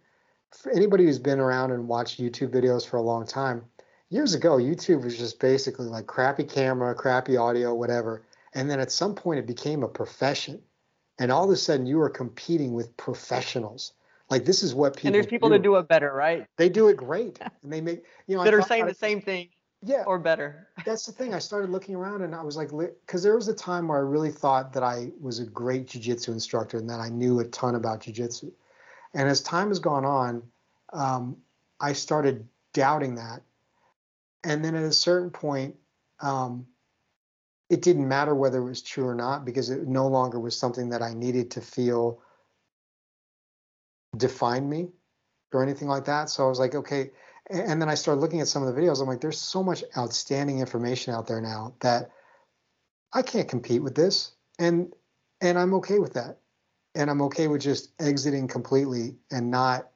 for 0.51 0.71
anybody 0.71 1.05
who's 1.05 1.19
been 1.19 1.39
around 1.39 1.71
and 1.71 1.87
watched 1.87 2.19
YouTube 2.19 2.49
videos 2.49 2.87
for 2.87 2.97
a 2.97 3.01
long 3.01 3.25
time, 3.25 3.63
years 4.11 4.35
ago, 4.35 4.57
YouTube 4.57 5.03
was 5.03 5.17
just 5.17 5.39
basically 5.39 5.87
like 5.87 6.05
crappy 6.05 6.43
camera, 6.43 6.93
crappy 6.93 7.37
audio, 7.37 7.73
whatever. 7.73 8.23
And 8.53 8.69
then 8.69 8.79
at 8.79 8.91
some 8.91 9.15
point, 9.15 9.39
it 9.39 9.47
became 9.47 9.81
a 9.81 9.87
profession. 9.87 10.61
And 11.17 11.31
all 11.31 11.45
of 11.45 11.49
a 11.49 11.55
sudden, 11.55 11.85
you 11.85 11.99
are 12.01 12.09
competing 12.09 12.73
with 12.73 12.95
professionals. 12.97 13.93
Like 14.29 14.45
this 14.45 14.61
is 14.61 14.75
what 14.75 14.95
people. 14.95 15.07
And 15.07 15.15
there's 15.15 15.25
people 15.25 15.49
do. 15.49 15.53
that 15.53 15.63
do 15.63 15.75
it 15.77 15.87
better, 15.87 16.13
right? 16.13 16.45
They 16.57 16.69
do 16.69 16.87
it 16.89 16.97
great, 16.97 17.39
and 17.63 17.73
they 17.73 17.81
make 17.81 18.03
you 18.27 18.37
know 18.37 18.43
that 18.43 18.53
are 18.53 18.61
saying 18.61 18.85
the 18.85 18.93
same 18.93 19.21
thing 19.21 19.49
yeah 19.83 20.03
or 20.05 20.19
better 20.19 20.67
that's 20.85 21.05
the 21.05 21.11
thing 21.11 21.33
i 21.33 21.39
started 21.39 21.69
looking 21.69 21.95
around 21.95 22.21
and 22.21 22.35
i 22.35 22.41
was 22.41 22.55
like 22.55 22.69
because 23.05 23.23
there 23.23 23.35
was 23.35 23.47
a 23.47 23.53
time 23.53 23.87
where 23.87 23.97
i 23.97 24.01
really 24.01 24.31
thought 24.31 24.73
that 24.73 24.83
i 24.83 25.11
was 25.19 25.39
a 25.39 25.45
great 25.45 25.87
jiu-jitsu 25.87 26.31
instructor 26.31 26.77
and 26.77 26.89
that 26.89 26.99
i 26.99 27.09
knew 27.09 27.39
a 27.39 27.45
ton 27.45 27.75
about 27.75 28.01
jiu-jitsu 28.01 28.51
and 29.13 29.27
as 29.27 29.41
time 29.41 29.69
has 29.69 29.79
gone 29.79 30.05
on 30.05 30.43
um, 30.93 31.35
i 31.79 31.93
started 31.93 32.47
doubting 32.73 33.15
that 33.15 33.41
and 34.43 34.63
then 34.63 34.75
at 34.75 34.83
a 34.83 34.93
certain 34.93 35.29
point 35.29 35.75
um, 36.21 36.67
it 37.69 37.81
didn't 37.81 38.07
matter 38.07 38.35
whether 38.35 38.59
it 38.59 38.65
was 38.65 38.81
true 38.81 39.07
or 39.07 39.15
not 39.15 39.45
because 39.45 39.69
it 39.69 39.87
no 39.87 40.07
longer 40.07 40.39
was 40.39 40.57
something 40.57 40.89
that 40.89 41.01
i 41.01 41.13
needed 41.13 41.51
to 41.51 41.61
feel 41.61 42.21
define 44.17 44.69
me 44.69 44.89
or 45.53 45.63
anything 45.63 45.87
like 45.87 46.05
that 46.05 46.29
so 46.29 46.45
i 46.45 46.49
was 46.49 46.59
like 46.59 46.75
okay 46.75 47.11
and 47.51 47.81
then 47.81 47.89
I 47.89 47.95
started 47.95 48.21
looking 48.21 48.39
at 48.39 48.47
some 48.47 48.63
of 48.63 48.73
the 48.73 48.79
videos. 48.79 49.01
I'm 49.01 49.07
like, 49.07 49.21
there's 49.21 49.39
so 49.39 49.63
much 49.63 49.83
outstanding 49.97 50.59
information 50.59 51.13
out 51.13 51.27
there 51.27 51.41
now 51.41 51.73
that 51.81 52.11
I 53.13 53.21
can't 53.21 53.47
compete 53.47 53.83
with 53.83 53.95
this, 53.95 54.31
and 54.59 54.93
and 55.41 55.57
I'm 55.57 55.73
okay 55.75 55.99
with 55.99 56.13
that, 56.13 56.37
and 56.95 57.09
I'm 57.09 57.21
okay 57.23 57.47
with 57.47 57.61
just 57.61 57.91
exiting 57.99 58.47
completely 58.47 59.15
and 59.31 59.51
not. 59.51 59.89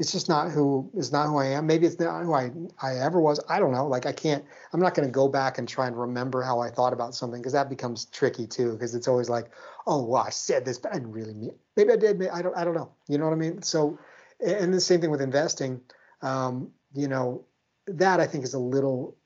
It's 0.00 0.10
just 0.10 0.28
not 0.28 0.50
who 0.50 0.90
is 0.94 1.12
not 1.12 1.28
who 1.28 1.38
I 1.38 1.46
am. 1.46 1.66
Maybe 1.66 1.86
it's 1.86 2.00
not 2.00 2.24
who 2.24 2.34
I 2.34 2.50
I 2.82 2.96
ever 2.96 3.20
was. 3.20 3.38
I 3.48 3.60
don't 3.60 3.72
know. 3.72 3.86
Like 3.86 4.06
I 4.06 4.12
can't. 4.12 4.44
I'm 4.72 4.80
not 4.80 4.94
going 4.94 5.06
to 5.06 5.12
go 5.12 5.28
back 5.28 5.58
and 5.58 5.68
try 5.68 5.86
and 5.86 5.96
remember 5.96 6.42
how 6.42 6.58
I 6.58 6.70
thought 6.70 6.92
about 6.92 7.14
something 7.14 7.40
because 7.40 7.52
that 7.52 7.68
becomes 7.68 8.06
tricky 8.06 8.46
too. 8.46 8.72
Because 8.72 8.94
it's 8.94 9.06
always 9.06 9.28
like, 9.28 9.50
oh 9.86 10.02
well, 10.02 10.22
I 10.22 10.30
said 10.30 10.64
this, 10.64 10.78
but 10.78 10.90
I 10.90 10.94
didn't 10.94 11.12
really 11.12 11.34
mean. 11.34 11.50
It. 11.50 11.58
Maybe 11.76 11.92
I 11.92 11.96
did. 11.96 12.18
Maybe, 12.18 12.30
I 12.30 12.42
don't. 12.42 12.56
I 12.56 12.64
don't 12.64 12.74
know. 12.74 12.90
You 13.08 13.18
know 13.18 13.26
what 13.26 13.34
I 13.34 13.36
mean? 13.36 13.62
So, 13.62 13.98
and 14.44 14.74
the 14.74 14.80
same 14.80 15.00
thing 15.00 15.10
with 15.10 15.20
investing 15.20 15.80
um, 16.22 16.70
you 16.94 17.08
know, 17.08 17.44
that 17.86 18.20
I 18.20 18.26
think 18.26 18.44
is 18.44 18.54
a 18.54 18.58
little 18.58 19.16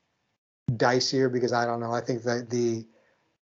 dicier 0.71 1.31
because 1.31 1.53
I 1.53 1.65
don't 1.65 1.79
know. 1.79 1.91
I 1.91 2.01
think 2.01 2.23
that 2.23 2.49
the 2.49 2.85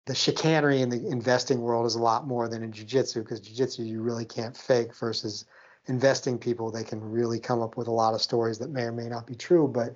the 0.05 0.15
chicanery 0.15 0.81
in 0.81 0.89
the 0.89 1.07
investing 1.07 1.61
world 1.61 1.85
is 1.85 1.93
a 1.95 2.01
lot 2.01 2.25
more 2.25 2.47
than 2.47 2.63
in 2.63 2.71
jiu-jitsu 2.71 3.21
because 3.21 3.39
jiu-jitsu 3.39 3.83
you 3.83 4.01
really 4.01 4.25
can't 4.25 4.57
fake 4.57 4.95
versus 4.95 5.45
investing 5.89 6.37
people 6.37 6.71
they 6.71 6.83
can 6.83 7.01
really 7.01 7.39
come 7.39 7.61
up 7.61 7.77
with 7.77 7.87
a 7.87 7.91
lot 7.91 8.13
of 8.13 8.21
stories 8.21 8.59
that 8.59 8.69
may 8.69 8.83
or 8.83 8.91
may 8.91 9.07
not 9.07 9.27
be 9.27 9.35
true 9.35 9.67
but 9.67 9.95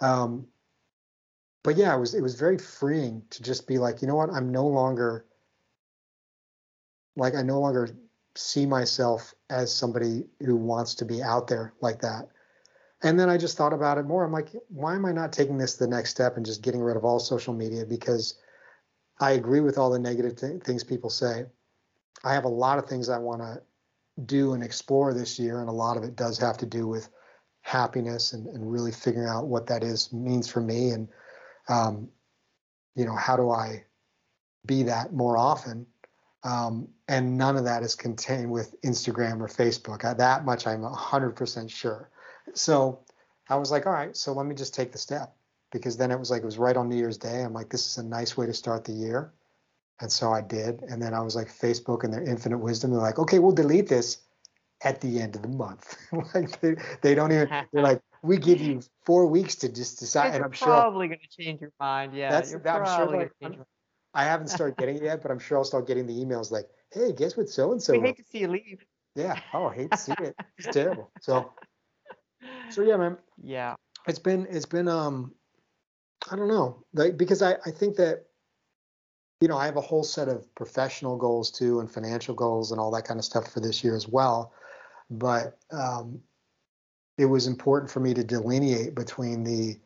um, 0.00 0.46
but 1.62 1.76
yeah 1.76 1.94
it 1.94 1.98
was 1.98 2.14
it 2.14 2.22
was 2.22 2.34
very 2.34 2.58
freeing 2.58 3.22
to 3.30 3.42
just 3.42 3.66
be 3.66 3.78
like 3.78 4.00
you 4.00 4.08
know 4.08 4.16
what 4.16 4.30
i'm 4.30 4.50
no 4.50 4.66
longer 4.66 5.24
like 7.16 7.34
i 7.34 7.42
no 7.42 7.60
longer 7.60 7.88
see 8.36 8.66
myself 8.66 9.34
as 9.50 9.72
somebody 9.72 10.24
who 10.40 10.56
wants 10.56 10.94
to 10.94 11.04
be 11.04 11.22
out 11.22 11.46
there 11.46 11.72
like 11.80 12.00
that 12.00 12.28
and 13.04 13.20
then 13.20 13.28
I 13.28 13.36
just 13.36 13.58
thought 13.58 13.74
about 13.74 13.98
it 13.98 14.06
more. 14.06 14.24
I'm 14.24 14.32
like, 14.32 14.48
why 14.68 14.94
am 14.94 15.04
I 15.04 15.12
not 15.12 15.30
taking 15.30 15.58
this 15.58 15.74
the 15.74 15.86
next 15.86 16.10
step 16.10 16.38
and 16.38 16.46
just 16.46 16.62
getting 16.62 16.80
rid 16.80 16.96
of 16.96 17.04
all 17.04 17.20
social 17.20 17.52
media? 17.52 17.84
Because 17.84 18.38
I 19.20 19.32
agree 19.32 19.60
with 19.60 19.76
all 19.76 19.90
the 19.90 19.98
negative 19.98 20.36
th- 20.36 20.62
things 20.62 20.82
people 20.82 21.10
say. 21.10 21.44
I 22.24 22.32
have 22.32 22.44
a 22.44 22.48
lot 22.48 22.78
of 22.78 22.86
things 22.86 23.10
I 23.10 23.18
want 23.18 23.42
to 23.42 23.60
do 24.26 24.54
and 24.54 24.62
explore 24.62 25.12
this 25.12 25.38
year, 25.38 25.60
and 25.60 25.68
a 25.68 25.72
lot 25.72 25.96
of 25.96 26.04
it 26.04 26.16
does 26.16 26.38
have 26.38 26.56
to 26.58 26.66
do 26.66 26.86
with 26.86 27.08
happiness 27.62 28.32
and, 28.32 28.46
and 28.46 28.70
really 28.70 28.92
figuring 28.92 29.28
out 29.28 29.46
what 29.46 29.66
that 29.66 29.82
is 29.82 30.12
means 30.12 30.48
for 30.48 30.60
me, 30.60 30.90
and 30.90 31.08
um, 31.68 32.08
you 32.94 33.04
know 33.04 33.16
how 33.16 33.36
do 33.36 33.50
I 33.50 33.84
be 34.66 34.84
that 34.84 35.12
more 35.12 35.36
often. 35.36 35.86
Um, 36.42 36.88
and 37.08 37.38
none 37.38 37.56
of 37.56 37.64
that 37.64 37.82
is 37.82 37.94
contained 37.94 38.50
with 38.50 38.80
Instagram 38.82 39.40
or 39.40 39.48
Facebook. 39.48 40.04
I, 40.04 40.12
that 40.14 40.44
much 40.44 40.66
I'm 40.66 40.82
100% 40.82 41.70
sure. 41.70 42.10
So 42.52 43.00
I 43.48 43.56
was 43.56 43.70
like, 43.70 43.86
all 43.86 43.92
right, 43.92 44.14
so 44.14 44.32
let 44.32 44.46
me 44.46 44.54
just 44.54 44.74
take 44.74 44.92
the 44.92 44.98
step 44.98 45.34
because 45.70 45.96
then 45.96 46.10
it 46.10 46.18
was 46.18 46.30
like 46.30 46.42
it 46.42 46.46
was 46.46 46.58
right 46.58 46.76
on 46.76 46.88
New 46.88 46.96
Year's 46.96 47.18
Day. 47.18 47.42
I'm 47.42 47.54
like, 47.54 47.70
this 47.70 47.86
is 47.86 47.98
a 47.98 48.02
nice 48.02 48.36
way 48.36 48.46
to 48.46 48.54
start 48.54 48.84
the 48.84 48.92
year. 48.92 49.32
And 50.00 50.10
so 50.10 50.32
I 50.32 50.40
did. 50.40 50.82
And 50.82 51.00
then 51.00 51.14
I 51.14 51.20
was 51.20 51.36
like, 51.36 51.48
Facebook 51.48 52.04
and 52.04 52.12
their 52.12 52.22
infinite 52.24 52.58
wisdom, 52.58 52.90
they're 52.90 53.00
like, 53.00 53.18
okay, 53.18 53.38
we'll 53.38 53.52
delete 53.52 53.88
this 53.88 54.18
at 54.82 55.00
the 55.00 55.20
end 55.20 55.36
of 55.36 55.42
the 55.42 55.48
month. 55.48 55.96
like 56.34 56.60
they, 56.60 56.76
they 57.02 57.14
don't 57.14 57.32
even, 57.32 57.48
they're 57.72 57.82
like, 57.82 58.00
we 58.22 58.38
give 58.38 58.60
you 58.60 58.80
four 59.04 59.26
weeks 59.26 59.54
to 59.56 59.68
just 59.68 59.98
decide. 60.00 60.26
You're 60.28 60.34
and 60.36 60.44
I'm 60.46 60.52
sure 60.52 60.66
probably 60.66 61.08
going 61.08 61.20
to 61.20 61.42
change 61.42 61.60
your 61.60 61.72
mind. 61.78 62.14
Yeah, 62.14 62.30
That's- 62.30 62.50
you're 62.50 62.66
I'm 62.68 62.86
sure, 62.86 63.06
like, 63.06 63.12
going 63.12 63.28
to 63.28 63.34
change 63.42 63.56
your 63.56 63.66
I 64.16 64.24
haven't 64.24 64.46
started 64.48 64.76
getting 64.76 64.96
it 64.96 65.02
yet, 65.02 65.22
but 65.22 65.32
I'm 65.32 65.40
sure 65.40 65.58
I'll 65.58 65.64
start 65.64 65.88
getting 65.88 66.06
the 66.06 66.12
emails 66.14 66.52
like, 66.52 66.68
hey, 66.92 67.12
guess 67.12 67.36
what 67.36 67.48
so 67.48 67.72
and 67.72 67.82
so 67.82 67.94
We 67.94 68.00
hate 68.00 68.16
to 68.18 68.24
see 68.24 68.38
you 68.38 68.48
leave. 68.48 68.84
Yeah. 69.16 69.40
Oh, 69.52 69.66
I 69.66 69.74
hate 69.74 69.90
to 69.90 69.96
see 69.96 70.12
it. 70.20 70.36
It's 70.56 70.68
terrible. 70.72 71.10
So, 71.20 71.52
so 72.70 72.82
yeah, 72.82 72.96
man, 72.96 73.18
Yeah. 73.42 73.74
it's 74.06 74.20
been, 74.20 74.46
it's 74.48 74.66
been, 74.66 74.86
um, 74.86 75.34
I 76.30 76.36
don't 76.36 76.46
know, 76.48 76.84
like, 76.92 77.16
because 77.16 77.42
I, 77.42 77.56
I 77.66 77.70
think 77.72 77.96
that, 77.96 78.26
you 79.40 79.48
know, 79.48 79.56
I 79.56 79.66
have 79.66 79.76
a 79.76 79.80
whole 79.80 80.04
set 80.04 80.28
of 80.28 80.52
professional 80.54 81.16
goals 81.16 81.50
too, 81.50 81.80
and 81.80 81.90
financial 81.90 82.34
goals 82.34 82.70
and 82.72 82.80
all 82.80 82.90
that 82.92 83.04
kind 83.04 83.18
of 83.18 83.24
stuff 83.24 83.52
for 83.52 83.60
this 83.60 83.84
year 83.84 83.96
as 83.96 84.08
well. 84.08 84.52
But, 85.10 85.58
um, 85.70 86.22
it 87.18 87.26
was 87.26 87.46
important 87.46 87.90
for 87.90 88.00
me 88.00 88.14
to 88.14 88.24
delineate 88.24 88.94
between 88.94 89.44
the 89.44 89.78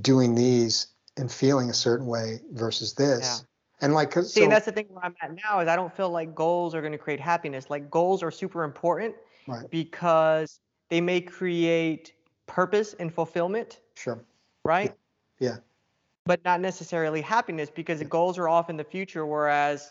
doing 0.00 0.34
these 0.34 0.88
and 1.16 1.32
feeling 1.32 1.70
a 1.70 1.74
certain 1.74 2.06
way 2.06 2.40
versus 2.52 2.94
this. 2.94 3.44
And 3.80 3.94
like, 3.94 4.10
'cause- 4.10 4.32
See, 4.32 4.40
so, 4.40 4.44
and 4.44 4.52
that's 4.52 4.66
the 4.66 4.72
thing 4.72 4.86
where 4.90 5.04
I'm 5.04 5.14
at 5.22 5.34
now 5.34 5.60
is 5.60 5.68
I 5.68 5.76
don't 5.76 5.94
feel 5.94 6.10
like 6.10 6.34
goals 6.34 6.74
are 6.74 6.80
going 6.80 6.92
to 6.92 6.98
create 6.98 7.20
happiness. 7.20 7.70
Like 7.70 7.90
goals 7.90 8.22
are 8.22 8.30
super 8.30 8.64
important 8.64 9.14
right, 9.46 9.70
because 9.70 10.60
they 10.90 11.00
may 11.00 11.20
create 11.20 12.12
purpose 12.46 12.94
and 12.94 13.12
fulfillment, 13.14 13.80
sure. 13.94 14.24
right? 14.64 14.94
Yeah. 15.38 15.58
But 16.28 16.44
not 16.44 16.60
necessarily 16.60 17.22
happiness 17.22 17.70
because 17.70 18.00
the 18.00 18.04
goals 18.04 18.36
are 18.36 18.48
off 18.48 18.68
in 18.68 18.76
the 18.76 18.84
future, 18.84 19.24
whereas 19.24 19.90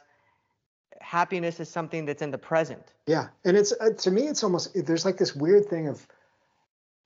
happiness 1.01 1.59
is 1.59 1.67
something 1.67 2.05
that's 2.05 2.21
in 2.21 2.29
the 2.29 2.37
present. 2.37 2.93
Yeah, 3.07 3.29
and 3.43 3.57
it's 3.57 3.73
uh, 3.81 3.89
to 3.97 4.11
me, 4.11 4.27
it's 4.27 4.43
almost 4.43 4.63
there's 4.85 5.03
like 5.03 5.17
this 5.17 5.35
weird 5.35 5.65
thing 5.67 5.87
of, 5.87 6.07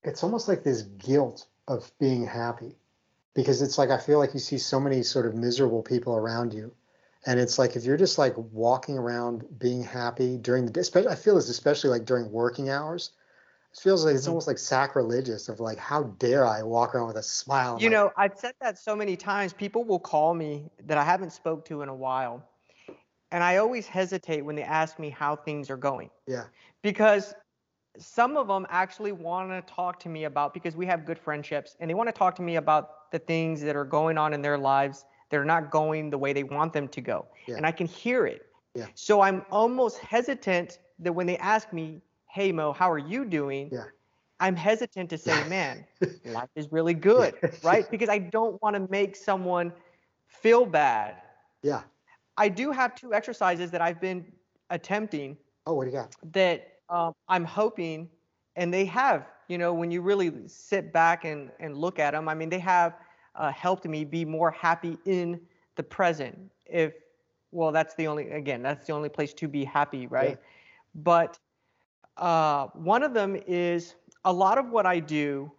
it's 0.04 0.22
almost 0.22 0.50
like 0.50 0.64
this 0.64 0.82
guilt 0.82 1.48
of 1.70 1.90
being 1.98 2.26
happy, 2.26 2.76
because 3.34 3.62
it's 3.62 3.78
like 3.78 3.90
I 3.90 3.98
feel 3.98 4.20
like 4.20 4.34
you 4.34 4.42
see 4.42 4.58
so 4.58 4.80
many 4.82 5.02
sort 5.02 5.26
of 5.26 5.34
miserable 5.34 5.82
people 5.82 6.14
around 6.16 6.54
you, 6.54 6.74
and 7.26 7.40
it's 7.40 7.58
like 7.58 7.78
if 7.78 7.86
you're 7.86 8.04
just 8.06 8.18
like 8.18 8.34
walking 8.52 8.98
around 8.98 9.46
being 9.58 9.82
happy 9.82 10.38
during 10.38 10.66
the 10.66 10.74
day, 10.74 10.82
especially 10.82 11.12
I 11.12 11.16
feel 11.16 11.36
this 11.36 11.50
especially 11.50 11.90
like 11.90 12.06
during 12.06 12.30
working 12.32 12.70
hours, 12.70 13.12
it 13.74 13.80
feels 13.80 14.06
like 14.06 14.16
it's 14.16 14.26
Mhm. 14.26 14.30
almost 14.30 14.48
like 14.48 14.58
sacrilegious 14.58 15.50
of 15.50 15.60
like 15.60 15.78
how 15.78 16.04
dare 16.04 16.46
I 16.46 16.64
walk 16.64 16.94
around 16.94 17.08
with 17.08 17.18
a 17.18 17.24
smile. 17.24 17.78
You 17.80 17.90
my- 17.90 17.96
know, 17.96 18.12
I've 18.18 18.38
said 18.38 18.54
that 18.62 18.78
so 18.78 18.96
many 18.96 19.16
times. 19.16 19.54
People 19.54 19.84
will 19.84 20.00
call 20.00 20.34
me 20.34 20.70
that 20.86 20.98
I 20.98 21.04
haven't 21.04 21.32
spoke 21.32 21.64
to 21.66 21.82
in 21.82 21.90
a 21.90 21.96
while, 21.96 22.44
and 23.32 23.44
I 23.44 23.58
always 23.58 23.88
hesitate 23.88 24.42
when 24.42 24.56
they 24.56 24.64
ask 24.64 25.00
me 25.00 25.10
how 25.10 25.36
things 25.36 25.70
are 25.70 25.78
going. 25.78 26.10
yeah, 26.28 26.46
because 26.82 27.34
some 27.98 28.38
of 28.38 28.48
them 28.48 28.66
actually 28.70 29.12
want 29.12 29.50
to 29.50 29.74
talk 29.74 30.00
to 30.00 30.10
me 30.10 30.24
about 30.26 30.54
because 30.54 30.76
we 30.76 30.86
have 30.86 31.06
good 31.06 31.20
friendships 31.20 31.76
and 31.80 31.90
they 31.90 31.94
want 31.94 32.08
to 32.08 32.14
talk 32.14 32.36
to 32.36 32.42
me 32.42 32.56
about 32.56 33.12
the 33.12 33.20
things 33.20 33.62
that 33.62 33.76
are 33.76 33.84
going 33.84 34.18
on 34.18 34.34
in 34.34 34.42
their 34.42 34.58
lives 34.58 35.06
that 35.30 35.38
are 35.38 35.46
not 35.46 35.72
going 35.72 36.10
the 36.10 36.18
way 36.18 36.32
they 36.32 36.44
want 36.44 36.72
them 36.72 36.88
to 36.88 37.02
go 37.02 37.28
Yeah. 37.48 37.58
and 37.58 37.66
i 37.66 37.72
can 37.72 37.88
hear 37.88 38.26
it 38.26 38.46
Yeah. 38.76 38.86
so 38.96 39.20
i'm 39.20 39.46
almost 39.52 39.98
hesitant 40.00 40.80
that 41.00 41.12
when 41.12 41.28
they 41.28 41.38
ask 41.38 41.74
me 41.74 42.02
hey 42.32 42.52
mo 42.52 42.72
how 42.74 42.90
are 42.92 42.98
you 42.98 43.26
doing 43.26 43.70
Yeah. 43.72 43.86
i'm 44.40 44.56
hesitant 44.56 45.10
to 45.10 45.18
say 45.18 45.44
man 45.44 45.86
life 46.26 46.50
is 46.56 46.72
really 46.72 46.94
good 46.94 47.36
right 47.64 47.90
because 47.92 48.10
i 48.10 48.18
don't 48.18 48.62
want 48.62 48.76
to 48.76 48.88
make 48.90 49.16
someone 49.16 49.74
feel 50.28 50.66
bad 50.66 51.22
yeah. 51.64 51.82
i 52.38 52.48
do 52.50 52.72
have 52.72 52.96
two 52.96 53.14
exercises 53.14 53.72
that 53.72 53.82
i've 53.82 54.00
been 54.02 54.26
attempting 54.70 55.38
Oh, 55.68 55.74
what 55.76 55.86
do 55.86 55.92
you 55.92 55.98
got? 55.98 56.16
that 56.34 56.80
um, 56.90 57.14
I'm 57.28 57.46
hoping, 57.46 58.10
and 58.56 58.74
they 58.74 58.86
have, 58.86 59.28
you 59.48 59.58
know, 59.58 59.74
when 59.74 59.92
you 59.92 60.02
really 60.02 60.32
sit 60.48 60.92
back 60.92 61.24
and, 61.24 61.52
and 61.60 61.78
look 61.78 62.00
at 62.00 62.12
them, 62.12 62.28
I 62.28 62.34
mean, 62.34 62.50
they 62.50 62.60
have 62.60 62.96
uh, 63.36 63.52
helped 63.52 63.86
me 63.86 64.04
be 64.04 64.26
more 64.26 64.52
happy 64.52 64.98
in 65.06 65.40
the 65.76 65.84
present. 65.84 66.38
If, 66.66 66.94
well, 67.52 67.72
that's 67.72 67.94
the 67.96 68.08
only, 68.08 68.30
again, 68.32 68.62
that's 68.64 68.88
the 68.88 68.94
only 68.94 69.08
place 69.10 69.34
to 69.36 69.48
be 69.48 69.64
happy, 69.64 70.08
right? 70.08 70.40
But 70.96 71.38
uh, 72.22 72.68
one 72.76 73.04
of 73.04 73.14
them 73.14 73.36
is 73.48 73.96
a 74.24 74.32
lot 74.32 74.58
of 74.58 74.70
what 74.70 74.86
I 74.86 75.00
do 75.00 75.52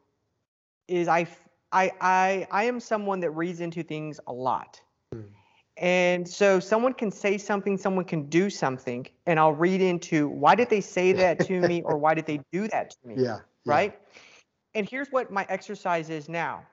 is 0.88 1.08
I 1.08 1.26
I 1.72 2.46
I 2.50 2.64
am 2.64 2.78
someone 2.80 3.20
that 3.20 3.30
reads 3.32 3.60
into 3.60 3.82
things 3.82 4.20
a 4.26 4.32
lot. 4.32 4.80
Hmm. 5.12 5.22
And 5.78 6.28
so 6.28 6.60
someone 6.60 6.92
can 6.92 7.10
say 7.10 7.38
something, 7.38 7.76
someone 7.76 8.04
can 8.04 8.28
do 8.28 8.48
something, 8.48 9.06
and 9.26 9.40
I'll 9.40 9.54
read 9.54 9.80
into 9.80 10.28
why 10.28 10.54
did 10.54 10.70
they 10.70 10.80
say 10.80 11.12
that 11.14 11.40
to 11.40 11.60
me 11.60 11.82
or 11.82 11.98
why 12.04 12.14
did 12.14 12.26
they 12.26 12.40
do 12.52 12.68
that 12.68 12.90
to 12.90 12.96
me? 13.04 13.14
Yeah. 13.16 13.22
yeah. 13.24 13.38
Right? 13.64 13.98
And 14.74 14.88
here's 14.88 15.08
what 15.08 15.30
my 15.30 15.44
exercise 15.48 16.10
is 16.10 16.28
now 16.28 16.64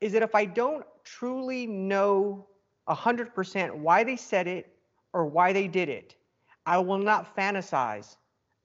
is 0.00 0.12
that 0.12 0.22
if 0.22 0.34
I 0.34 0.44
don't 0.44 0.84
truly 1.04 1.66
know 1.66 2.46
100% 2.88 3.74
why 3.74 4.04
they 4.04 4.14
said 4.16 4.46
it 4.46 4.72
or 5.12 5.26
why 5.26 5.52
they 5.52 5.66
did 5.66 5.88
it, 5.88 6.14
I 6.66 6.78
will 6.78 6.98
not 6.98 7.34
fantasize 7.34 8.16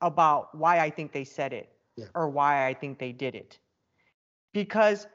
about 0.03 0.55
why 0.55 0.79
I 0.79 0.89
think 0.89 1.11
they 1.11 1.23
said 1.23 1.53
it 1.53 1.69
Yeah. 1.95 2.05
or 2.15 2.29
why 2.29 2.67
I 2.67 2.73
think 2.73 2.99
they 2.99 3.11
did 3.11 3.35
it. 3.35 3.59
Because 4.53 5.07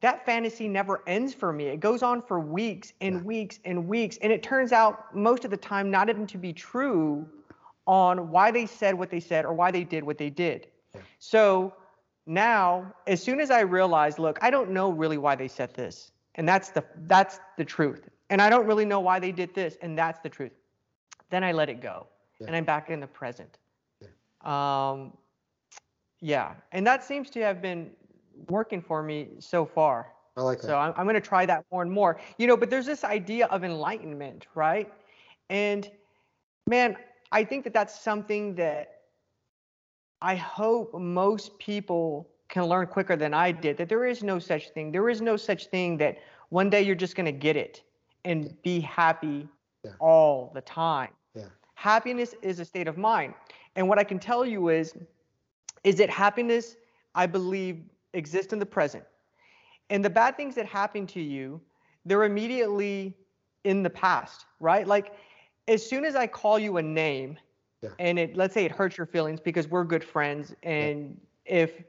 that 0.00 0.24
fantasy 0.26 0.68
never 0.68 1.02
ends 1.06 1.32
for 1.32 1.52
me. 1.52 1.66
It 1.66 1.80
goes 1.80 2.02
on 2.02 2.22
for 2.22 2.40
weeks 2.40 2.92
and 3.00 3.16
Yeah. 3.16 3.22
weeks 3.24 3.60
and 3.64 3.88
weeks. 3.88 4.18
And 4.20 4.32
it 4.32 4.42
turns 4.42 4.72
out 4.72 5.14
most 5.14 5.44
of 5.44 5.50
the 5.50 5.56
time 5.56 5.90
not 5.90 6.08
even 6.08 6.26
to 6.28 6.38
be 6.38 6.52
true 6.52 7.28
on 7.86 8.30
why 8.30 8.50
they 8.50 8.66
said 8.66 8.94
what 8.94 9.10
they 9.10 9.20
said 9.20 9.44
or 9.44 9.52
why 9.54 9.70
they 9.70 9.84
did 9.84 10.04
what 10.04 10.18
they 10.18 10.30
did. 10.30 10.68
Yeah. 10.94 11.00
So 11.18 11.74
now, 12.26 12.92
as 13.06 13.22
soon 13.22 13.40
as 13.40 13.50
I 13.50 13.60
realize, 13.60 14.18
look, 14.18 14.38
I 14.42 14.50
don't 14.50 14.70
know 14.70 14.90
really 14.90 15.18
why 15.18 15.34
they 15.36 15.48
said 15.48 15.74
this. 15.74 16.12
And 16.36 16.48
that's 16.48 16.70
the 16.70 16.84
that's 17.06 17.40
the 17.56 17.64
truth. 17.64 18.08
And 18.30 18.40
I 18.40 18.48
don't 18.48 18.66
really 18.66 18.86
know 18.86 19.00
why 19.00 19.18
they 19.18 19.32
did 19.32 19.54
this, 19.54 19.76
and 19.82 19.98
that's 19.98 20.20
the 20.20 20.28
truth. 20.30 20.52
Then 21.30 21.44
I 21.44 21.52
let 21.52 21.68
it 21.68 21.80
go. 21.80 22.06
Yeah. 22.38 22.46
And 22.48 22.56
I'm 22.56 22.64
back 22.64 22.90
in 22.90 23.00
the 23.00 23.06
present. 23.06 23.58
Um 24.44 25.12
yeah. 26.20 26.54
And 26.70 26.86
that 26.86 27.02
seems 27.02 27.30
to 27.30 27.40
have 27.40 27.60
been 27.60 27.90
working 28.48 28.80
for 28.80 29.02
me 29.02 29.28
so 29.40 29.66
far. 29.66 30.12
I 30.36 30.42
like 30.42 30.60
that. 30.60 30.66
So 30.68 30.78
I'm, 30.78 30.94
I'm 30.96 31.04
going 31.04 31.14
to 31.14 31.20
try 31.20 31.44
that 31.46 31.64
more 31.72 31.82
and 31.82 31.90
more. 31.90 32.18
You 32.38 32.46
know, 32.46 32.56
but 32.56 32.70
there's 32.70 32.86
this 32.86 33.02
idea 33.04 33.46
of 33.46 33.64
enlightenment, 33.64 34.46
right? 34.54 34.90
And 35.50 35.90
man, 36.68 36.96
I 37.32 37.42
think 37.44 37.64
that 37.64 37.72
that's 37.74 38.00
something 38.00 38.54
that 38.54 39.00
I 40.22 40.36
hope 40.36 40.94
most 40.94 41.58
people 41.58 42.28
can 42.48 42.64
learn 42.66 42.86
quicker 42.86 43.16
than 43.16 43.34
I 43.34 43.50
did. 43.50 43.76
That 43.76 43.88
there 43.88 44.06
is 44.06 44.22
no 44.22 44.38
such 44.38 44.70
thing. 44.70 44.92
There 44.92 45.08
is 45.08 45.20
no 45.20 45.36
such 45.36 45.66
thing 45.66 45.96
that 45.98 46.18
one 46.50 46.70
day 46.70 46.82
you're 46.82 46.94
just 46.94 47.16
going 47.16 47.26
to 47.26 47.32
get 47.32 47.56
it 47.56 47.82
and 48.24 48.54
be 48.62 48.78
happy 48.80 49.48
Yeah. 49.84 49.92
all 49.98 50.52
the 50.54 50.60
time. 50.60 51.10
Yeah. 51.34 51.46
Happiness 51.74 52.34
is 52.42 52.60
a 52.60 52.64
state 52.64 52.86
of 52.86 52.96
mind. 52.96 53.34
And 53.76 53.88
what 53.88 53.98
I 53.98 54.04
can 54.04 54.18
tell 54.18 54.44
you 54.44 54.68
is, 54.68 54.94
is 55.84 55.96
that 55.96 56.10
happiness, 56.10 56.76
I 57.14 57.26
believe, 57.26 57.84
exists 58.12 58.52
in 58.52 58.58
the 58.58 58.66
present. 58.66 59.04
And 59.90 60.04
the 60.04 60.10
bad 60.10 60.36
things 60.36 60.54
that 60.54 60.66
happen 60.66 61.06
to 61.08 61.20
you, 61.20 61.60
they're 62.04 62.24
immediately 62.24 63.14
in 63.64 63.82
the 63.82 63.90
past, 63.90 64.46
right? 64.60 64.86
Like 64.86 65.14
as 65.68 65.84
soon 65.88 66.04
as 66.04 66.16
I 66.16 66.26
call 66.26 66.58
you 66.58 66.76
a 66.78 66.82
name 66.82 67.38
Yeah. 67.82 67.90
and 67.98 68.18
it 68.18 68.36
let's 68.36 68.54
say 68.54 68.64
it 68.64 68.72
hurts 68.72 68.96
your 68.96 69.06
feelings 69.06 69.40
because 69.40 69.68
we're 69.68 69.84
good 69.84 70.04
friends 70.04 70.54
and 70.62 71.20
if 71.44 71.82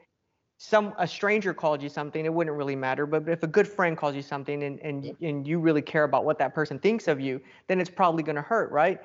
some 0.58 0.94
a 0.98 1.08
stranger 1.08 1.54
called 1.54 1.82
you 1.82 1.90
something, 1.90 2.26
it 2.26 2.34
wouldn't 2.34 2.56
really 2.56 2.76
matter. 2.76 3.06
But 3.06 3.28
if 3.28 3.44
a 3.44 3.48
good 3.48 3.68
friend 3.68 3.98
calls 3.98 4.16
you 4.16 4.22
something 4.22 4.64
and 4.64 4.80
and, 4.80 5.04
Yeah. 5.06 5.30
and 5.30 5.48
you 5.48 5.60
really 5.60 5.82
care 5.82 6.04
about 6.04 6.26
what 6.26 6.38
that 6.40 6.54
person 6.54 6.80
thinks 6.80 7.08
of 7.08 7.20
you, 7.20 7.42
then 7.68 7.80
it's 7.82 7.90
probably 7.90 8.24
gonna 8.24 8.42
hurt, 8.42 8.72
right? 8.72 9.02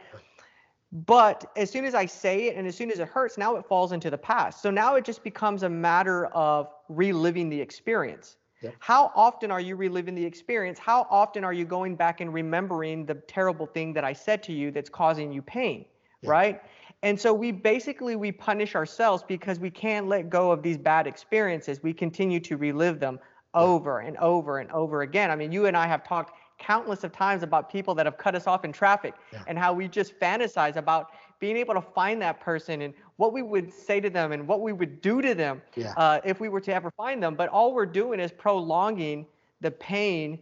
But 0.91 1.51
as 1.57 1.71
soon 1.71 1.85
as 1.85 1.95
I 1.95 2.07
say 2.07 2.49
it 2.49 2.57
and 2.57 2.67
as 2.67 2.75
soon 2.75 2.91
as 2.91 2.99
it 2.99 3.09
hurts, 3.09 3.37
now 3.37 3.57
it 3.57 3.67
falls 3.67 3.93
into 3.93 4.11
the 4.11 4.19
past. 4.19 4.63
So 4.63 4.71
now 4.71 4.95
it 4.95 5.05
just 5.05 5.23
becomes 5.23 5.63
a 5.63 5.69
matter 5.69 6.27
of 6.27 6.71
reliving 6.89 7.51
the 7.51 7.61
experience. 7.61 8.37
Yep. 8.63 8.75
How 8.81 9.13
often 9.15 9.51
are 9.51 9.61
you 9.61 9.77
reliving 9.77 10.15
the 10.15 10.25
experience? 10.25 10.79
How 10.79 11.07
often 11.11 11.45
are 11.45 11.53
you 11.53 11.65
going 11.65 11.95
back 11.95 12.21
and 12.21 12.33
remembering 12.33 13.05
the 13.07 13.15
terrible 13.15 13.67
thing 13.67 13.93
that 13.93 14.05
I 14.05 14.13
said 14.13 14.43
to 14.45 14.53
you 14.53 14.71
that's 14.71 14.89
causing 14.89 15.31
you 15.31 15.43
pain, 15.43 15.85
Yeah. 16.23 16.31
right? 16.31 16.63
And 17.03 17.21
so 17.21 17.33
we 17.33 17.53
basically 17.53 18.17
we 18.17 18.33
punish 18.33 18.75
ourselves 18.75 19.23
because 19.23 19.61
we 19.61 19.71
can't 19.71 20.09
let 20.09 20.29
go 20.31 20.51
of 20.51 20.63
these 20.63 20.79
bad 20.79 21.07
experiences. 21.07 21.83
We 21.83 21.93
continue 21.93 22.41
to 22.41 22.57
relive 22.57 22.99
them 22.99 23.21
over 23.55 24.01
and 24.01 24.17
over 24.17 24.59
and 24.59 24.71
over 24.73 25.03
again. 25.03 25.31
I 25.31 25.37
mean, 25.37 25.53
you 25.53 25.67
and 25.67 25.77
I 25.77 25.87
have 25.87 26.03
talked 26.03 26.37
countless 26.59 27.05
of 27.05 27.13
times 27.13 27.43
about 27.43 27.71
people 27.71 27.95
that 27.95 28.07
have 28.07 28.19
cut 28.19 28.35
us 28.35 28.47
off 28.47 28.65
in 28.65 28.73
traffic 28.73 29.15
Yeah. 29.33 29.43
and 29.47 29.59
how 29.59 29.73
we 29.73 29.89
just 29.89 30.19
fantasize 30.19 30.77
about 30.77 31.11
being 31.39 31.57
able 31.57 31.75
to 31.75 31.81
find 31.81 32.21
that 32.23 32.41
person 32.41 32.83
and 32.83 32.93
what 33.17 33.33
we 33.33 33.43
would 33.43 33.73
say 33.73 34.01
to 34.01 34.11
them 34.11 34.33
and 34.33 34.47
what 34.47 34.61
we 34.61 34.73
would 34.73 35.01
do 35.01 35.23
to 35.23 35.35
them 35.35 35.63
Yeah. 35.77 35.95
uh, 35.97 36.21
if 36.25 36.41
we 36.41 36.49
were 36.49 36.61
to 36.63 36.75
ever 36.75 36.91
find 36.91 37.23
them. 37.23 37.35
But 37.37 37.49
all 37.51 37.73
we're 37.73 37.87
doing 37.87 38.19
is 38.21 38.33
prolonging 38.33 39.27
the 39.61 39.71
pain 39.71 40.39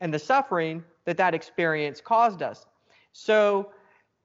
and 0.00 0.12
the 0.12 0.18
suffering 0.18 0.84
that 1.06 1.16
that 1.16 1.34
experience 1.34 2.00
caused 2.00 2.42
us. 2.42 2.66
So 3.12 3.72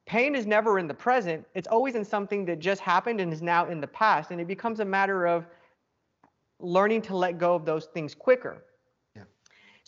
pain 0.05 0.35
is 0.35 0.45
never 0.45 0.77
in 0.79 0.87
the 0.87 0.93
present. 0.93 1.45
It's 1.53 1.67
always 1.67 1.95
in 1.95 2.03
something 2.03 2.43
that 2.45 2.59
just 2.59 2.81
happened 2.81 3.21
and 3.21 3.31
is 3.31 3.41
now 3.41 3.67
in 3.67 3.79
the 3.79 3.87
past. 3.87 4.31
And 4.31 4.41
it 4.41 4.47
becomes 4.47 4.79
a 4.81 4.85
matter 4.85 5.25
of 5.25 5.45
learning 6.59 7.01
to 7.03 7.15
let 7.15 7.37
go 7.37 7.55
of 7.55 7.63
those 7.65 7.85
things 7.85 8.13
quicker. 8.13 8.65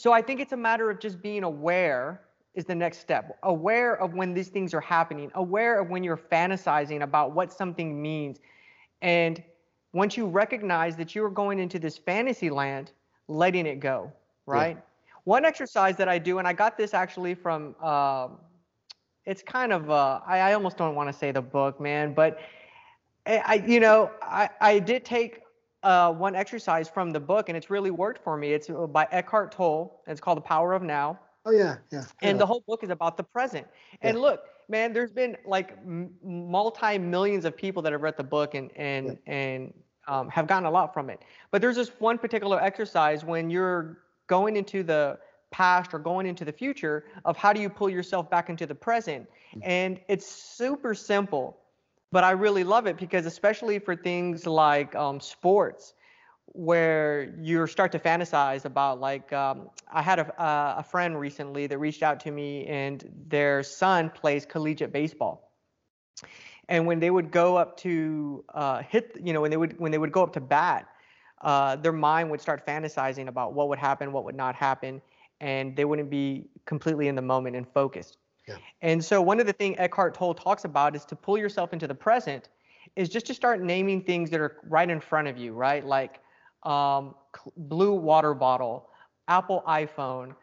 Yeah. 0.06 0.14
So 0.14 0.14
I 0.14 0.22
think 0.22 0.40
it's 0.40 0.54
a 0.54 0.58
matter 0.58 0.90
of 0.90 1.00
just 1.00 1.22
being 1.22 1.44
aware 1.44 2.22
is 2.56 2.66
the 2.66 2.76
next 2.76 3.00
step. 3.00 3.38
Aware 3.44 3.96
of 4.02 4.14
when 4.14 4.34
these 4.34 4.50
things 4.50 4.74
are 4.74 4.82
happening, 4.82 5.32
aware 5.36 5.80
of 5.80 5.90
when 5.90 6.04
you're 6.04 6.18
fantasizing 6.18 7.04
about 7.04 7.34
what 7.34 7.54
something 7.54 8.02
means. 8.02 8.40
And 9.02 9.44
once 9.94 10.18
you 10.18 10.28
recognize 10.28 10.96
that 10.98 11.16
you 11.16 11.24
are 11.26 11.30
going 11.30 11.60
into 11.60 11.80
this 11.80 11.98
fantasy 11.98 12.50
land, 12.50 12.92
letting 13.28 13.66
it 13.68 13.80
go, 13.80 14.12
right? 14.46 14.78
One 15.26 15.46
exercise 15.46 15.98
that 15.98 16.10
I 16.10 16.20
do, 16.20 16.40
and 16.40 16.48
I 16.48 16.54
got 16.54 16.78
this 16.78 16.94
actually 16.94 17.36
from, 17.36 17.76
um 17.84 18.40
it's 19.26 19.44
kind 19.44 19.72
of, 19.72 19.90
uh, 19.90 20.20
I, 20.26 20.40
I 20.40 20.54
almost 20.54 20.78
don't 20.78 20.96
want 20.96 21.10
to 21.10 21.14
say 21.14 21.32
the 21.32 21.44
book, 21.44 21.80
man, 21.80 22.14
but 22.14 22.40
I, 23.28 23.38
I 23.38 23.54
you 23.68 23.80
know, 23.80 24.12
I, 24.22 24.50
I 24.62 24.80
did 24.80 25.06
take 25.06 25.42
uh, 25.84 26.14
one 26.14 26.36
exercise 26.36 26.88
from 26.90 27.12
the 27.12 27.20
book, 27.20 27.50
and 27.50 27.58
it's 27.58 27.70
really 27.70 27.92
worked 27.92 28.24
for 28.24 28.38
me. 28.38 28.54
It's 28.54 28.70
uh, 28.70 28.88
by 28.88 29.08
Eckhart 29.12 29.52
Tolle. 29.52 30.02
It's 30.08 30.22
called 30.22 30.38
The 30.38 30.42
Power 30.42 30.74
of 30.74 30.84
Now 30.84 31.20
Oh 31.46 31.52
yeah, 31.52 31.78
yeah. 31.92 32.04
and 32.22 32.36
yeah. 32.36 32.38
the 32.38 32.46
whole 32.46 32.64
book 32.68 32.84
is 32.84 32.90
about 32.90 33.18
the 33.18 33.24
present 33.24 33.66
and 34.02 34.16
Yeah. 34.16 34.22
look 34.22 34.44
man 34.70 34.94
there's 34.94 35.12
been 35.12 35.36
like 35.46 35.76
multi 36.24 36.98
millions 37.00 37.46
of 37.46 37.58
people 37.58 37.82
that 37.82 37.92
have 37.92 38.02
read 38.02 38.16
the 38.16 38.24
book 38.24 38.54
and 38.54 38.72
and 38.76 39.18
and 39.26 39.74
um, 40.08 40.30
have 40.30 40.46
gotten 40.48 40.66
a 40.66 40.72
lot 40.72 40.94
from 40.94 41.10
it 41.10 41.22
but 41.50 41.62
there's 41.62 41.76
this 41.76 41.90
one 42.00 42.18
particular 42.18 42.62
exercise 42.62 43.26
when 43.26 43.50
you're 43.50 44.00
going 44.28 44.56
into 44.56 44.84
the 44.84 45.18
past 45.50 45.94
or 45.94 46.00
going 46.00 46.26
into 46.28 46.46
the 46.46 46.52
future 46.52 47.06
of 47.26 47.36
how 47.38 47.52
do 47.52 47.60
you 47.60 47.70
pull 47.70 47.90
yourself 47.90 48.30
back 48.30 48.50
into 48.50 48.66
the 48.68 48.76
present 48.76 49.28
and 49.64 50.00
it's 50.08 50.26
super 50.26 50.94
simple 50.94 51.58
but 52.12 52.24
i 52.24 52.32
really 52.32 52.64
love 52.64 52.88
it 52.88 52.98
because 52.98 53.26
especially 53.26 53.80
for 53.80 53.96
things 53.96 54.46
like 54.46 54.96
um, 54.96 55.20
sports 55.20 55.94
where 56.54 57.34
you 57.40 57.66
start 57.66 57.92
to 57.94 58.00
fantasize 58.00 58.66
about 58.66 59.00
like 59.00 59.32
um, 59.34 59.70
i 59.92 60.02
had 60.02 60.20
a, 60.20 60.42
uh, 60.42 60.76
a 60.78 60.84
friend 60.84 61.20
recently 61.20 61.68
that 61.68 61.78
reached 61.78 62.04
out 62.04 62.20
to 62.20 62.32
me 62.32 62.66
and 62.68 63.10
their 63.28 63.64
son 63.64 64.10
plays 64.10 64.46
collegiate 64.46 64.92
baseball. 64.92 65.48
And 66.70 66.88
when 66.88 67.00
they 67.00 67.10
would 67.10 67.32
go 67.32 67.58
up 67.58 67.76
to 67.78 68.46
uh, 68.54 68.82
hit 68.84 69.18
you 69.22 69.34
know 69.34 69.42
when 69.42 69.52
they 69.52 69.58
would 69.58 69.80
when 69.80 69.92
they 69.92 69.98
would 69.98 70.12
go 70.12 70.24
up 70.24 70.34
to 70.34 70.40
bat 70.42 70.88
uh, 71.42 71.76
their 71.76 71.92
mind 71.92 72.30
would 72.30 72.40
start 72.40 72.66
fantasizing 72.66 73.28
about 73.28 73.54
what 73.54 73.68
would 73.70 73.80
happen 73.80 74.12
what 74.14 74.24
would 74.26 74.36
not 74.36 74.56
happen 74.56 75.02
and 75.42 75.76
they 75.76 75.84
wouldn't 75.86 76.10
be 76.10 76.48
completely 76.66 77.08
in 77.08 77.16
the 77.16 77.22
moment 77.22 77.56
and 77.56 77.68
focused 77.74 78.18
Yeah. 78.48 78.56
and 78.82 79.04
so 79.04 79.22
one 79.22 79.40
of 79.40 79.46
the 79.46 79.54
things 79.54 79.76
eckhart 79.78 80.16
tolle 80.16 80.34
talks 80.34 80.66
about 80.66 80.96
is 80.96 81.06
to 81.06 81.16
pull 81.16 81.38
yourself 81.38 81.74
into 81.74 81.88
the 81.88 81.94
present 81.94 82.50
is 82.96 83.08
just 83.08 83.28
to 83.28 83.34
start 83.34 83.62
naming 83.62 84.02
things 84.02 84.32
that 84.32 84.40
are 84.40 84.58
right 84.68 84.90
in 84.90 85.00
front 85.00 85.28
of 85.28 85.38
you 85.38 85.54
right 85.54 85.86
like 85.86 86.22
um, 86.64 87.16
cl- 87.36 87.54
blue 87.58 87.94
water 87.94 88.34
bottle, 88.34 88.90
Apple 89.28 89.64
iPhone, 89.68 90.36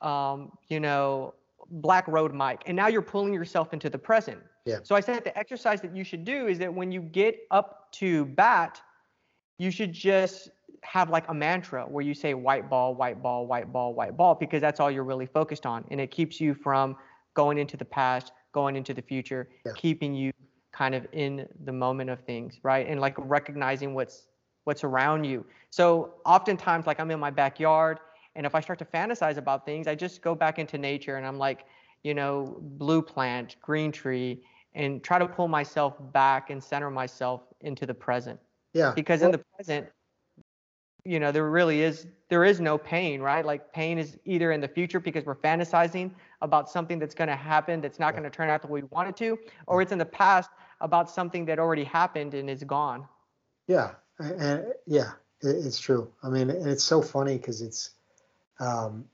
um, 0.00 0.52
you 0.68 0.80
know, 0.80 1.34
black 1.70 2.06
Rode 2.08 2.34
mic, 2.34 2.62
and 2.66 2.76
now 2.76 2.88
you're 2.88 3.02
pulling 3.02 3.32
yourself 3.32 3.72
into 3.72 3.88
the 3.88 3.98
present. 3.98 4.38
Yeah. 4.64 4.78
So 4.82 4.94
I 4.94 5.00
said 5.00 5.24
the 5.24 5.36
exercise 5.36 5.80
that 5.80 5.94
you 5.94 6.04
should 6.04 6.24
do 6.24 6.46
is 6.46 6.58
that 6.58 6.72
when 6.72 6.92
you 6.92 7.00
get 7.00 7.38
up 7.50 7.90
to 7.92 8.26
bat, 8.26 8.80
you 9.58 9.70
should 9.70 9.92
just 9.92 10.50
have 10.82 11.10
like 11.10 11.28
a 11.28 11.34
mantra 11.34 11.84
where 11.84 12.04
you 12.04 12.14
say 12.14 12.34
white 12.34 12.68
ball, 12.68 12.94
white 12.94 13.22
ball, 13.22 13.46
white 13.46 13.72
ball, 13.72 13.94
white 13.94 14.16
ball, 14.16 14.34
because 14.34 14.60
that's 14.60 14.80
all 14.80 14.90
you're 14.90 15.04
really 15.04 15.26
focused 15.26 15.66
on, 15.66 15.84
and 15.90 16.00
it 16.00 16.10
keeps 16.10 16.40
you 16.40 16.54
from 16.54 16.96
going 17.34 17.58
into 17.58 17.76
the 17.76 17.84
past, 17.84 18.32
going 18.52 18.76
into 18.76 18.94
the 18.94 19.02
future, 19.02 19.48
Yeah. 19.64 19.72
keeping 19.74 20.14
you 20.14 20.32
kind 20.72 20.94
of 20.94 21.06
in 21.12 21.48
the 21.64 21.72
moment 21.72 22.10
of 22.10 22.20
things, 22.20 22.58
right? 22.62 22.86
And 22.86 23.00
like 23.00 23.14
recognizing 23.18 23.94
what's 23.94 24.28
what's 24.64 24.84
around 24.84 25.24
you. 25.24 25.44
So 25.70 26.14
oftentimes, 26.24 26.86
like 26.86 27.00
I'm 27.00 27.10
in 27.10 27.18
my 27.18 27.30
backyard, 27.30 27.98
and 28.36 28.46
if 28.46 28.54
I 28.54 28.60
start 28.60 28.78
to 28.78 28.84
fantasize 28.84 29.36
about 29.36 29.66
things, 29.66 29.86
I 29.88 29.94
just 29.96 30.22
go 30.22 30.34
back 30.36 30.58
into 30.58 30.78
nature 30.78 31.16
and 31.16 31.26
I'm 31.26 31.36
like, 31.38 31.66
you 32.04 32.14
know, 32.14 32.56
blue 32.60 33.02
plant, 33.02 33.56
green 33.60 33.90
tree, 33.90 34.40
and 34.74 35.02
try 35.02 35.18
to 35.18 35.26
pull 35.26 35.48
myself 35.48 35.94
back 36.12 36.50
and 36.50 36.62
center 36.62 36.90
myself 36.90 37.42
into 37.62 37.86
the 37.86 37.94
present. 37.94 38.38
yeah. 38.72 38.92
Because 38.94 39.22
in 39.22 39.32
the 39.32 39.42
present, 39.56 39.88
you 41.04 41.18
know, 41.18 41.32
there 41.32 41.48
really 41.50 41.82
is 41.82 42.06
there 42.28 42.44
is 42.44 42.60
no 42.60 42.78
pain, 42.78 43.20
right? 43.20 43.44
Like 43.44 43.72
pain 43.72 43.98
is 43.98 44.16
either 44.24 44.52
in 44.52 44.60
the 44.60 44.68
future 44.68 45.00
because 45.00 45.24
we're 45.24 45.34
fantasizing 45.36 46.12
about 46.40 46.70
something 46.70 46.98
that's 46.98 47.14
going 47.14 47.28
to 47.28 47.36
happen 47.36 47.80
that's 47.80 47.98
not 47.98 48.14
Yeah. 48.14 48.20
going 48.20 48.30
to 48.30 48.30
turn 48.30 48.48
out 48.48 48.62
the 48.62 48.68
way 48.68 48.82
we 48.82 48.88
want 48.90 49.08
it 49.08 49.16
to, 49.16 49.38
or 49.66 49.82
it's 49.82 49.92
in 49.92 49.98
the 49.98 50.04
past 50.04 50.50
about 50.80 51.10
something 51.10 51.44
that 51.46 51.58
already 51.58 51.84
happened 51.84 52.34
and 52.34 52.48
is 52.48 52.64
gone. 52.64 53.06
Yeah, 53.66 53.92
and 54.18 54.72
yeah, 54.86 55.12
it's 55.42 55.78
true. 55.78 56.10
I 56.22 56.28
mean, 56.28 56.50
and 56.50 56.66
it's 56.66 56.84
so 56.84 57.02
funny 57.02 57.36
because 57.36 57.62
it's, 57.62 57.90
um, 58.60 59.04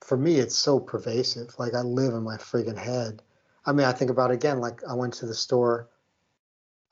for 0.00 0.16
me, 0.16 0.36
it's 0.36 0.56
so 0.56 0.80
pervasive. 0.80 1.54
Like 1.58 1.74
I 1.74 1.82
live 1.82 2.14
in 2.14 2.22
my 2.22 2.36
friggin' 2.36 2.78
head. 2.78 3.22
I 3.64 3.72
mean, 3.72 3.86
I 3.86 3.92
think 3.92 4.10
about 4.10 4.30
it 4.30 4.34
again. 4.34 4.60
Like 4.60 4.82
I 4.84 4.94
went 4.94 5.14
to 5.14 5.26
the 5.26 5.34
store. 5.34 5.88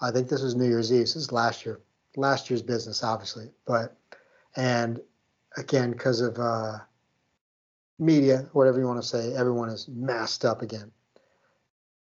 I 0.01 0.11
think 0.11 0.29
this 0.29 0.43
was 0.43 0.55
New 0.55 0.69
Year's 0.69 0.93
Eve. 0.93 1.03
This 1.03 1.17
is 1.17 1.33
last 1.33 1.65
year, 1.65 1.81
last 2.17 2.51
year's 2.51 2.63
business, 2.63 3.03
obviously. 3.03 3.51
But 3.65 3.97
and 4.57 5.01
again, 5.57 5.91
because 5.91 6.21
of 6.21 6.39
uh, 6.39 6.79
media, 7.99 8.49
whatever 8.53 8.79
you 8.79 8.87
want 8.87 9.03
to 9.03 9.07
say, 9.07 9.35
everyone 9.35 9.69
is 9.69 9.89
masked 9.89 10.45
up 10.45 10.63
again. 10.63 10.91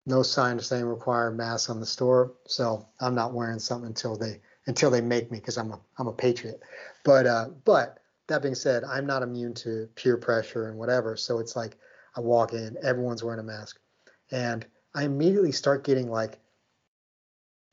No 0.07 0.23
sign 0.23 0.59
saying 0.59 0.85
require 0.85 1.31
masks 1.31 1.71
on 1.71 1.79
the 1.79 1.87
store, 1.87 2.33
so 2.47 2.89
I'm 3.01 3.15
not 3.15 3.33
wearing 3.33 3.59
something 3.59 3.89
until 3.89 4.17
they 4.17 4.41
until 4.67 4.91
they 4.91 5.01
make 5.01 5.31
me 5.31 5.39
because 5.39 5.59
I'm 5.59 5.73
a 5.73 5.81
I'm 5.99 6.09
a 6.09 6.13
patriot. 6.13 6.61
But 7.05 7.27
uh, 7.27 7.49
but 7.65 7.99
that 8.27 8.43
being 8.43 8.55
said, 8.55 8.83
I'm 8.85 9.07
not 9.07 9.23
immune 9.23 9.55
to 9.55 9.89
peer 9.95 10.17
pressure 10.17 10.69
and 10.69 10.79
whatever. 10.79 11.17
So 11.17 11.39
it's 11.39 11.55
like 11.55 11.77
I 12.17 12.21
walk 12.21 12.53
in, 12.55 12.77
everyone's 12.83 13.23
wearing 13.23 13.41
a 13.41 13.45
mask, 13.45 13.79
and 14.31 14.67
I 14.95 15.05
immediately 15.05 15.53
start 15.53 15.85
getting 15.85 16.11
like 16.11 16.40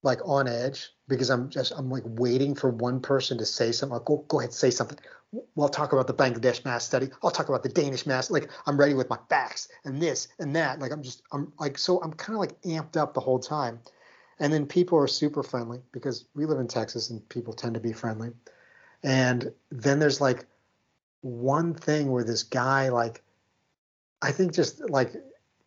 like 0.07 0.21
on 0.25 0.47
edge 0.47 0.89
because 1.07 1.29
I'm 1.29 1.49
just 1.49 1.73
I'm 1.77 1.91
like 1.91 2.03
waiting 2.05 2.55
for 2.55 2.71
one 2.71 2.99
person 2.99 3.37
to 3.37 3.45
say 3.45 3.71
something. 3.71 3.93
I'll 3.93 4.03
go 4.03 4.25
go 4.27 4.39
ahead 4.39 4.53
say 4.53 4.71
something. 4.71 4.97
We'll 5.55 5.69
talk 5.69 5.91
about 5.91 6.07
the 6.07 6.13
Bangladesh 6.13 6.63
mass 6.63 6.85
study. 6.85 7.09
I'll 7.21 7.29
talk 7.29 7.49
about 7.49 7.61
the 7.61 7.69
Danish 7.69 8.07
mass. 8.07 8.31
Like 8.31 8.49
I'm 8.65 8.77
ready 8.77 8.93
with 8.93 9.09
my 9.09 9.19
facts 9.29 9.67
and 9.83 10.01
this 10.01 10.29
and 10.39 10.55
that. 10.55 10.79
Like 10.79 10.91
I'm 10.91 11.03
just 11.03 11.21
I'm 11.31 11.51
like 11.59 11.77
so 11.77 12.01
I'm 12.01 12.13
kind 12.13 12.35
of 12.35 12.39
like 12.39 12.59
amped 12.61 12.97
up 12.97 13.13
the 13.13 13.19
whole 13.19 13.39
time. 13.39 13.79
And 14.39 14.51
then 14.53 14.65
people 14.65 14.97
are 14.97 15.07
super 15.07 15.43
friendly 15.43 15.81
because 15.91 16.25
we 16.33 16.45
live 16.45 16.59
in 16.59 16.67
Texas 16.67 17.09
and 17.09 17.27
people 17.27 17.53
tend 17.53 17.73
to 17.73 17.79
be 17.79 17.91
friendly. 17.91 18.31
And 19.03 19.51
then 19.71 19.99
there's 19.99 20.21
like 20.21 20.45
one 21.21 21.73
thing 21.73 22.11
where 22.11 22.23
this 22.23 22.43
guy 22.43 22.89
like 22.89 23.23
I 24.21 24.31
think 24.31 24.53
just 24.53 24.89
like 24.89 25.13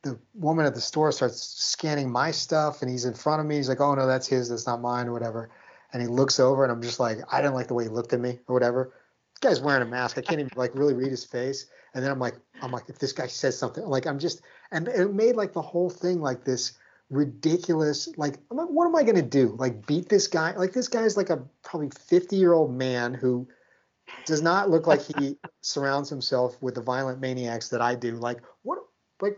the 0.03 0.19
woman 0.35 0.67
at 0.67 0.75
the 0.75 0.81
store 0.81 1.13
starts 1.13 1.43
scanning 1.43 2.11
my 2.11 2.31
stuff 2.31 2.83
and 2.83 2.91
he's 2.91 3.05
in 3.05 3.15
front 3.15 3.41
of 3.41 3.47
me. 3.47 3.57
He's 3.57 3.69
like, 3.69 3.81
"Oh 3.81 3.95
no, 3.95 4.07
that's 4.07 4.27
his. 4.27 4.49
That's 4.49 4.67
not 4.67 4.81
mine," 4.81 5.09
or 5.09 5.13
whatever. 5.13 5.51
And 5.93 6.01
he 6.03 6.09
looks 6.09 6.39
over 6.39 6.63
and 6.63 6.73
I'm 6.73 6.83
just 6.83 7.01
like, 7.01 7.19
I 7.33 7.41
didn't 7.41 7.55
like 7.55 7.69
the 7.69 7.75
way 7.75 7.85
he 7.85 7.91
looked 7.91 8.13
at 8.13 8.21
me 8.21 8.39
or 8.47 8.55
whatever. 8.55 8.93
This 9.35 9.51
guy's 9.51 9.61
wearing 9.61 9.83
a 9.83 9.87
mask. 9.87 10.19
I 10.19 10.21
can't 10.21 10.41
even 10.41 10.53
like 10.57 10.75
really 10.75 10.95
read 10.95 11.11
his 11.11 11.25
face. 11.25 11.67
And 11.95 12.05
then 12.05 12.13
I'm 12.13 12.21
like, 12.21 12.35
I'm 12.63 12.71
like, 12.71 12.85
if 12.89 12.99
this 12.99 13.13
guy 13.13 13.27
says 13.27 13.59
something, 13.59 13.85
like 13.85 14.07
I'm 14.07 14.19
just, 14.19 14.43
and 14.71 14.87
it 14.87 15.13
made 15.13 15.35
like 15.35 15.53
the 15.53 15.63
whole 15.63 15.91
thing 15.91 16.21
like 16.21 16.45
this 16.45 16.73
ridiculous. 17.11 18.09
Like, 18.17 18.39
I'm 18.51 18.57
like, 18.57 18.69
what 18.69 18.87
am 18.87 18.95
I 18.95 19.03
gonna 19.03 19.23
do? 19.23 19.57
Like 19.59 19.87
beat 19.87 20.09
this 20.09 20.29
guy? 20.29 20.55
Like 20.57 20.73
this 20.73 20.89
guy's 20.89 21.17
like 21.17 21.31
a 21.31 21.43
probably 21.65 21.91
50 21.91 22.37
year 22.37 22.53
old 22.53 22.73
man 22.73 23.13
who 23.13 23.49
does 24.27 24.43
not 24.43 24.71
look 24.71 24.87
like 24.87 25.03
he 25.17 25.37
surrounds 25.61 26.09
himself 26.09 26.57
with 26.61 26.77
the 26.77 26.83
violent 26.83 27.21
maniacs 27.21 27.69
that 27.71 27.81
I 27.81 27.97
do. 27.97 28.13
Like, 28.17 28.43
what, 28.63 28.79
like, 29.21 29.35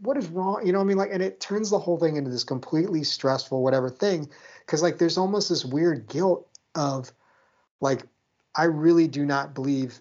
what 0.00 0.16
is 0.16 0.28
wrong? 0.28 0.66
You 0.66 0.72
know 0.72 0.78
what 0.78 0.84
I 0.84 0.88
mean? 0.88 0.96
Like, 0.96 1.10
and 1.12 1.22
it 1.22 1.40
turns 1.40 1.70
the 1.70 1.78
whole 1.78 1.98
thing 1.98 2.16
into 2.16 2.30
this 2.30 2.44
completely 2.44 3.04
stressful, 3.04 3.62
whatever 3.62 3.90
thing. 3.90 4.28
Cause 4.66 4.82
like, 4.82 4.98
there's 4.98 5.18
almost 5.18 5.48
this 5.48 5.64
weird 5.64 6.08
guilt 6.08 6.48
of 6.74 7.12
like, 7.80 8.02
I 8.54 8.64
really 8.64 9.08
do 9.08 9.24
not 9.24 9.54
believe 9.54 10.00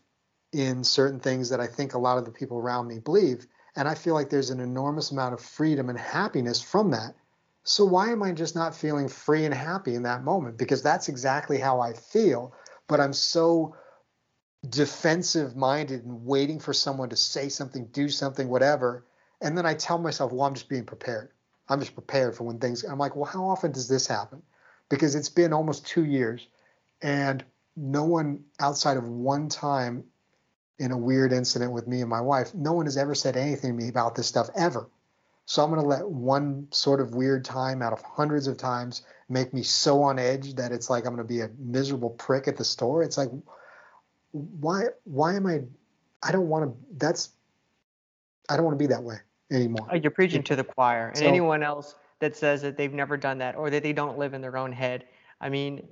in 0.51 0.83
certain 0.83 1.19
things 1.19 1.49
that 1.49 1.59
I 1.59 1.67
think 1.67 1.93
a 1.93 1.99
lot 1.99 2.17
of 2.17 2.25
the 2.25 2.31
people 2.31 2.57
around 2.57 2.87
me 2.87 2.99
believe. 2.99 3.45
And 3.75 3.87
I 3.87 3.95
feel 3.95 4.13
like 4.13 4.29
there's 4.29 4.49
an 4.49 4.59
enormous 4.59 5.11
amount 5.11 5.33
of 5.33 5.41
freedom 5.41 5.89
and 5.89 5.99
happiness 5.99 6.61
from 6.61 6.91
that. 6.91 7.15
So 7.63 7.85
why 7.85 8.11
am 8.11 8.23
I 8.23 8.31
just 8.31 8.55
not 8.55 8.75
feeling 8.75 9.07
free 9.07 9.45
and 9.45 9.53
happy 9.53 9.95
in 9.95 10.03
that 10.03 10.23
moment? 10.23 10.57
Because 10.57 10.81
that's 10.81 11.09
exactly 11.09 11.59
how 11.59 11.81
I 11.81 11.93
feel. 11.93 12.53
But 12.87 12.99
I'm 12.99 13.13
so 13.13 13.75
defensive 14.67 15.55
minded 15.55 16.03
and 16.03 16.25
waiting 16.25 16.59
for 16.59 16.73
someone 16.73 17.09
to 17.09 17.15
say 17.15 17.49
something, 17.49 17.85
do 17.91 18.09
something, 18.09 18.49
whatever. 18.49 19.05
And 19.41 19.57
then 19.57 19.65
I 19.65 19.73
tell 19.73 19.97
myself, 19.97 20.31
well, 20.31 20.47
I'm 20.47 20.53
just 20.53 20.69
being 20.69 20.85
prepared. 20.85 21.29
I'm 21.69 21.79
just 21.79 21.93
prepared 21.93 22.35
for 22.35 22.43
when 22.43 22.59
things, 22.59 22.83
I'm 22.83 22.97
like, 22.97 23.15
well, 23.15 23.25
how 23.25 23.45
often 23.45 23.71
does 23.71 23.87
this 23.87 24.07
happen? 24.07 24.41
Because 24.89 25.15
it's 25.15 25.29
been 25.29 25.53
almost 25.53 25.85
two 25.85 26.05
years 26.05 26.47
and 27.01 27.43
no 27.77 28.03
one 28.03 28.43
outside 28.59 28.97
of 28.97 29.07
one 29.07 29.47
time 29.47 30.03
in 30.79 30.91
a 30.91 30.97
weird 30.97 31.31
incident 31.31 31.71
with 31.71 31.87
me 31.87 32.01
and 32.01 32.09
my 32.09 32.21
wife, 32.21 32.53
no 32.55 32.73
one 32.73 32.85
has 32.85 32.97
ever 32.97 33.13
said 33.13 33.37
anything 33.37 33.71
to 33.71 33.83
me 33.83 33.89
about 33.89 34.15
this 34.15 34.27
stuff 34.27 34.49
ever. 34.55 34.89
So 35.45 35.63
I'm 35.63 35.69
going 35.69 35.81
to 35.81 35.87
let 35.87 36.07
one 36.07 36.67
sort 36.71 37.01
of 37.01 37.15
weird 37.15 37.43
time 37.43 37.81
out 37.81 37.93
of 37.93 38.01
hundreds 38.01 38.47
of 38.47 38.57
times 38.57 39.03
make 39.29 39.53
me 39.53 39.63
so 39.63 40.01
on 40.03 40.19
edge 40.19 40.55
that 40.55 40.71
it's 40.71 40.89
like 40.89 41.05
I'm 41.05 41.15
going 41.15 41.25
to 41.25 41.33
be 41.33 41.41
a 41.41 41.49
miserable 41.57 42.11
prick 42.11 42.47
at 42.47 42.57
the 42.57 42.63
store. 42.63 43.03
It's 43.03 43.17
like, 43.17 43.29
why, 44.31 44.85
why 45.05 45.35
am 45.35 45.47
I, 45.47 45.61
I 46.21 46.31
don't 46.31 46.49
want 46.49 46.65
to, 46.65 46.77
that's, 46.97 47.29
I 48.47 48.55
don't 48.55 48.65
want 48.65 48.77
to 48.77 48.83
be 48.83 48.87
that 48.93 49.03
way 49.03 49.17
anymore. 49.51 49.87
Oh, 49.91 49.95
you're 49.95 50.11
preaching 50.11 50.43
to 50.43 50.55
the 50.55 50.63
choir. 50.63 51.09
And 51.09 51.17
so, 51.17 51.25
anyone 51.25 51.63
else 51.63 51.95
that 52.19 52.35
says 52.35 52.61
that 52.61 52.77
they've 52.77 52.93
never 52.93 53.17
done 53.17 53.37
that 53.39 53.55
or 53.55 53.69
that 53.69 53.83
they 53.83 53.93
don't 53.93 54.17
live 54.17 54.33
in 54.33 54.41
their 54.41 54.57
own 54.57 54.71
head, 54.71 55.05
I 55.41 55.49
mean, 55.49 55.87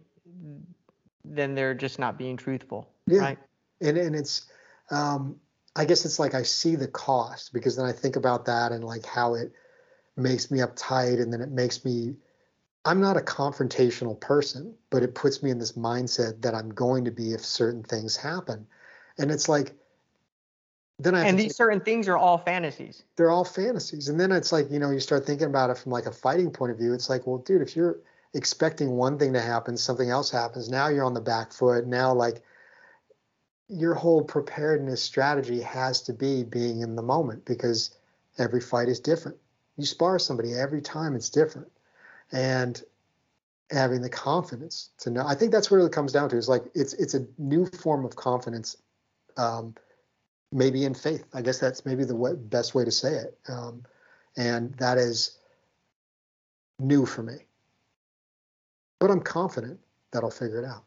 then 1.23 1.55
they're 1.55 1.73
just 1.73 1.99
not 1.99 2.17
being 2.17 2.37
truthful. 2.37 2.89
Yeah. 3.05 3.19
Right. 3.19 3.37
And, 3.81 3.97
and 3.97 4.15
it's, 4.15 4.45
um, 4.91 5.39
I 5.75 5.85
guess 5.85 6.05
it's 6.05 6.19
like 6.19 6.33
I 6.33 6.43
see 6.43 6.75
the 6.75 6.87
cost 6.87 7.53
because 7.53 7.75
then 7.75 7.85
I 7.85 7.91
think 7.91 8.15
about 8.15 8.45
that 8.45 8.71
and 8.71 8.83
like 8.83 9.05
how 9.05 9.35
it 9.35 9.51
makes 10.15 10.49
me 10.49 10.59
uptight 10.59 11.21
and 11.21 11.31
then 11.31 11.41
it 11.41 11.51
makes 11.51 11.85
me 11.85 12.15
I'm 12.87 13.01
not 13.01 13.17
a 13.17 13.21
confrontational 13.21 14.17
person, 14.17 14.73
but 14.91 15.03
it 15.03 15.13
puts 15.13 15.43
me 15.43 15.51
in 15.51 15.59
this 15.59 15.73
mindset 15.73 16.41
that 16.41 16.55
I'm 16.55 16.69
going 16.69 17.03
to 17.03 17.11
be 17.11 17.33
if 17.33 17.43
certain 17.43 17.83
things 17.83 18.15
happen. 18.15 18.65
And 19.17 19.29
it's 19.29 19.49
like 19.49 19.75
then 20.99 21.13
I 21.13 21.25
And 21.25 21.37
these 21.37 21.55
certain 21.55 21.79
things 21.79 22.07
are 22.07 22.17
all 22.17 22.39
fantasies. 22.39 23.03
They're 23.15 23.29
all 23.29 23.45
fantasies. 23.45 24.09
And 24.09 24.19
then 24.19 24.31
it's 24.31 24.51
like, 24.51 24.71
you 24.71 24.79
know, 24.79 24.89
you 24.89 24.99
start 24.99 25.25
thinking 25.25 25.47
about 25.47 25.69
it 25.69 25.77
from 25.77 25.91
like 25.91 26.07
a 26.07 26.11
fighting 26.11 26.49
point 26.49 26.71
of 26.71 26.77
view. 26.77 26.93
It's 26.93 27.09
like, 27.09 27.27
well, 27.27 27.37
dude, 27.37 27.61
if 27.61 27.75
you're 27.75 27.99
expecting 28.33 28.91
one 28.91 29.19
thing 29.19 29.33
to 29.33 29.41
happen, 29.41 29.77
something 29.77 30.09
else 30.09 30.31
happens. 30.31 30.69
Now 30.69 30.87
you're 30.87 31.05
on 31.05 31.13
the 31.13 31.21
back 31.21 31.53
foot. 31.53 31.85
Now 31.85 32.13
like 32.13 32.41
your 33.67 33.93
whole 33.93 34.23
preparedness 34.23 35.03
strategy 35.03 35.61
has 35.61 36.01
to 36.03 36.13
be 36.13 36.43
being 36.43 36.81
in 36.81 36.95
the 36.95 37.01
moment 37.01 37.45
because 37.45 37.91
every 38.39 38.61
fight 38.61 38.87
is 38.87 38.99
different. 38.99 39.37
You 39.77 39.85
spar 39.85 40.17
somebody 40.17 40.53
every 40.53 40.81
time 40.81 41.15
it's 41.15 41.29
different. 41.29 41.71
And 42.31 42.81
having 43.69 44.01
the 44.01 44.09
confidence 44.09 44.89
to 44.97 45.09
know 45.09 45.25
I 45.27 45.35
think 45.35 45.51
that's 45.51 45.69
what 45.69 45.81
it 45.81 45.91
comes 45.91 46.13
down 46.13 46.29
to 46.29 46.37
is 46.37 46.47
like 46.47 46.63
it's 46.73 46.93
it's 46.93 47.13
a 47.13 47.25
new 47.37 47.65
form 47.65 48.05
of 48.05 48.15
confidence 48.15 48.77
um, 49.35 49.75
maybe 50.51 50.85
in 50.85 50.93
faith. 50.93 51.25
I 51.33 51.41
guess 51.41 51.59
that's 51.59 51.85
maybe 51.85 52.03
the 52.03 52.15
way, 52.15 52.33
best 52.35 52.75
way 52.75 52.85
to 52.85 52.91
say 52.91 53.13
it. 53.13 53.37
Um, 53.49 53.83
and 54.37 54.73
that 54.75 54.97
is 54.97 55.37
new 56.79 57.05
for 57.05 57.23
me. 57.23 57.35
But 58.99 59.11
I'm 59.11 59.21
confident 59.21 59.79
that 60.11 60.23
I'll 60.23 60.31
figure 60.31 60.59
it 60.59 60.65
out. 60.65 60.83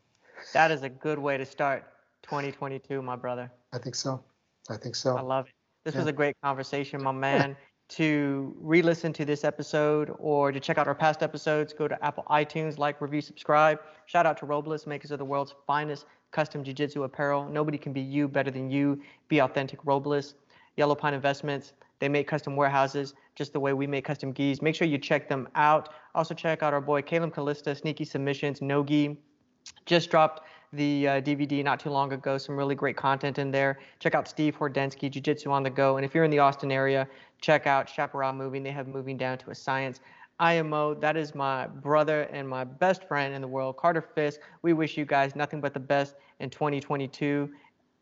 That 0.52 0.70
is 0.70 0.82
a 0.82 0.88
good 0.88 1.18
way 1.18 1.36
to 1.36 1.44
start 1.44 1.84
2022, 2.22 3.02
my 3.02 3.16
brother. 3.16 3.50
I 3.72 3.78
think 3.78 3.94
so. 3.94 4.22
I 4.68 4.76
think 4.76 4.94
so. 4.94 5.16
I 5.16 5.20
love 5.20 5.46
it. 5.46 5.52
This 5.84 5.94
yeah. 5.94 6.00
was 6.00 6.08
a 6.08 6.12
great 6.12 6.36
conversation, 6.42 7.02
my 7.02 7.12
man. 7.12 7.56
to 7.90 8.54
re 8.60 8.82
listen 8.82 9.12
to 9.12 9.24
this 9.24 9.42
episode 9.42 10.14
or 10.20 10.52
to 10.52 10.60
check 10.60 10.78
out 10.78 10.86
our 10.86 10.94
past 10.94 11.24
episodes, 11.24 11.72
go 11.72 11.88
to 11.88 12.04
Apple 12.04 12.24
iTunes, 12.30 12.78
like, 12.78 13.00
review, 13.00 13.20
subscribe. 13.20 13.80
Shout 14.06 14.26
out 14.26 14.38
to 14.38 14.46
Robles, 14.46 14.86
makers 14.86 15.10
of 15.10 15.18
the 15.18 15.24
world's 15.24 15.54
finest 15.66 16.06
custom 16.30 16.64
jiu 16.64 16.74
jitsu 16.74 17.02
apparel. 17.02 17.48
Nobody 17.48 17.78
can 17.78 17.92
be 17.92 18.00
you 18.00 18.28
better 18.28 18.50
than 18.50 18.70
you. 18.70 19.00
Be 19.28 19.40
authentic, 19.40 19.80
Robles. 19.84 20.34
Yellow 20.76 20.94
Pine 20.94 21.14
Investments, 21.14 21.74
they 21.98 22.08
make 22.08 22.26
custom 22.26 22.56
warehouses 22.56 23.14
just 23.34 23.52
the 23.52 23.60
way 23.60 23.72
we 23.72 23.86
make 23.86 24.04
custom 24.04 24.32
gis. 24.32 24.62
Make 24.62 24.74
sure 24.74 24.88
you 24.88 24.98
check 24.98 25.28
them 25.28 25.48
out. 25.54 25.90
Also, 26.14 26.34
check 26.34 26.62
out 26.62 26.72
our 26.72 26.80
boy 26.80 27.02
Caleb 27.02 27.34
Callista, 27.34 27.74
Sneaky 27.74 28.04
Submissions, 28.04 28.62
No 28.62 28.82
Gi. 28.82 29.16
Just 29.84 30.10
dropped 30.10 30.42
the 30.72 31.08
uh, 31.08 31.20
DVD 31.20 31.62
not 31.62 31.80
too 31.80 31.90
long 31.90 32.12
ago. 32.12 32.38
Some 32.38 32.56
really 32.56 32.74
great 32.74 32.96
content 32.96 33.38
in 33.38 33.50
there. 33.50 33.80
Check 33.98 34.14
out 34.14 34.28
Steve 34.28 34.56
Hordensky, 34.56 35.10
Jiu 35.10 35.20
Jitsu 35.20 35.50
on 35.50 35.62
the 35.62 35.70
Go. 35.70 35.96
And 35.96 36.04
if 36.04 36.14
you're 36.14 36.24
in 36.24 36.30
the 36.30 36.38
Austin 36.38 36.72
area, 36.72 37.06
check 37.40 37.66
out 37.66 37.88
Chaparral 37.88 38.32
Moving. 38.32 38.62
They 38.62 38.70
have 38.70 38.88
Moving 38.88 39.16
Down 39.16 39.36
to 39.38 39.50
a 39.50 39.54
Science. 39.54 40.00
I'm 40.40 40.70
Mo, 40.70 40.94
that 40.94 41.18
is 41.18 41.34
my 41.34 41.66
brother 41.66 42.22
and 42.32 42.48
my 42.48 42.64
best 42.64 43.04
friend 43.04 43.34
in 43.34 43.42
the 43.42 43.46
world, 43.46 43.76
Carter 43.76 44.00
Fisk. 44.00 44.40
We 44.62 44.72
wish 44.72 44.96
you 44.96 45.04
guys 45.04 45.36
nothing 45.36 45.60
but 45.60 45.74
the 45.74 45.80
best 45.80 46.14
in 46.40 46.48
2022. 46.48 47.50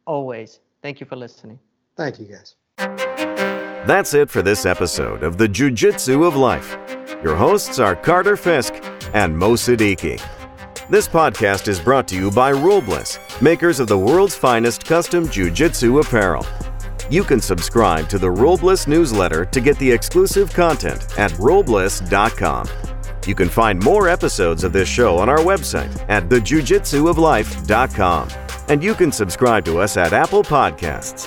Always. 0.07 0.61
Thank 0.81 1.01
you 1.01 1.07
for 1.07 1.17
listening. 1.17 1.59
Thank 1.97 2.21
you, 2.21 2.27
guys. 2.27 2.55
That's 3.89 4.15
it 4.15 4.31
for 4.31 4.41
this 4.41 4.67
episode 4.67 5.25
of 5.25 5.37
the 5.37 5.49
Jiu 5.49 5.73
Jitsu 5.73 6.23
of 6.23 6.37
Life. 6.37 6.77
Your 7.25 7.35
hosts 7.35 7.81
are 7.81 7.97
Carter 7.97 8.37
Fisk 8.37 8.73
and 9.15 9.37
Mo 9.37 9.55
Siddiqui. 9.55 10.23
This 10.89 11.09
podcast 11.09 11.67
is 11.67 11.81
brought 11.81 12.07
to 12.09 12.15
you 12.15 12.31
by 12.31 12.53
Robles, 12.53 13.19
makers 13.43 13.81
of 13.81 13.89
the 13.89 13.99
world's 13.99 14.37
finest 14.37 14.85
custom 14.85 15.29
jiu-jitsu 15.29 15.99
apparel. 15.99 16.47
You 17.11 17.25
can 17.25 17.41
subscribe 17.41 18.09
to 18.11 18.19
the 18.19 18.31
Robles 18.31 18.87
newsletter 18.87 19.47
to 19.47 19.61
get 19.61 19.79
the 19.79 19.91
exclusive 19.91 20.53
content 20.53 21.19
at 21.19 21.37
robles.com. 21.39 22.69
You 23.27 23.35
can 23.35 23.49
find 23.49 23.83
more 23.83 24.09
episodes 24.09 24.63
of 24.65 24.73
this 24.73 24.89
show 24.89 25.19
on 25.19 25.29
our 25.29 25.39
website 25.39 26.05
at 26.09 26.29
thejujitsuoflife.com. 26.29 28.29
And 28.69 28.85
you 28.85 28.95
can 28.95 29.13
subscribe 29.13 29.65
to 29.65 29.79
us 29.79 29.97
at 29.97 30.13
Apple 30.13 30.43
Podcasts. 30.43 31.27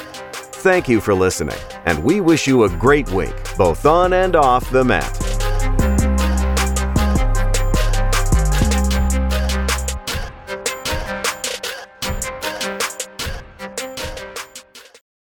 Thank 0.62 0.88
you 0.88 1.02
for 1.02 1.16
listening, 1.16 1.58
and 1.86 2.04
we 2.04 2.22
wish 2.22 2.46
you 2.46 2.66
a 2.66 2.70
great 2.70 3.10
week, 3.12 3.34
both 3.58 3.88
on 3.88 4.14
and 4.14 4.36
off 4.36 4.70
the 4.70 4.84
mat. 4.84 5.41